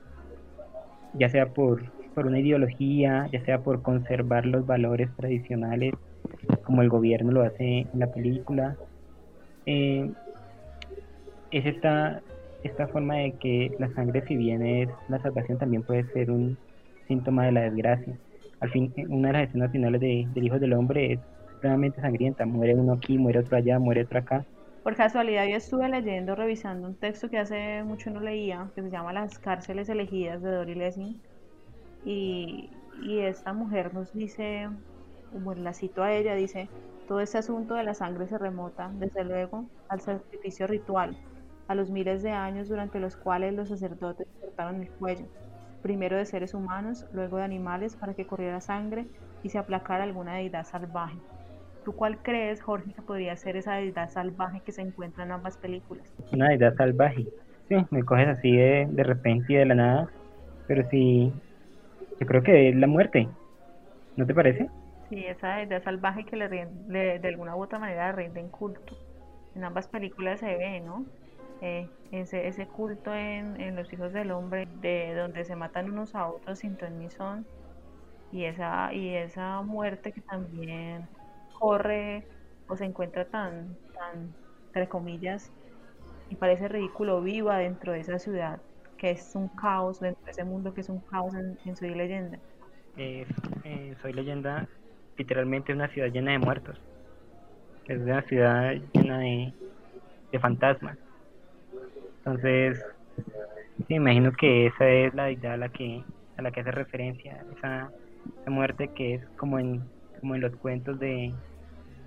ya 1.13 1.29
sea 1.29 1.47
por, 1.47 1.83
por 2.15 2.25
una 2.25 2.39
ideología, 2.39 3.27
ya 3.31 3.43
sea 3.45 3.59
por 3.59 3.81
conservar 3.83 4.45
los 4.45 4.65
valores 4.65 5.09
tradicionales, 5.15 5.93
como 6.63 6.81
el 6.81 6.89
gobierno 6.89 7.31
lo 7.31 7.43
hace 7.43 7.87
en 7.91 7.99
la 7.99 8.07
película, 8.11 8.75
eh, 9.65 10.11
es 11.51 11.65
esta, 11.65 12.21
esta 12.63 12.87
forma 12.87 13.15
de 13.15 13.31
que 13.33 13.75
la 13.79 13.89
sangre, 13.93 14.23
si 14.27 14.35
bien 14.35 14.65
es 14.65 14.89
la 15.07 15.19
salvación, 15.21 15.57
también 15.57 15.83
puede 15.83 16.03
ser 16.11 16.31
un 16.31 16.57
síntoma 17.07 17.45
de 17.45 17.51
la 17.51 17.61
desgracia 17.61 18.15
al 18.59 18.71
fin, 18.71 18.93
una 19.09 19.29
de 19.29 19.33
las 19.33 19.47
escenas 19.49 19.71
finales 19.71 20.01
de, 20.01 20.27
del 20.33 20.45
Hijo 20.45 20.59
del 20.59 20.73
Hombre 20.73 21.13
es 21.13 21.19
realmente 21.61 22.01
sangrienta. 22.01 22.45
Muere 22.45 22.75
uno 22.75 22.93
aquí, 22.93 23.17
muere 23.17 23.39
otro 23.39 23.57
allá, 23.57 23.79
muere 23.79 24.03
otro 24.03 24.19
acá. 24.19 24.45
Por 24.83 24.95
casualidad, 24.95 25.45
yo 25.45 25.55
estuve 25.55 25.87
leyendo, 25.89 26.35
revisando 26.35 26.87
un 26.87 26.95
texto 26.95 27.29
que 27.29 27.37
hace 27.37 27.83
mucho 27.83 28.09
no 28.11 28.19
leía, 28.19 28.69
que 28.75 28.81
se 28.81 28.89
llama 28.89 29.13
Las 29.13 29.37
cárceles 29.39 29.89
elegidas 29.89 30.41
de 30.41 30.51
Dory 30.51 30.75
Lessing. 30.75 31.21
Y, 32.05 32.69
y 33.01 33.19
esta 33.19 33.53
mujer 33.53 33.93
nos 33.93 34.13
dice, 34.13 34.69
bueno, 35.33 35.63
la 35.63 35.73
cito 35.73 36.01
a 36.01 36.13
ella, 36.13 36.33
dice, 36.35 36.69
todo 37.07 37.19
este 37.19 37.37
asunto 37.37 37.75
de 37.75 37.83
la 37.83 37.93
sangre 37.93 38.27
se 38.27 38.37
remota, 38.37 38.89
desde 38.99 39.23
luego, 39.25 39.65
al 39.89 39.99
sacrificio 39.99 40.65
ritual, 40.65 41.17
a 41.69 41.75
los 41.75 41.91
miles 41.91 42.21
de 42.23 42.31
años 42.31 42.67
durante 42.69 42.99
los 42.99 43.15
cuales 43.17 43.53
los 43.55 43.69
sacerdotes 43.69 44.27
cortaron 44.41 44.81
el 44.83 44.91
cuello, 44.97 45.27
primero 45.81 46.17
de 46.17 46.25
seres 46.25 46.53
humanos, 46.53 47.07
luego 47.11 47.37
de 47.37 47.45
animales, 47.45 47.95
para 47.95 48.15
que 48.15 48.27
corriera 48.27 48.61
sangre 48.61 49.07
y 49.43 49.51
se 49.51 49.59
aplacara 49.59 50.03
alguna 50.03 50.35
deidad 50.35 50.65
salvaje. 50.65 51.19
¿Tú 51.83 51.95
cuál 51.95 52.21
crees, 52.21 52.61
Jorge, 52.61 52.93
que 52.93 53.01
podría 53.03 53.37
ser 53.37 53.57
esa 53.57 53.75
deidad 53.75 54.09
salvaje 54.09 54.61
que 54.65 54.73
se 54.73 54.81
encuentra 54.81 55.23
en 55.25 55.31
ambas 55.31 55.57
películas? 55.57 56.13
Una 56.31 56.49
deidad 56.49 56.75
salvaje. 56.75 57.25
Sí, 57.69 57.75
me 57.91 58.03
coges 58.03 58.27
así 58.29 58.51
de, 58.55 58.87
de 58.89 59.03
repente 59.03 59.53
y 59.53 59.55
de 59.57 59.65
la 59.65 59.75
nada, 59.75 60.13
pero 60.67 60.87
sí, 60.89 61.33
yo 62.19 62.27
creo 62.27 62.43
que 62.43 62.69
es 62.69 62.75
la 62.75 62.87
muerte. 62.87 63.29
¿No 64.15 64.25
te 64.27 64.35
parece? 64.35 64.69
Sí, 65.09 65.25
esa 65.25 65.55
deidad 65.57 65.83
salvaje 65.83 66.25
que 66.25 66.35
le, 66.35 66.47
de 66.49 67.27
alguna 67.27 67.55
u 67.55 67.63
otra 67.63 67.79
manera 67.79 68.11
rinden 68.11 68.49
culto. 68.49 68.95
En 69.55 69.63
ambas 69.63 69.87
películas 69.87 70.39
se 70.39 70.55
ve, 70.55 70.81
¿no? 70.81 71.05
Eh, 71.61 71.89
ese, 72.11 72.47
ese 72.47 72.67
culto 72.67 73.13
en, 73.13 73.59
en, 73.59 73.75
los 73.75 73.91
hijos 73.91 74.13
del 74.13 74.31
hombre, 74.31 74.67
de 74.81 75.13
donde 75.13 75.43
se 75.43 75.55
matan 75.55 75.91
unos 75.91 76.15
a 76.15 76.27
otros 76.27 76.59
sin 76.59 76.75
ton 76.77 76.97
ni 76.97 77.09
son, 77.09 77.45
y 78.31 78.45
esa, 78.45 78.93
y 78.93 79.09
esa 79.09 79.61
muerte 79.61 80.11
que 80.11 80.21
también 80.21 81.07
corre 81.59 82.25
o 82.67 82.75
se 82.75 82.85
encuentra 82.85 83.25
tan, 83.25 83.75
tan, 83.93 84.33
entre 84.67 84.87
comillas, 84.87 85.51
y 86.29 86.35
parece 86.35 86.67
ridículo 86.67 87.21
viva 87.21 87.57
dentro 87.57 87.91
de 87.91 87.99
esa 87.99 88.19
ciudad, 88.19 88.61
que 88.97 89.11
es 89.11 89.35
un 89.35 89.49
caos, 89.49 89.99
dentro 89.99 90.23
de 90.25 90.31
ese 90.31 90.45
mundo 90.45 90.73
que 90.73 90.81
es 90.81 90.89
un 90.89 90.99
caos 91.01 91.33
en, 91.35 91.75
Soy 91.75 91.93
Leyenda. 91.93 92.39
Eh, 92.95 93.25
Soy 94.01 94.13
Leyenda 94.13 94.67
literalmente 95.17 95.73
es 95.73 95.75
una 95.75 95.89
ciudad 95.89 96.07
llena 96.07 96.31
de 96.31 96.39
muertos, 96.39 96.79
es 97.85 97.99
una 97.99 98.21
ciudad 98.21 98.73
llena 98.93 99.19
de, 99.19 99.53
de 100.31 100.39
fantasmas 100.39 100.97
entonces, 102.29 102.85
sí, 103.87 103.95
imagino 103.95 104.31
que 104.31 104.67
esa 104.67 104.87
es 104.87 105.13
la 105.15 105.25
deidad 105.25 105.53
a 105.53 105.57
la 105.57 105.69
que, 105.69 106.03
a 106.37 106.41
la 106.43 106.51
que 106.51 106.61
hace 106.61 106.71
referencia, 106.71 107.43
esa, 107.57 107.91
muerte 108.47 108.89
que 108.89 109.15
es 109.15 109.25
como 109.37 109.59
en, 109.59 109.83
como 110.19 110.35
en 110.35 110.41
los 110.41 110.55
cuentos 110.57 110.99
de 110.99 111.33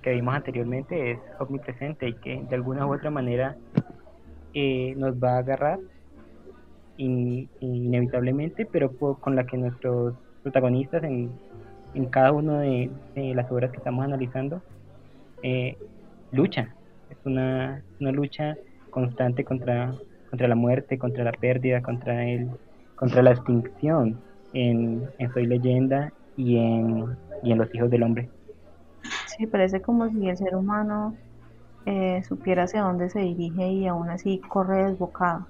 que 0.01 0.11
vimos 0.11 0.35
anteriormente, 0.35 1.11
es 1.11 1.19
omnipresente 1.39 2.07
y 2.07 2.13
que 2.15 2.43
de 2.49 2.55
alguna 2.55 2.85
u 2.85 2.93
otra 2.93 3.09
manera 3.09 3.55
eh, 4.53 4.93
nos 4.97 5.15
va 5.15 5.35
a 5.35 5.37
agarrar 5.39 5.79
inevitablemente, 6.97 8.65
pero 8.65 8.91
con 8.91 9.35
la 9.35 9.45
que 9.45 9.57
nuestros 9.57 10.15
protagonistas 10.43 11.03
en, 11.03 11.31
en 11.93 12.05
cada 12.07 12.31
una 12.31 12.59
de, 12.61 12.89
las 13.15 13.51
obras 13.51 13.71
que 13.71 13.77
estamos 13.77 14.05
analizando 14.05 14.61
eh, 15.41 15.77
luchan. 16.31 16.73
Es 17.09 17.17
una, 17.25 17.83
una 17.99 18.11
lucha 18.11 18.55
constante 18.93 19.43
contra, 19.43 19.93
contra 20.33 20.47
la 20.47 20.55
muerte, 20.55 20.97
contra 20.97 21.23
la 21.23 21.31
pérdida, 21.31 21.83
contra 21.83 22.25
el, 22.25 22.49
contra 22.95 23.21
la 23.21 23.33
extinción 23.33 24.19
en, 24.53 25.07
Soy 25.31 25.45
Leyenda 25.45 26.11
y 26.35 26.57
en, 26.57 27.05
y 27.43 27.51
en 27.51 27.59
Los 27.59 27.75
Hijos 27.75 27.91
del 27.91 28.01
Hombre. 28.01 28.29
Sí, 29.27 29.45
parece 29.45 29.79
como 29.79 30.09
si 30.09 30.27
el 30.27 30.35
ser 30.35 30.55
humano 30.55 31.15
eh, 31.85 32.23
supiera 32.27 32.63
hacia 32.63 32.81
dónde 32.81 33.11
se 33.11 33.19
dirige 33.19 33.67
y 33.67 33.85
aún 33.85 34.09
así 34.09 34.39
corre 34.39 34.85
desbocado. 34.85 35.45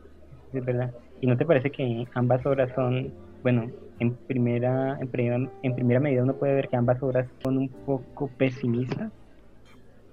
Es 0.51 0.65
verdad. 0.65 0.91
¿Y 1.21 1.27
no 1.27 1.37
te 1.37 1.45
parece 1.45 1.71
que 1.71 2.05
ambas 2.13 2.45
obras 2.45 2.69
son, 2.75 3.13
bueno, 3.41 3.71
en 3.99 4.13
primera, 4.13 4.97
en 4.99 5.07
primera, 5.07 5.49
en 5.61 5.75
primera 5.75 6.01
medida 6.01 6.23
uno 6.23 6.33
puede 6.33 6.55
ver 6.55 6.67
que 6.67 6.75
ambas 6.75 7.01
obras 7.01 7.25
son 7.41 7.57
un 7.57 7.69
poco 7.69 8.29
pesimistas? 8.37 9.13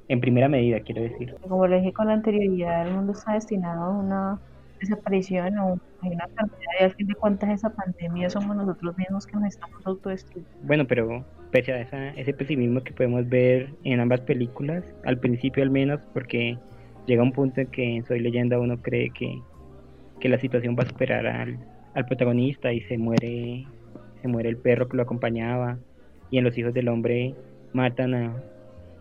En 0.07 0.21
primera 0.21 0.49
medida, 0.49 0.79
quiero 0.79 1.03
decir. 1.03 1.35
Como 1.43 1.67
lo 1.67 1.77
dije 1.77 1.93
con 1.93 2.07
la 2.07 2.13
anterioridad, 2.13 2.87
el 2.87 2.95
mundo 2.95 3.13
está 3.13 3.33
destinado 3.33 3.83
a 3.83 3.91
una 3.91 4.41
desaparición 4.81 5.59
o 5.59 5.79
hay 6.03 6.11
una 6.13 6.25
enfermedad 6.25 6.73
y 6.81 6.85
al 6.85 6.95
fin 6.95 7.07
de 7.07 7.15
cuentas 7.15 7.51
esa 7.51 7.71
pandemia 7.71 8.31
somos 8.31 8.57
nosotros 8.57 8.97
mismos 8.97 9.27
que 9.27 9.37
nos 9.37 9.45
estamos 9.45 9.87
autodestruyendo. 9.87 10.51
Bueno, 10.63 10.87
pero 10.87 11.25
pese 11.51 11.73
a 11.73 11.81
esa, 11.81 12.09
ese 12.11 12.33
pesimismo 12.33 12.83
que 12.83 12.93
podemos 12.93 13.29
ver 13.29 13.71
en 13.85 14.01
ambas 14.01 14.21
películas, 14.23 14.85
al 15.05 15.19
principio 15.19 15.63
al 15.63 15.71
menos, 15.71 16.01
porque 16.13 16.59
llega 17.07 17.23
un 17.23 17.33
punto 17.33 17.61
en 17.61 17.69
que 17.69 18.03
Soy 18.09 18.21
Leyenda 18.21 18.59
uno 18.59 18.81
cree 18.81 19.11
que, 19.11 19.41
que 20.19 20.29
la 20.29 20.39
situación 20.39 20.77
va 20.79 20.85
a 20.85 20.89
superar 20.89 21.27
al, 21.27 21.59
al 21.95 22.07
protagonista 22.07 22.73
y 22.73 22.81
se 22.83 22.99
muere, 22.99 23.67
se 24.23 24.29
muere 24.29 24.49
el 24.49 24.57
perro 24.57 24.89
que 24.89 24.97
lo 24.97 25.03
acompañaba 25.03 25.79
y 26.31 26.39
en 26.39 26.45
Los 26.45 26.57
Hijos 26.57 26.75
del 26.75 26.89
Hombre 26.89 27.35
matan 27.73 28.15
a, 28.15 28.37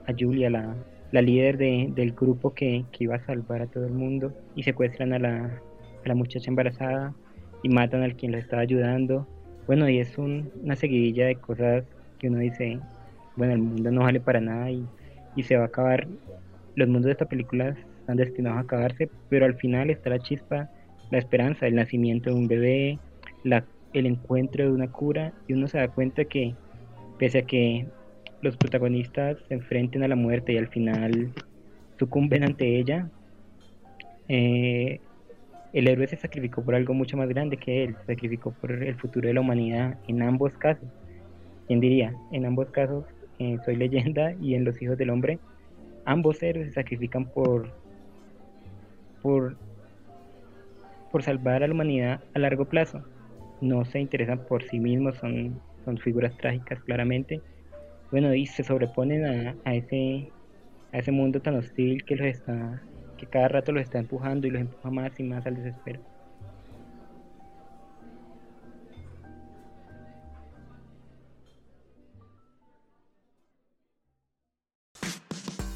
a 0.07 0.13
Julia, 0.17 0.49
la, 0.49 0.75
la 1.11 1.21
líder 1.21 1.57
de, 1.57 1.89
del 1.95 2.11
grupo 2.13 2.53
que, 2.53 2.85
iba 2.99 3.15
a 3.15 3.25
salvar 3.25 3.61
a 3.61 3.67
todo 3.67 3.85
el 3.85 3.93
mundo 3.93 4.33
y 4.55 4.63
secuestran 4.63 5.13
a 5.13 5.19
la, 5.19 5.61
a 6.03 6.07
la 6.07 6.15
muchacha 6.15 6.49
embarazada 6.49 7.13
y 7.63 7.69
matan 7.69 8.03
al 8.03 8.15
quien 8.15 8.31
lo 8.31 8.37
estaba 8.37 8.61
ayudando. 8.61 9.27
Bueno, 9.67 9.89
y 9.89 9.99
es 9.99 10.17
una 10.17 10.75
seguidilla 10.75 11.27
de 11.27 11.35
cosas 11.35 11.83
que 12.17 12.29
uno 12.29 12.39
dice, 12.39 12.79
bueno, 13.35 13.53
el 13.53 13.59
mundo 13.59 13.91
no 13.91 14.01
vale 14.01 14.19
para 14.19 14.41
nada 14.41 14.71
y, 14.71 14.85
y 15.35 15.43
se 15.43 15.55
va 15.57 15.63
a 15.63 15.67
acabar. 15.67 16.07
Los 16.75 16.87
mundos 16.87 17.05
de 17.05 17.11
esta 17.11 17.25
película 17.25 17.75
están 17.99 18.17
destinados 18.17 18.57
a 18.57 18.61
acabarse, 18.61 19.09
pero 19.29 19.45
al 19.45 19.55
final 19.55 19.89
está 19.89 20.09
la 20.09 20.19
chispa, 20.19 20.69
la 21.11 21.17
esperanza, 21.17 21.67
el 21.67 21.75
nacimiento 21.75 22.29
de 22.29 22.35
un 22.35 22.47
bebé, 22.47 22.99
la, 23.43 23.63
el 23.93 24.05
encuentro 24.05 24.63
de 24.63 24.71
una 24.71 24.91
cura 24.91 25.33
y 25.47 25.53
uno 25.53 25.67
se 25.67 25.77
da 25.77 25.87
cuenta 25.87 26.25
que 26.25 26.55
pese 27.17 27.39
a 27.39 27.41
que 27.43 27.87
los 28.41 28.57
protagonistas 28.57 29.37
se 29.47 29.55
enfrenten 29.55 30.03
a 30.03 30.07
la 30.07 30.15
muerte 30.15 30.53
y 30.53 30.57
al 30.57 30.67
final 30.67 31.31
sucumben 31.97 32.43
ante 32.43 32.79
ella, 32.79 33.09
eh, 34.29 35.01
el 35.73 35.87
héroe 35.87 36.07
se 36.07 36.15
sacrificó 36.15 36.63
por 36.63 36.75
algo 36.75 36.93
mucho 36.93 37.17
más 37.17 37.29
grande 37.29 37.57
que 37.57 37.83
él, 37.83 37.95
se 38.01 38.13
sacrificó 38.13 38.51
por 38.51 38.71
el 38.71 38.95
futuro 38.95 39.27
de 39.27 39.33
la 39.33 39.41
humanidad 39.41 39.97
en 40.07 40.21
ambos 40.21 40.53
casos. 40.57 40.87
¿Quién 41.67 41.79
diría? 41.79 42.15
En 42.31 42.45
ambos 42.45 42.69
casos 42.71 43.05
Soy 43.63 43.77
leyenda 43.77 44.33
y 44.41 44.55
en 44.55 44.65
Los 44.65 44.81
Hijos 44.81 44.97
del 44.97 45.11
Hombre, 45.11 45.39
ambos 46.03 46.43
héroes 46.43 46.67
se 46.67 46.73
sacrifican 46.73 47.25
por, 47.25 47.71
por, 49.21 49.55
por 51.09 51.23
salvar 51.23 51.63
a 51.63 51.67
la 51.67 51.73
humanidad 51.73 52.21
a 52.33 52.39
largo 52.39 52.65
plazo. 52.65 53.01
No 53.61 53.85
se 53.85 53.99
interesan 53.99 54.39
por 54.39 54.63
sí 54.63 54.79
mismos, 54.79 55.15
son, 55.17 55.61
son 55.85 55.97
figuras 55.99 56.35
trágicas 56.35 56.81
claramente. 56.83 57.41
Bueno, 58.11 58.33
y 58.33 58.45
se 58.45 58.63
sobreponen 58.63 59.55
a 59.63 59.73
ese 59.73 60.29
a 60.91 60.97
ese 60.97 61.11
mundo 61.11 61.39
tan 61.39 61.55
hostil 61.55 62.03
que 62.03 62.15
los 62.15 62.27
está 62.27 62.81
que 63.19 63.27
cada 63.27 63.49
rato 63.49 63.71
los 63.71 63.83
está 63.83 63.99
empujando 63.99 64.47
y 64.47 64.49
los 64.49 64.61
empuja 64.61 64.89
más 64.89 65.19
y 65.19 65.23
más 65.23 65.45
al 65.45 65.55
desespero. 65.55 66.01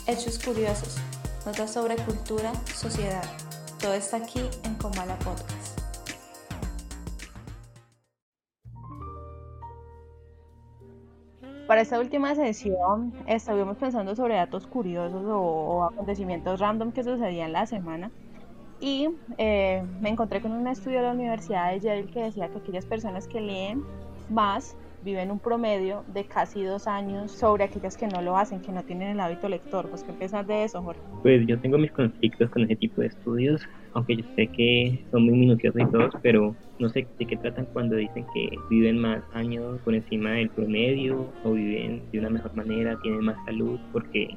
Hechos 0.08 0.40
curiosos, 0.40 0.98
notas 1.46 1.74
sobre 1.74 1.96
cultura, 1.96 2.54
sociedad. 2.74 3.24
Todo 3.80 3.94
está 3.94 4.18
aquí 4.18 4.42
en 4.64 4.76
Comala 4.76 5.18
Podcast. 5.20 5.73
Para 11.74 11.82
esta 11.82 12.00
última 12.00 12.36
sesión 12.36 13.12
estuvimos 13.26 13.78
pensando 13.78 14.16
sobre 14.16 14.36
datos 14.36 14.68
curiosos 14.68 15.24
o, 15.26 15.86
acontecimientos 15.86 16.60
random 16.60 16.92
que 16.92 17.04
sucedían 17.04 17.52
la 17.52 17.66
semana 17.66 18.12
y 18.80 19.10
eh, 19.40 19.82
me 20.00 20.10
encontré 20.10 20.40
con 20.40 20.52
un 20.52 20.68
estudio 20.68 20.98
de 20.98 21.06
la 21.06 21.14
Universidad 21.14 21.72
de 21.72 21.80
Yale 21.80 22.06
que 22.06 22.26
decía 22.26 22.48
que 22.50 22.60
aquellas 22.60 22.86
personas 22.86 23.28
que 23.28 23.42
leen 23.42 23.82
más 24.30 24.78
viven 25.04 25.32
un 25.32 25.40
promedio 25.40 26.04
de 26.14 26.26
casi 26.26 26.62
dos 26.62 26.86
años 26.86 27.32
sobre 27.32 27.64
aquellas 27.64 27.98
que 27.98 28.06
no 28.06 28.22
lo 28.22 28.38
hacen, 28.38 28.62
que 28.62 28.72
no 28.72 28.84
tienen 28.84 29.10
el 29.10 29.20
hábito 29.20 29.50
lector. 29.50 29.90
Pues, 29.90 30.04
¿qué 30.04 30.14
piensas 30.14 30.46
de 30.46 30.66
eso, 30.66 30.80
Jorge? 30.84 31.02
Pues 31.24 31.48
yo 31.48 31.60
tengo 31.60 31.80
mis 31.80 31.92
conflictos 31.92 32.52
con 32.52 32.66
ese 32.66 32.76
tipo 32.76 33.02
de 33.02 33.08
estudios, 33.08 33.64
aunque 33.94 34.18
yo 34.18 34.24
sé 34.36 34.46
que 34.46 35.04
son 35.10 35.24
muy 35.24 35.34
minuciosos 35.34 35.82
y 35.82 35.86
todos, 35.88 36.14
pero 36.22 36.56
no 36.80 36.90
sé 36.90 37.08
de 37.20 37.26
qué 37.26 37.38
tratan 37.38 37.66
cuando 37.74 37.96
dicen 37.96 38.26
que 38.34 38.50
viven 38.70 38.98
más 38.98 39.24
años 39.34 39.80
por 39.84 39.94
encima 39.94 40.32
del 40.32 40.50
promedio 40.50 41.32
o 41.44 41.52
viven 41.54 42.02
de 42.12 42.20
una 42.20 42.30
mejor 42.30 42.56
manera, 42.56 42.98
tienen 43.02 43.24
más 43.24 43.38
salud, 43.46 43.80
porque 43.92 44.36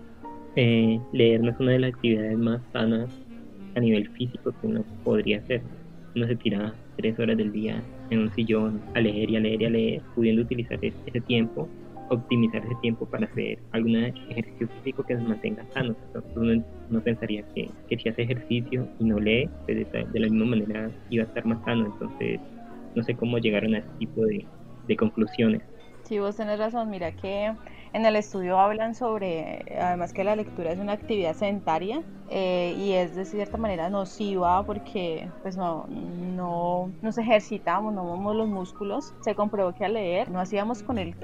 eh, 0.57 0.99
leer 1.13 1.43
no 1.43 1.51
es 1.51 1.61
una 1.61 1.73
de 1.73 1.79
las 1.81 1.95
actividades 1.95 2.39
más 2.39 2.61
sanas 2.73 3.11
a 3.75 3.81
nivel 3.81 4.09
físico 4.11 4.53
que 4.61 4.67
uno 4.67 4.85
podría 5.05 5.39
hacer. 5.39 5.63
Uno 6.15 6.27
se 6.27 6.37
tira 6.37 6.75
tres 6.97 7.19
horas 7.19 7.37
del 7.37 7.53
día 7.53 7.83
en 8.11 8.21
un 8.21 8.35
sillón 8.35 8.81
a 8.95 9.01
leer 9.01 9.31
y 9.31 9.37
a 9.37 9.41
leer 9.41 9.63
y 9.63 9.65
a 9.67 9.71
leer, 9.71 10.03
pudiendo 10.15 10.43
utilizar 10.43 10.79
ese 10.83 11.21
tiempo, 11.23 11.69
optimizar 12.09 12.65
ese 12.65 12.75
tiempo 12.83 13.07
para 13.07 13.27
hacer 13.27 13.59
algún 13.73 13.97
ejercicio 13.97 14.69
físico 14.69 15.03
que 15.05 15.15
nos 15.15 15.29
mantenga 15.29 15.65
sanos. 15.73 15.97
Entonces 16.07 16.63
uno, 16.91 17.01
pensaría 17.01 17.43
que, 17.55 17.69
que, 17.89 17.99
si 17.99 18.09
hace 18.09 18.23
ejercicio 18.23 18.89
y 18.99 19.05
no 19.05 19.19
lee, 19.19 19.49
pues 19.67 19.91
de, 19.93 20.21
la 20.21 20.29
misma 20.29 20.47
manera 20.47 20.91
iba 21.11 21.25
a 21.25 21.27
estar 21.27 21.45
más 21.45 21.63
sano. 21.65 21.87
Entonces 21.87 22.41
no 22.95 23.03
sé 23.03 23.15
cómo 23.15 23.39
llegaron 23.39 23.75
a 23.75 23.79
ese 23.79 23.89
tipo 23.99 24.23
de 24.25 24.97
conclusiones. 24.97 25.63
Sí, 26.07 26.21
vos 26.21 26.37
tenés 26.37 26.61
razón. 26.61 26.89
Mira 26.89 27.11
que 27.11 27.53
en 27.93 28.07
el 28.07 28.15
estudio 28.15 28.61
hablan 28.61 28.95
sobre, 28.95 29.65
además 29.77 30.13
que 30.13 30.23
la 30.23 30.37
lectura 30.37 30.71
es 30.71 30.79
una 30.79 30.93
actividad 30.93 31.35
sedentaria 31.35 32.01
eh, 32.29 32.77
y 32.79 32.93
es 32.93 33.17
de 33.17 33.25
cierta 33.25 33.57
manera 33.57 33.91
nociva 33.91 34.63
porque 34.65 35.29
pues 35.43 35.57
no, 35.57 35.87
no 35.89 36.93
nos 37.03 37.19
ejercitamos, 37.19 37.93
no 37.93 38.05
movemos 38.05 38.37
los 38.37 38.49
músculos. 38.49 39.15
Se 39.21 39.35
comprobó 39.35 39.73
que 39.73 39.85
al 39.85 39.95
leer 39.95 40.31
no 40.31 40.39
hacíamos 40.39 40.85
con 40.85 40.99
el, 40.99 41.17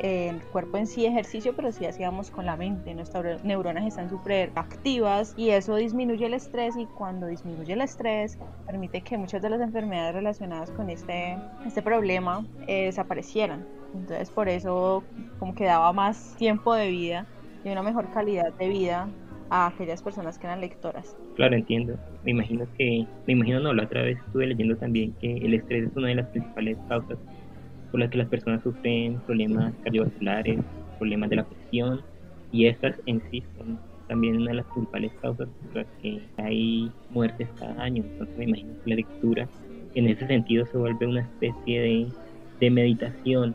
cuerpo 0.51 0.79
en 0.79 0.89
sí 0.89 1.07
ejercicio, 1.07 1.55
pero 1.55 1.71
sí 1.71 1.87
hacíamos 1.87 2.33
con 2.33 2.45
la 2.45 2.57
mente. 2.57 2.93
Nuestras 2.93 3.45
neuronas 3.45 3.87
están 3.87 4.11
súper 4.11 4.51
activas 4.57 5.35
y 5.37 5.51
eso 5.51 5.77
disminuye 5.77 6.27
el 6.27 6.35
estrés 6.35 6.77
y 6.77 6.87
cuando 6.87 7.29
disminuye 7.29 7.75
el 7.75 7.83
estrés 7.83 8.37
permite 8.67 9.03
que 9.03 9.17
muchas 9.17 9.43
de 9.43 9.51
las 9.51 9.61
enfermedades 9.61 10.15
relacionadas 10.15 10.73
con 10.73 10.91
este, 10.91 11.39
este 11.65 11.83
problema 11.83 12.45
eh, 12.67 12.87
desaparecieran. 12.87 13.82
Entonces 13.95 14.31
por 14.31 14.49
eso 14.49 15.05
como 15.39 15.55
que 15.55 15.65
daba 15.65 15.93
más 15.93 16.37
tiempo 16.37 16.75
de 16.75 16.89
vida 16.89 17.27
y 17.65 17.71
una 17.71 17.83
mejor 17.83 18.11
calidad 18.13 18.53
de 18.59 18.69
vida 18.69 19.09
a 19.51 19.67
aquellas 19.67 20.03
personas 20.03 20.39
que 20.39 20.47
eran 20.47 20.61
lectoras. 20.61 21.17
Claro, 21.35 21.57
entiendo. 21.57 21.99
Me 22.25 22.31
imagino 22.31 22.67
que, 22.77 23.05
me 23.27 23.35
imagino 23.35 23.61
no, 23.61 23.73
la 23.75 23.85
otra 23.85 24.03
vez 24.03 24.19
estuve 24.27 24.47
leyendo 24.47 24.77
también 24.77 25.15
que 25.21 25.37
el 25.37 25.55
estrés 25.55 25.89
es 25.89 25.97
una 25.97 26.09
de 26.09 26.17
las 26.17 26.29
principales 26.29 26.79
causas 26.89 27.19
por 27.91 28.01
las 28.01 28.11
que 28.11 28.19
las 28.19 28.29
personas 28.29 28.63
sufren 28.63 29.21
problemas 29.21 29.75
cardiovasculares, 29.85 30.59
problemas 30.99 31.29
de 31.31 31.37
la 31.37 31.45
presión 31.45 32.01
y 32.51 32.67
estas 32.67 33.01
en 33.07 33.23
sí 33.31 33.43
son 33.57 33.79
también 34.09 34.37
una 34.37 34.51
de 34.51 34.57
las 34.59 34.67
principales 34.67 35.13
causas 35.21 35.49
por 35.49 35.77
las 35.77 35.87
que 36.01 36.27
hay 36.39 36.91
muertes 37.11 37.49
cada 37.59 37.83
año. 37.83 38.03
Entonces 38.03 38.37
me 38.39 38.45
imagino 38.45 38.75
que 38.83 38.91
la 38.91 38.97
lectura 38.97 39.49
en 39.95 40.09
ese 40.09 40.27
sentido 40.27 40.65
se 40.67 40.79
vuelve 40.79 41.07
una 41.07 41.21
especie 41.21 41.81
de, 41.81 42.07
de 42.61 42.71
meditación 42.71 43.55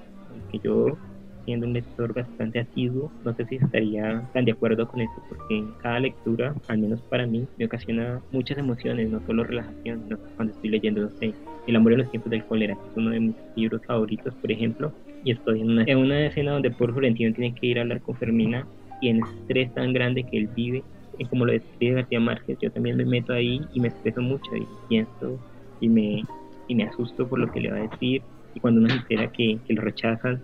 que 0.52 0.60
yo, 0.60 0.98
siendo 1.46 1.68
un 1.68 1.74
lector 1.74 2.14
bastante 2.14 2.60
asiduo, 2.60 3.12
no 3.24 3.34
sé 3.36 3.46
si 3.46 3.56
estaría 3.56 4.22
tan 4.34 4.46
de 4.46 4.52
acuerdo 4.52 4.88
con 4.88 5.02
eso, 5.02 5.14
porque 5.30 5.64
cada 5.82 6.00
lectura, 6.00 6.54
al 6.68 6.80
menos 6.80 7.02
para 7.04 7.26
mí, 7.26 7.48
me 7.58 7.66
ocasiona 7.66 8.22
muchas 8.32 8.58
emociones, 8.58 9.10
no 9.10 9.26
solo 9.26 9.44
relajación, 9.44 10.04
sino 10.04 10.18
cuando 10.36 10.54
estoy 10.54 10.70
leyendo, 10.70 11.02
no 11.02 11.10
sé, 11.20 11.34
El 11.68 11.76
amor 11.76 11.94
en 11.94 12.00
los 12.00 12.12
tiempos 12.12 12.32
del 12.32 12.46
cólera, 12.46 12.74
es 12.74 12.98
uno 12.98 13.12
de 13.12 13.20
mis 13.20 13.36
libros 13.56 13.82
favoritos, 13.86 14.34
por 14.36 14.52
ejemplo, 14.52 14.94
y 15.24 15.32
estoy 15.32 15.62
en 15.62 15.70
una, 15.72 15.84
en 15.84 15.98
una 15.98 16.26
escena 16.26 16.54
donde 16.54 16.72
por 16.72 16.92
Florentino 16.92 17.34
tiene 17.34 17.56
que 17.56 17.68
ir 17.68 17.80
a 17.80 17.82
hablar 17.82 18.02
con 18.02 18.16
Fermina 18.16 18.66
y 19.02 19.10
en 19.10 19.24
ese 19.24 19.34
estrés 19.42 19.74
tan 19.74 19.94
grande 19.94 20.24
que 20.24 20.38
él 20.38 20.50
vive, 20.56 20.84
como 21.30 21.46
lo 21.46 21.54
describe 21.54 21.96
García 21.96 22.20
Márquez, 22.20 22.58
yo 22.62 22.72
también 22.72 22.98
me 22.98 23.06
meto 23.06 23.34
ahí 23.34 23.62
y 23.74 23.80
me 23.80 23.88
expreso 23.88 24.22
mucho 24.22 24.56
y 24.56 24.68
pienso 24.88 25.40
y 25.80 25.90
me, 25.90 26.24
y 26.68 26.76
me 26.76 26.84
asusto 26.84 27.28
por 27.28 27.40
lo 27.40 27.52
que 27.52 27.62
le 27.62 27.72
va 27.72 27.78
a 27.78 27.88
decir 27.88 28.22
y 28.58 28.60
cuando 28.60 28.82
uno 28.82 28.90
se 28.90 28.96
entera 28.98 29.32
que, 29.32 29.60
que 29.66 29.74
lo 29.74 29.82
rechazan, 29.84 30.44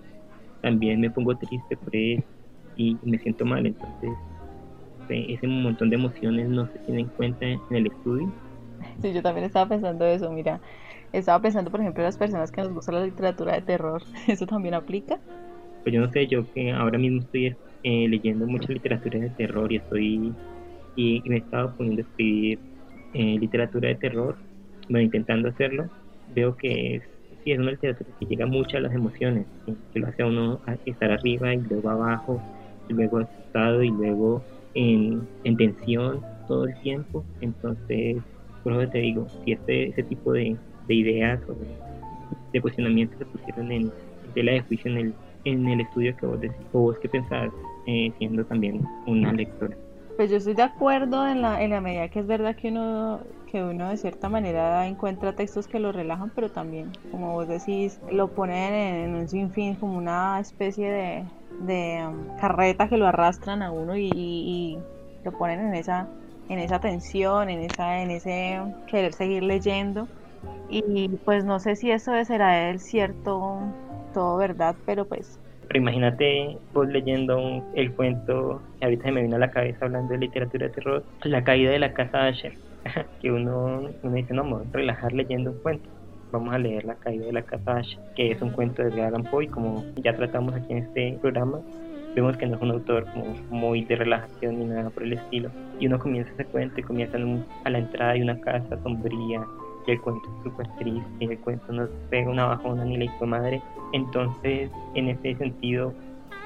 también 0.61 1.01
me 1.01 1.09
pongo 1.09 1.35
triste 1.35 1.75
por 1.77 1.95
él 1.95 2.23
y 2.75 2.97
me 3.01 3.17
siento 3.17 3.43
mal. 3.43 3.65
Entonces, 3.65 4.11
ese 5.09 5.47
montón 5.47 5.89
de 5.89 5.95
emociones 5.95 6.47
no 6.47 6.67
se 6.67 6.79
tienen 6.79 7.05
en 7.05 7.09
cuenta 7.09 7.45
en 7.47 7.61
el 7.69 7.87
estudio. 7.87 8.31
Sí, 9.01 9.13
yo 9.13 9.21
también 9.23 9.45
estaba 9.45 9.67
pensando 9.67 10.05
eso, 10.05 10.31
mira. 10.31 10.61
Estaba 11.11 11.41
pensando, 11.41 11.71
por 11.71 11.81
ejemplo, 11.81 12.03
en 12.03 12.07
las 12.07 12.17
personas 12.17 12.51
que 12.51 12.61
nos 12.61 12.73
gusta 12.73 12.91
la 12.91 13.05
literatura 13.05 13.53
de 13.53 13.61
terror. 13.61 14.03
¿Eso 14.27 14.45
también 14.45 14.75
aplica? 14.75 15.19
Pues 15.83 15.93
yo 15.95 16.01
no 16.01 16.11
sé, 16.11 16.27
yo 16.27 16.47
que 16.53 16.71
ahora 16.71 16.97
mismo 16.99 17.19
estoy 17.21 17.47
eh, 17.83 18.07
leyendo 18.07 18.45
mucha 18.45 18.71
literatura 18.71 19.19
de 19.19 19.29
terror 19.31 19.71
y 19.71 19.77
estoy 19.77 20.35
y, 20.95 21.23
me 21.29 21.37
he 21.37 21.39
estado 21.39 21.75
poniendo 21.75 22.01
a 22.01 22.05
escribir 22.05 22.59
eh, 23.13 23.37
literatura 23.39 23.89
de 23.89 23.95
terror, 23.95 24.37
bueno, 24.87 25.05
intentando 25.05 25.49
hacerlo, 25.49 25.89
veo 26.27 26.55
que 26.55 26.97
es 26.97 27.03
sí 27.43 27.51
es 27.51 27.59
una 27.59 27.71
literatura 27.71 28.09
que 28.19 28.25
llega 28.25 28.45
mucho 28.45 28.77
a 28.77 28.81
las 28.81 28.93
emociones, 28.93 29.45
que 29.65 29.99
lo 29.99 30.07
hace 30.07 30.23
a 30.23 30.27
uno 30.27 30.61
estar 30.85 31.11
arriba 31.11 31.53
y 31.53 31.61
luego 31.61 31.89
abajo, 31.89 32.41
y 32.89 32.93
luego 32.93 33.19
asustado 33.19 33.83
y 33.83 33.89
luego 33.89 34.43
en, 34.73 35.27
tensión 35.57 36.21
todo 36.47 36.65
el 36.65 36.79
tiempo. 36.81 37.25
Entonces, 37.41 38.17
por 38.63 38.73
eso 38.73 38.91
te 38.91 38.99
digo, 38.99 39.27
si 39.43 39.53
este, 39.53 39.89
ese 39.89 40.03
tipo 40.03 40.31
de, 40.31 40.55
ideas 40.87 41.41
o 41.47 41.55
de, 42.51 42.61
cuestionamientos 42.61 43.17
se 43.17 43.25
pusieron 43.25 43.71
en, 43.71 43.91
tela 44.33 44.53
de 44.53 44.61
juicio 44.61 44.91
en 44.91 44.97
el, 44.97 45.15
en 45.43 45.67
el 45.67 45.81
estudio 45.81 46.15
que 46.15 46.25
vos 46.25 46.39
decís, 46.39 46.65
o 46.71 46.79
vos 46.79 46.97
qué 46.99 47.09
pensás 47.09 47.51
eh, 47.87 48.11
siendo 48.17 48.43
también 48.45 48.81
una 49.05 49.33
lectora. 49.33 49.75
Pues 50.15 50.29
yo 50.29 50.37
estoy 50.37 50.53
de 50.53 50.63
acuerdo 50.63 51.27
en 51.27 51.41
la, 51.41 51.61
en 51.63 51.71
la 51.71 51.81
medida 51.81 52.07
que 52.07 52.19
es 52.19 52.27
verdad 52.27 52.55
que 52.55 52.69
uno, 52.69 53.21
que 53.53 53.63
uno 53.63 53.89
de 53.89 53.97
cierta 53.97 54.29
manera 54.29 54.87
encuentra 54.87 55.35
textos 55.35 55.67
que 55.67 55.77
lo 55.79 55.91
relajan, 55.91 56.31
pero 56.31 56.49
también, 56.49 56.91
como 57.11 57.33
vos 57.33 57.47
decís, 57.47 58.01
lo 58.11 58.29
ponen 58.29 58.73
en, 58.73 59.13
un 59.13 59.29
sinfín 59.29 59.75
como 59.75 59.95
una 59.95 60.39
especie 60.39 60.89
de, 60.89 61.23
de 61.61 62.03
um, 62.03 62.35
carreta 62.41 62.89
que 62.89 62.97
lo 62.97 63.05
arrastran 63.05 63.61
a 63.61 63.69
uno 63.71 63.95
y, 63.95 64.79
lo 65.23 65.31
ponen 65.33 65.59
en 65.59 65.75
esa, 65.75 66.07
en 66.49 66.57
esa 66.57 66.79
tensión, 66.79 67.47
en, 67.47 67.59
esa, 67.59 68.01
en 68.01 68.09
ese 68.09 68.59
querer 68.87 69.13
seguir 69.13 69.43
leyendo. 69.43 70.07
Y 70.67 71.09
pues 71.23 71.45
no 71.45 71.59
sé 71.59 71.75
si 71.75 71.91
eso 71.91 72.11
será 72.25 72.71
el 72.71 72.79
cierto, 72.79 73.59
todo 74.15 74.35
verdad, 74.37 74.75
pero 74.87 75.05
pues 75.05 75.39
pero 75.67 75.79
imagínate 75.79 76.57
vos 76.73 76.87
leyendo 76.87 77.63
el 77.75 77.93
cuento 77.93 78.61
que 78.79 78.85
ahorita 78.85 79.05
se 79.05 79.11
me 79.11 79.21
vino 79.21 79.37
a 79.37 79.39
la 79.39 79.51
cabeza 79.51 79.85
hablando 79.85 80.11
de 80.11 80.19
literatura 80.19 80.67
de 80.67 80.73
terror, 80.73 81.05
La 81.23 81.43
caída 81.43 81.71
de 81.71 81.79
la 81.79 81.93
casa 81.93 82.25
Asher, 82.25 82.57
que 83.21 83.31
uno, 83.31 83.89
uno 84.01 84.15
dice, 84.15 84.33
no, 84.33 84.43
vamos 84.43 84.67
a 84.67 84.77
relajar 84.77 85.13
leyendo 85.13 85.51
un 85.51 85.57
cuento. 85.59 85.89
Vamos 86.31 86.53
a 86.53 86.57
leer 86.57 86.83
La 86.83 86.95
caída 86.95 87.27
de 87.27 87.33
la 87.33 87.43
casa 87.43 87.81
que 88.15 88.31
es 88.31 88.41
un 88.41 88.49
cuento 88.49 88.81
de 88.81 88.89
Edgar 88.89 89.09
Allan 89.09 89.23
Poe, 89.23 89.47
como 89.47 89.83
ya 90.03 90.15
tratamos 90.15 90.55
aquí 90.55 90.73
en 90.73 90.79
este 90.79 91.17
programa, 91.21 91.59
vemos 92.15 92.37
que 92.37 92.45
no 92.45 92.55
es 92.55 92.61
un 92.61 92.71
autor 92.71 93.05
como 93.13 93.35
muy 93.49 93.83
de 93.85 93.95
relajación 93.95 94.59
ni 94.59 94.65
nada 94.65 94.89
por 94.89 95.03
el 95.03 95.13
estilo. 95.13 95.49
Y 95.79 95.87
uno 95.87 95.99
comienza 95.99 96.31
ese 96.33 96.45
cuento 96.45 96.79
y 96.79 96.83
comienza 96.83 97.17
a 97.65 97.69
la 97.69 97.77
entrada 97.77 98.13
de 98.13 98.23
una 98.23 98.39
casa 98.41 98.81
sombría, 98.81 99.45
y 99.85 99.91
el 99.91 100.01
cuento 100.01 100.21
es 100.37 100.43
súper 100.43 100.67
triste, 100.79 101.03
y 101.19 101.25
el 101.25 101.39
cuento 101.39 101.71
nos 101.71 101.89
pega 102.09 102.29
una 102.29 102.45
bajona 102.45 102.85
ni 102.85 102.97
la 102.97 103.05
hizo 103.05 103.25
madre. 103.25 103.61
Entonces, 103.91 104.71
en 104.95 105.09
ese 105.09 105.35
sentido, 105.35 105.93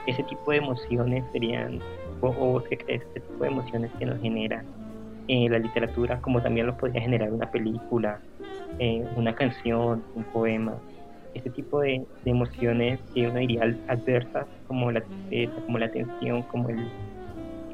ese 0.05 0.23
tipo 0.23 0.51
de 0.51 0.57
emociones 0.57 1.23
serían, 1.31 1.79
o, 2.21 2.29
o 2.29 2.63
ese 2.69 3.19
tipo 3.19 3.43
de 3.43 3.47
emociones 3.47 3.91
que 3.99 4.05
nos 4.05 4.19
genera 4.21 4.63
eh, 5.27 5.49
la 5.49 5.59
literatura, 5.59 6.19
como 6.21 6.41
también 6.41 6.67
lo 6.67 6.77
podría 6.77 7.01
generar 7.01 7.31
una 7.31 7.49
película, 7.49 8.21
eh, 8.79 9.03
una 9.15 9.33
canción, 9.35 10.03
un 10.15 10.23
poema, 10.25 10.79
ese 11.33 11.49
tipo 11.51 11.81
de, 11.81 12.05
emociones 12.25 12.99
que 13.13 13.27
uno 13.27 13.39
diría 13.39 13.61
adversas, 13.87 14.47
como 14.67 14.91
la 14.91 15.01
tristeza, 15.01 15.53
como 15.65 15.77
la 15.77 15.89
tensión, 15.89 16.43
como 16.43 16.69
el, 16.69 16.77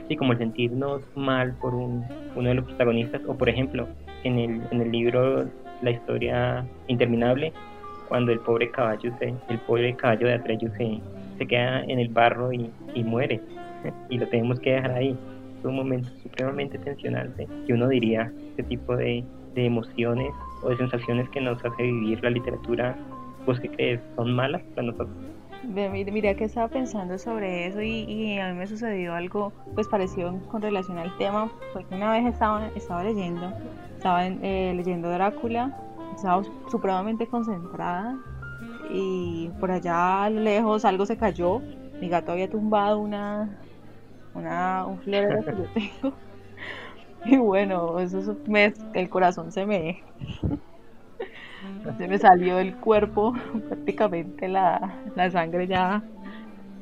sí, 0.07 0.15
como 0.15 0.33
el 0.33 0.37
sentirnos 0.37 1.01
mal 1.15 1.55
por 1.59 1.73
un, 1.73 2.05
uno 2.35 2.49
de 2.49 2.55
los 2.55 2.65
protagonistas, 2.65 3.21
o 3.27 3.35
por 3.35 3.49
ejemplo, 3.49 3.87
en 4.23 4.39
el, 4.39 4.61
en 4.71 4.81
el 4.81 4.91
libro 4.91 5.45
La 5.81 5.91
historia 5.91 6.65
interminable, 6.87 7.51
cuando 8.09 8.31
el 8.31 8.39
pobre 8.39 8.69
caballo, 8.71 9.11
se, 9.17 9.33
el 9.49 9.59
pobre 9.65 9.95
caballo 9.95 10.27
de 10.27 10.33
Atreyu 10.33 10.69
se, 10.77 10.99
se 11.37 11.47
queda 11.47 11.83
en 11.83 11.99
el 11.99 12.09
barro 12.09 12.53
y, 12.53 12.69
y 12.93 13.03
muere, 13.03 13.41
y 14.09 14.17
lo 14.17 14.27
tenemos 14.27 14.59
que 14.59 14.73
dejar 14.73 14.91
ahí. 14.91 15.17
Un 15.63 15.75
momento 15.75 16.09
supremamente 16.21 16.77
tensionante 16.77 17.47
que 17.65 17.73
uno 17.73 17.87
diría, 17.87 18.31
este 18.49 18.63
tipo 18.63 18.95
de, 18.95 19.23
de 19.55 19.65
emociones 19.65 20.31
o 20.61 20.69
de 20.69 20.77
sensaciones 20.77 21.29
que 21.29 21.41
nos 21.41 21.63
hace 21.63 21.83
vivir 21.83 22.21
la 22.23 22.29
literatura 22.29 22.97
pues 23.45 23.59
que 23.59 23.69
crees 23.69 24.01
son 24.15 24.33
malas 24.33 24.61
para 24.75 24.87
nosotros. 24.87 25.15
Mira 25.63 26.33
que 26.33 26.43
estaba 26.43 26.67
pensando 26.67 27.17
sobre 27.17 27.67
eso 27.67 27.81
y, 27.81 28.37
a 28.37 28.51
mí 28.51 28.59
me 28.59 28.67
sucedió 28.67 29.13
algo 29.13 29.53
pues 29.75 29.87
parecido 29.87 30.37
con 30.49 30.61
relación 30.61 30.97
al 30.97 31.15
tema, 31.17 31.49
porque 31.71 31.95
una 31.95 32.11
vez 32.11 32.25
estaba, 32.25 32.67
estaba 32.75 33.03
leyendo, 33.03 33.53
estaba 33.95 34.27
eh, 34.27 34.73
leyendo 34.75 35.09
Drácula, 35.09 35.77
estaba 36.15 36.43
supremamente 36.69 37.27
concentrada 37.27 38.17
y 38.89 39.49
por 39.61 39.71
allá 39.71 40.25
a 40.25 40.29
lo 40.29 40.41
lejos 40.41 40.83
algo 40.83 41.05
se 41.05 41.15
cayó, 41.15 41.61
mi 42.01 42.09
gato 42.09 42.33
había 42.33 42.49
tumbado 42.49 42.99
una, 42.99 43.57
una 44.33 44.85
un 44.85 44.99
florero 45.01 45.43
que 45.43 45.51
yo 45.51 45.67
tengo 46.01 46.17
y 47.25 47.37
bueno, 47.37 47.99
eso 47.99 48.37
me, 48.47 48.73
el 48.93 49.09
corazón 49.09 49.51
se 49.51 49.65
me 49.65 50.03
se 51.97 52.07
me 52.07 52.17
salió 52.17 52.57
del 52.57 52.75
cuerpo, 52.77 53.33
prácticamente 53.67 54.47
la, 54.47 55.01
la 55.15 55.29
sangre 55.31 55.67
ya 55.67 56.03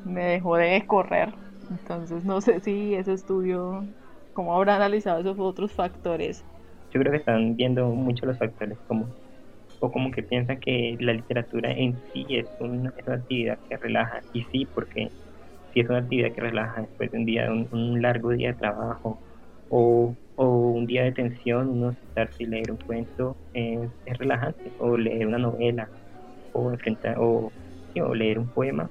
me 0.04 0.24
dejó 0.24 0.56
de 0.56 0.84
correr. 0.86 1.32
Entonces 1.70 2.24
no 2.24 2.40
sé 2.40 2.60
si 2.60 2.94
ese 2.94 3.14
estudio, 3.14 3.84
cómo 4.32 4.54
habrá 4.54 4.76
analizado 4.76 5.20
esos 5.20 5.38
otros 5.38 5.72
factores. 5.72 6.44
Yo 6.92 7.00
creo 7.00 7.12
que 7.12 7.18
están 7.18 7.56
viendo 7.56 7.86
mucho 7.88 8.26
los 8.26 8.38
factores 8.38 8.78
como 8.86 9.08
o 9.80 9.90
como 9.90 10.12
que 10.12 10.22
piensan 10.22 10.60
que 10.60 10.96
la 11.00 11.12
literatura 11.12 11.72
en 11.72 12.00
sí 12.12 12.24
es 12.28 12.48
una, 12.60 12.92
actividad 13.06 13.58
que 13.68 13.76
relaja 13.78 14.22
y 14.32 14.42
sí 14.44 14.66
porque 14.72 15.10
si 15.72 15.80
es 15.80 15.88
una 15.88 15.98
actividad 15.98 16.32
que 16.32 16.40
relaja 16.40 16.82
después 16.82 17.10
de 17.10 17.18
un 17.18 17.24
día 17.24 17.50
un 17.50 18.02
largo 18.02 18.30
día 18.30 18.48
de 18.48 18.58
trabajo 18.58 19.18
o 19.70 20.14
o 20.36 20.46
un 20.46 20.86
día 20.86 21.04
de 21.04 21.12
tensión, 21.12 21.68
uno 21.68 21.92
sentarse 21.92 22.42
y 22.42 22.46
leer 22.46 22.70
un 22.70 22.78
cuento 22.78 23.36
es, 23.54 23.90
relajante, 24.18 24.72
o 24.78 24.96
leer 24.96 25.26
una 25.26 25.38
novela, 25.38 25.88
o, 26.52 26.70
enfrentar, 26.70 27.16
o, 27.18 27.52
leer 28.14 28.38
un 28.38 28.48
poema 28.48 28.90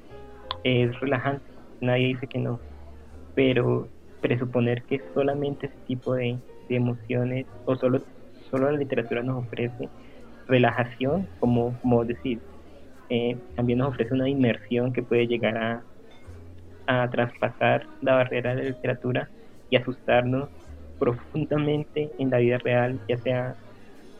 es 0.63 0.97
relajante, 0.99 1.43
nadie 1.81 2.07
dice 2.07 2.27
que 2.27 2.37
no, 2.37 2.59
pero 3.33 3.87
presuponer 4.21 4.83
que 4.83 5.01
solamente 5.13 5.65
ese 5.67 5.75
tipo 5.87 6.13
de, 6.13 6.37
emociones, 6.69 7.45
o 7.65 7.75
solo, 7.75 7.99
solo 8.49 8.71
la 8.71 8.77
literatura 8.77 9.21
nos 9.23 9.43
ofrece 9.43 9.89
relajación, 10.47 11.27
como, 11.41 11.77
como 11.81 12.05
decir, 12.05 12.39
eh, 13.09 13.35
también 13.57 13.79
nos 13.79 13.89
ofrece 13.89 14.13
una 14.13 14.29
inmersión 14.29 14.93
que 14.93 15.03
puede 15.03 15.27
llegar 15.27 15.57
a, 15.57 15.83
a 16.87 17.09
traspasar 17.09 17.87
la 18.01 18.15
barrera 18.15 18.55
de 18.55 18.63
la 18.63 18.69
literatura 18.69 19.29
y 19.69 19.75
asustarnos 19.75 20.49
profundamente 20.99 22.11
en 22.19 22.29
la 22.29 22.37
vida 22.37 22.57
real, 22.59 22.99
ya 23.07 23.17
sea 23.17 23.55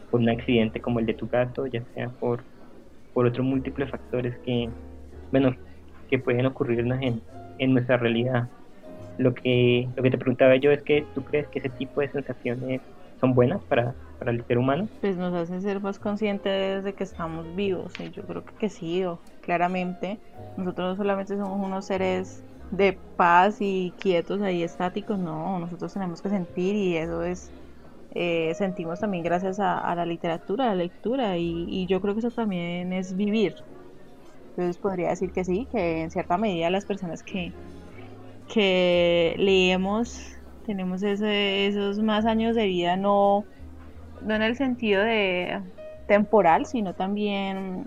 por 0.10 0.20
un 0.20 0.30
accidente 0.30 0.82
como 0.82 1.00
el 1.00 1.06
de 1.06 1.14
tu 1.14 1.28
gato, 1.28 1.68
ya 1.68 1.84
sea 1.94 2.10
por, 2.10 2.44
por 3.14 3.26
otros 3.26 3.46
múltiples 3.46 3.90
factores 3.90 4.38
que, 4.40 4.70
bueno, 5.32 5.56
que 6.10 6.20
pueden 6.20 6.46
ocurrirnos 6.46 7.00
en, 7.02 7.22
en 7.60 7.74
nuestra 7.74 7.98
realidad. 7.98 8.50
Lo 9.18 9.34
que, 9.34 9.88
lo 9.96 10.04
que 10.04 10.10
te 10.12 10.18
preguntaba 10.18 10.56
yo 10.56 10.72
es 10.72 10.82
que 10.84 11.06
tú 11.14 11.24
crees 11.24 11.48
que 11.50 11.60
ese 11.60 11.70
tipo 11.70 12.02
de 12.02 12.10
sensaciones 12.10 12.82
son 13.20 13.36
buenas 13.36 13.64
para, 13.66 13.94
para 14.18 14.32
el 14.32 14.44
ser 14.46 14.58
humano? 14.58 14.90
Pues 15.00 15.16
nos 15.18 15.34
hacen 15.34 15.62
ser 15.62 15.80
más 15.80 16.00
conscientes 16.00 16.84
de 16.84 16.94
que 16.94 17.04
estamos 17.04 17.56
vivos 17.56 17.94
y 18.00 18.10
yo 18.10 18.24
creo 18.24 18.44
que, 18.44 18.70
sí, 18.70 19.06
o, 19.06 19.20
claramente. 19.42 20.18
Nosotros 20.58 20.90
no 20.90 20.96
solamente 20.96 21.38
somos 21.38 21.66
unos 21.66 21.86
seres 21.86 22.44
de 22.72 22.98
paz 23.18 23.58
y 23.60 23.94
quietos 24.00 24.42
ahí 24.42 24.64
estáticos, 24.64 25.20
no, 25.20 25.60
nosotros 25.60 25.94
tenemos 25.94 26.22
que 26.22 26.30
sentir 26.30 26.76
y 26.76 26.98
eso 26.98 27.24
es, 27.24 27.52
eh, 28.14 28.54
sentimos 28.56 29.00
también 29.00 29.24
gracias 29.24 29.60
a, 29.60 29.94
la 29.96 30.06
literatura, 30.06 30.66
a 30.66 30.68
la 30.70 30.76
lectura 30.76 31.38
y, 31.38 31.86
yo 31.88 32.02
creo 32.02 32.14
que 32.14 32.22
eso 32.22 32.32
también 32.32 32.94
es 32.94 33.16
vivir. 33.16 33.56
Entonces 34.50 34.78
podría 34.78 35.10
decir 35.10 35.32
que 35.32 35.44
sí, 35.44 35.68
que 35.72 36.02
en 36.02 36.12
cierta 36.12 36.38
medida 36.38 36.70
las 36.70 36.86
personas 36.86 37.24
que, 37.24 37.54
que 38.54 39.36
leemos 39.38 40.38
tenemos 40.66 41.04
ese, 41.04 41.68
esos 41.68 42.00
más 42.00 42.26
años 42.26 42.56
de 42.56 42.68
vida, 42.68 42.96
no, 42.96 43.46
no 44.22 44.36
en 44.36 44.42
el 44.42 44.56
sentido 44.56 45.02
de 45.02 45.60
temporal, 46.08 46.66
sino 46.66 46.94
también 46.94 47.86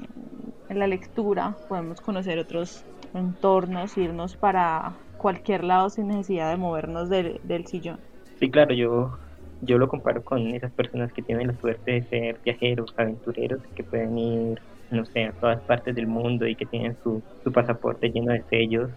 en 0.69 0.79
la 0.79 0.87
lectura 0.87 1.57
podemos 1.69 2.01
conocer 2.01 2.39
otros 2.39 2.85
entornos, 3.15 3.97
irnos 3.97 4.37
para 4.37 4.95
cualquier 5.17 5.65
lado 5.65 5.89
sin 5.89 6.09
necesidad 6.09 6.51
de 6.51 6.57
movernos 6.57 7.09
del, 7.09 7.67
sillón. 7.67 7.99
Sí, 8.39 8.51
claro, 8.51 8.75
yo, 8.75 9.17
yo 9.63 9.79
lo 9.79 9.89
comparo 9.89 10.23
con 10.23 10.49
esas 10.49 10.73
personas 10.73 11.13
que 11.13 11.23
tienen 11.23 11.47
la 11.47 11.59
suerte 11.59 11.93
de 11.93 12.03
ser 12.09 12.41
viajeros, 12.45 12.93
aventureros, 12.97 13.61
que 13.75 13.85
pueden 13.85 14.19
ir, 14.19 14.61
no 14.91 15.05
sé, 15.07 15.25
a 15.25 15.33
todas 15.33 15.63
partes 15.63 15.95
del 15.95 16.07
mundo 16.07 16.47
y 16.47 16.55
que 16.55 16.67
tienen 16.67 16.97
su, 17.03 17.23
su 17.43 17.53
pasaporte 17.53 18.11
lleno 18.11 18.33
de 18.33 18.43
sellos, 18.51 18.91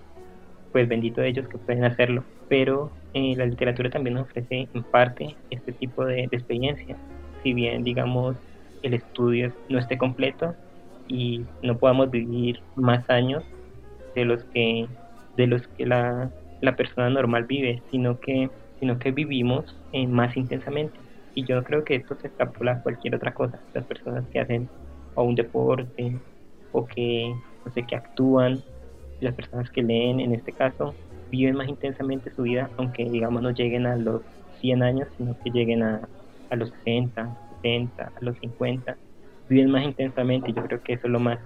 pues 0.72 0.88
bendito 0.90 1.22
de 1.22 1.30
ellos 1.30 1.48
que 1.48 1.58
pueden 1.58 1.86
hacerlo. 1.86 2.24
Pero 2.50 2.92
eh, 3.14 3.36
la 3.38 3.46
literatura 3.46 3.90
también 3.90 4.16
nos 4.16 4.28
ofrece 4.28 4.68
en 4.74 4.84
parte 4.84 5.36
este 5.50 5.72
tipo 5.72 6.04
de, 6.04 6.28
de 6.28 6.38
experiencia. 6.38 6.98
Si 7.44 7.54
bien, 7.54 7.84
digamos, 7.84 8.36
el 8.84 8.96
estudio 8.96 9.54
no 9.70 9.80
esté 9.80 9.98
completo 9.98 10.56
y 11.08 11.46
no 11.62 11.78
podamos 11.78 12.12
vivir 12.12 12.62
más 12.76 13.10
años, 13.10 13.44
de 14.18 14.26
los 14.26 14.44
que 14.46 14.88
de 15.38 15.46
los 15.46 15.68
que 15.68 15.86
la, 15.86 16.32
la 16.62 16.76
persona 16.76 17.10
normal 17.10 17.46
vive, 17.46 17.84
sino 17.92 18.20
que 18.20 18.50
sino 18.80 18.98
que 18.98 19.12
vivimos 19.12 19.76
eh, 19.92 20.08
más 20.08 20.36
intensamente. 20.36 21.00
Y 21.36 21.46
yo 21.46 21.64
creo 21.64 21.84
que 21.84 21.96
esto 21.96 22.16
se 22.16 22.28
extrapola 22.28 22.74
a 22.74 22.82
cualquier 22.82 23.16
otra 23.16 23.34
cosa. 23.34 23.60
Las 23.74 23.86
personas 23.86 24.28
que 24.30 24.40
hacen 24.40 24.68
o 25.14 25.24
un 25.24 25.36
deporte 25.36 26.20
o 26.72 26.86
que 26.86 27.32
no 27.64 27.72
sé 27.74 27.84
que 27.84 27.96
actúan, 27.96 28.64
las 29.20 29.36
personas 29.36 29.70
que 29.70 29.84
leen 29.84 30.20
en 30.20 30.34
este 30.34 30.52
caso 30.52 30.96
viven 31.30 31.56
más 31.56 31.68
intensamente 31.68 32.32
su 32.32 32.44
vida, 32.44 32.72
aunque 32.78 33.06
digamos 33.06 33.42
no 33.44 33.52
lleguen 33.52 33.86
a 33.86 33.96
los 33.98 34.22
100 34.62 34.82
años, 34.82 35.08
sino 35.18 35.38
que 35.44 35.52
lleguen 35.52 35.84
a, 35.84 36.10
a 36.50 36.56
los 36.56 36.72
60, 36.84 37.38
70, 37.62 38.04
a 38.04 38.26
los 38.26 38.36
50, 38.40 38.98
viven 39.48 39.70
más 39.70 39.84
intensamente. 39.84 40.54
Yo 40.54 40.64
creo 40.64 40.82
que 40.82 40.94
eso 40.94 41.06
es 41.06 41.14
lo 41.14 41.20
más 41.20 41.40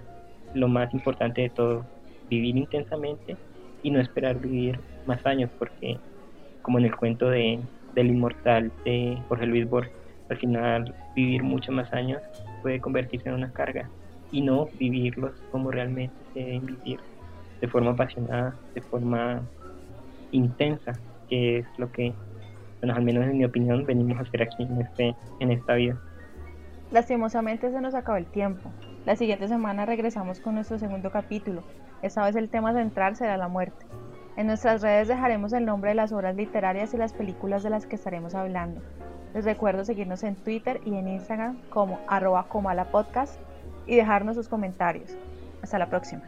lo 0.54 0.68
más 0.68 0.92
importante 0.92 1.42
de 1.42 1.50
todo, 1.50 1.86
vivir 2.32 2.56
intensamente 2.56 3.36
y 3.82 3.90
no 3.90 4.00
esperar 4.00 4.38
vivir 4.38 4.80
más 5.06 5.24
años, 5.26 5.50
porque 5.58 5.98
como 6.62 6.78
en 6.78 6.86
el 6.86 6.96
cuento 6.96 7.28
de, 7.28 7.60
del 7.94 8.08
inmortal 8.08 8.72
de 8.84 9.18
Jorge 9.28 9.46
Luis 9.46 9.68
Borges, 9.68 9.92
al 10.30 10.38
final 10.38 10.94
vivir 11.14 11.42
muchos 11.42 11.74
más 11.74 11.92
años 11.92 12.22
puede 12.62 12.80
convertirse 12.80 13.28
en 13.28 13.34
una 13.34 13.52
carga 13.52 13.90
y 14.30 14.40
no 14.40 14.68
vivirlos 14.78 15.32
como 15.50 15.70
realmente 15.70 16.14
se 16.32 16.40
deben 16.40 16.66
vivir, 16.66 17.00
de 17.60 17.68
forma 17.68 17.90
apasionada, 17.90 18.56
de 18.74 18.80
forma 18.80 19.42
intensa, 20.30 20.92
que 21.28 21.58
es 21.58 21.66
lo 21.76 21.92
que, 21.92 22.14
bueno, 22.80 22.94
al 22.94 23.02
menos 23.02 23.24
en 23.24 23.38
mi 23.38 23.44
opinión, 23.44 23.84
venimos 23.84 24.18
a 24.18 24.22
hacer 24.22 24.42
aquí 24.42 24.62
en, 24.62 24.80
este, 24.80 25.14
en 25.40 25.50
esta 25.50 25.74
vida. 25.74 26.00
Lastimosamente 26.90 27.70
se 27.70 27.80
nos 27.80 27.94
acaba 27.94 28.18
el 28.18 28.26
tiempo. 28.26 28.70
La 29.04 29.16
siguiente 29.16 29.48
semana 29.48 29.84
regresamos 29.84 30.40
con 30.40 30.54
nuestro 30.54 30.78
segundo 30.78 31.10
capítulo. 31.10 31.62
Esta 32.02 32.24
vez 32.24 32.36
el 32.36 32.50
tema 32.50 32.72
central 32.74 33.16
será 33.16 33.36
la 33.36 33.48
muerte. 33.48 33.86
En 34.36 34.46
nuestras 34.48 34.82
redes 34.82 35.08
dejaremos 35.08 35.52
el 35.52 35.64
nombre 35.64 35.90
de 35.90 35.94
las 35.94 36.12
obras 36.12 36.34
literarias 36.34 36.92
y 36.94 36.96
las 36.96 37.12
películas 37.12 37.62
de 37.62 37.70
las 37.70 37.86
que 37.86 37.96
estaremos 37.96 38.34
hablando. 38.34 38.80
Les 39.34 39.44
recuerdo 39.44 39.84
seguirnos 39.84 40.22
en 40.24 40.36
Twitter 40.36 40.80
y 40.84 40.96
en 40.96 41.08
Instagram 41.08 41.58
como 41.70 42.00
arroba 42.08 42.48
comalapodcast 42.48 43.38
y 43.86 43.96
dejarnos 43.96 44.36
sus 44.36 44.48
comentarios. 44.48 45.16
Hasta 45.62 45.78
la 45.78 45.86
próxima. 45.86 46.22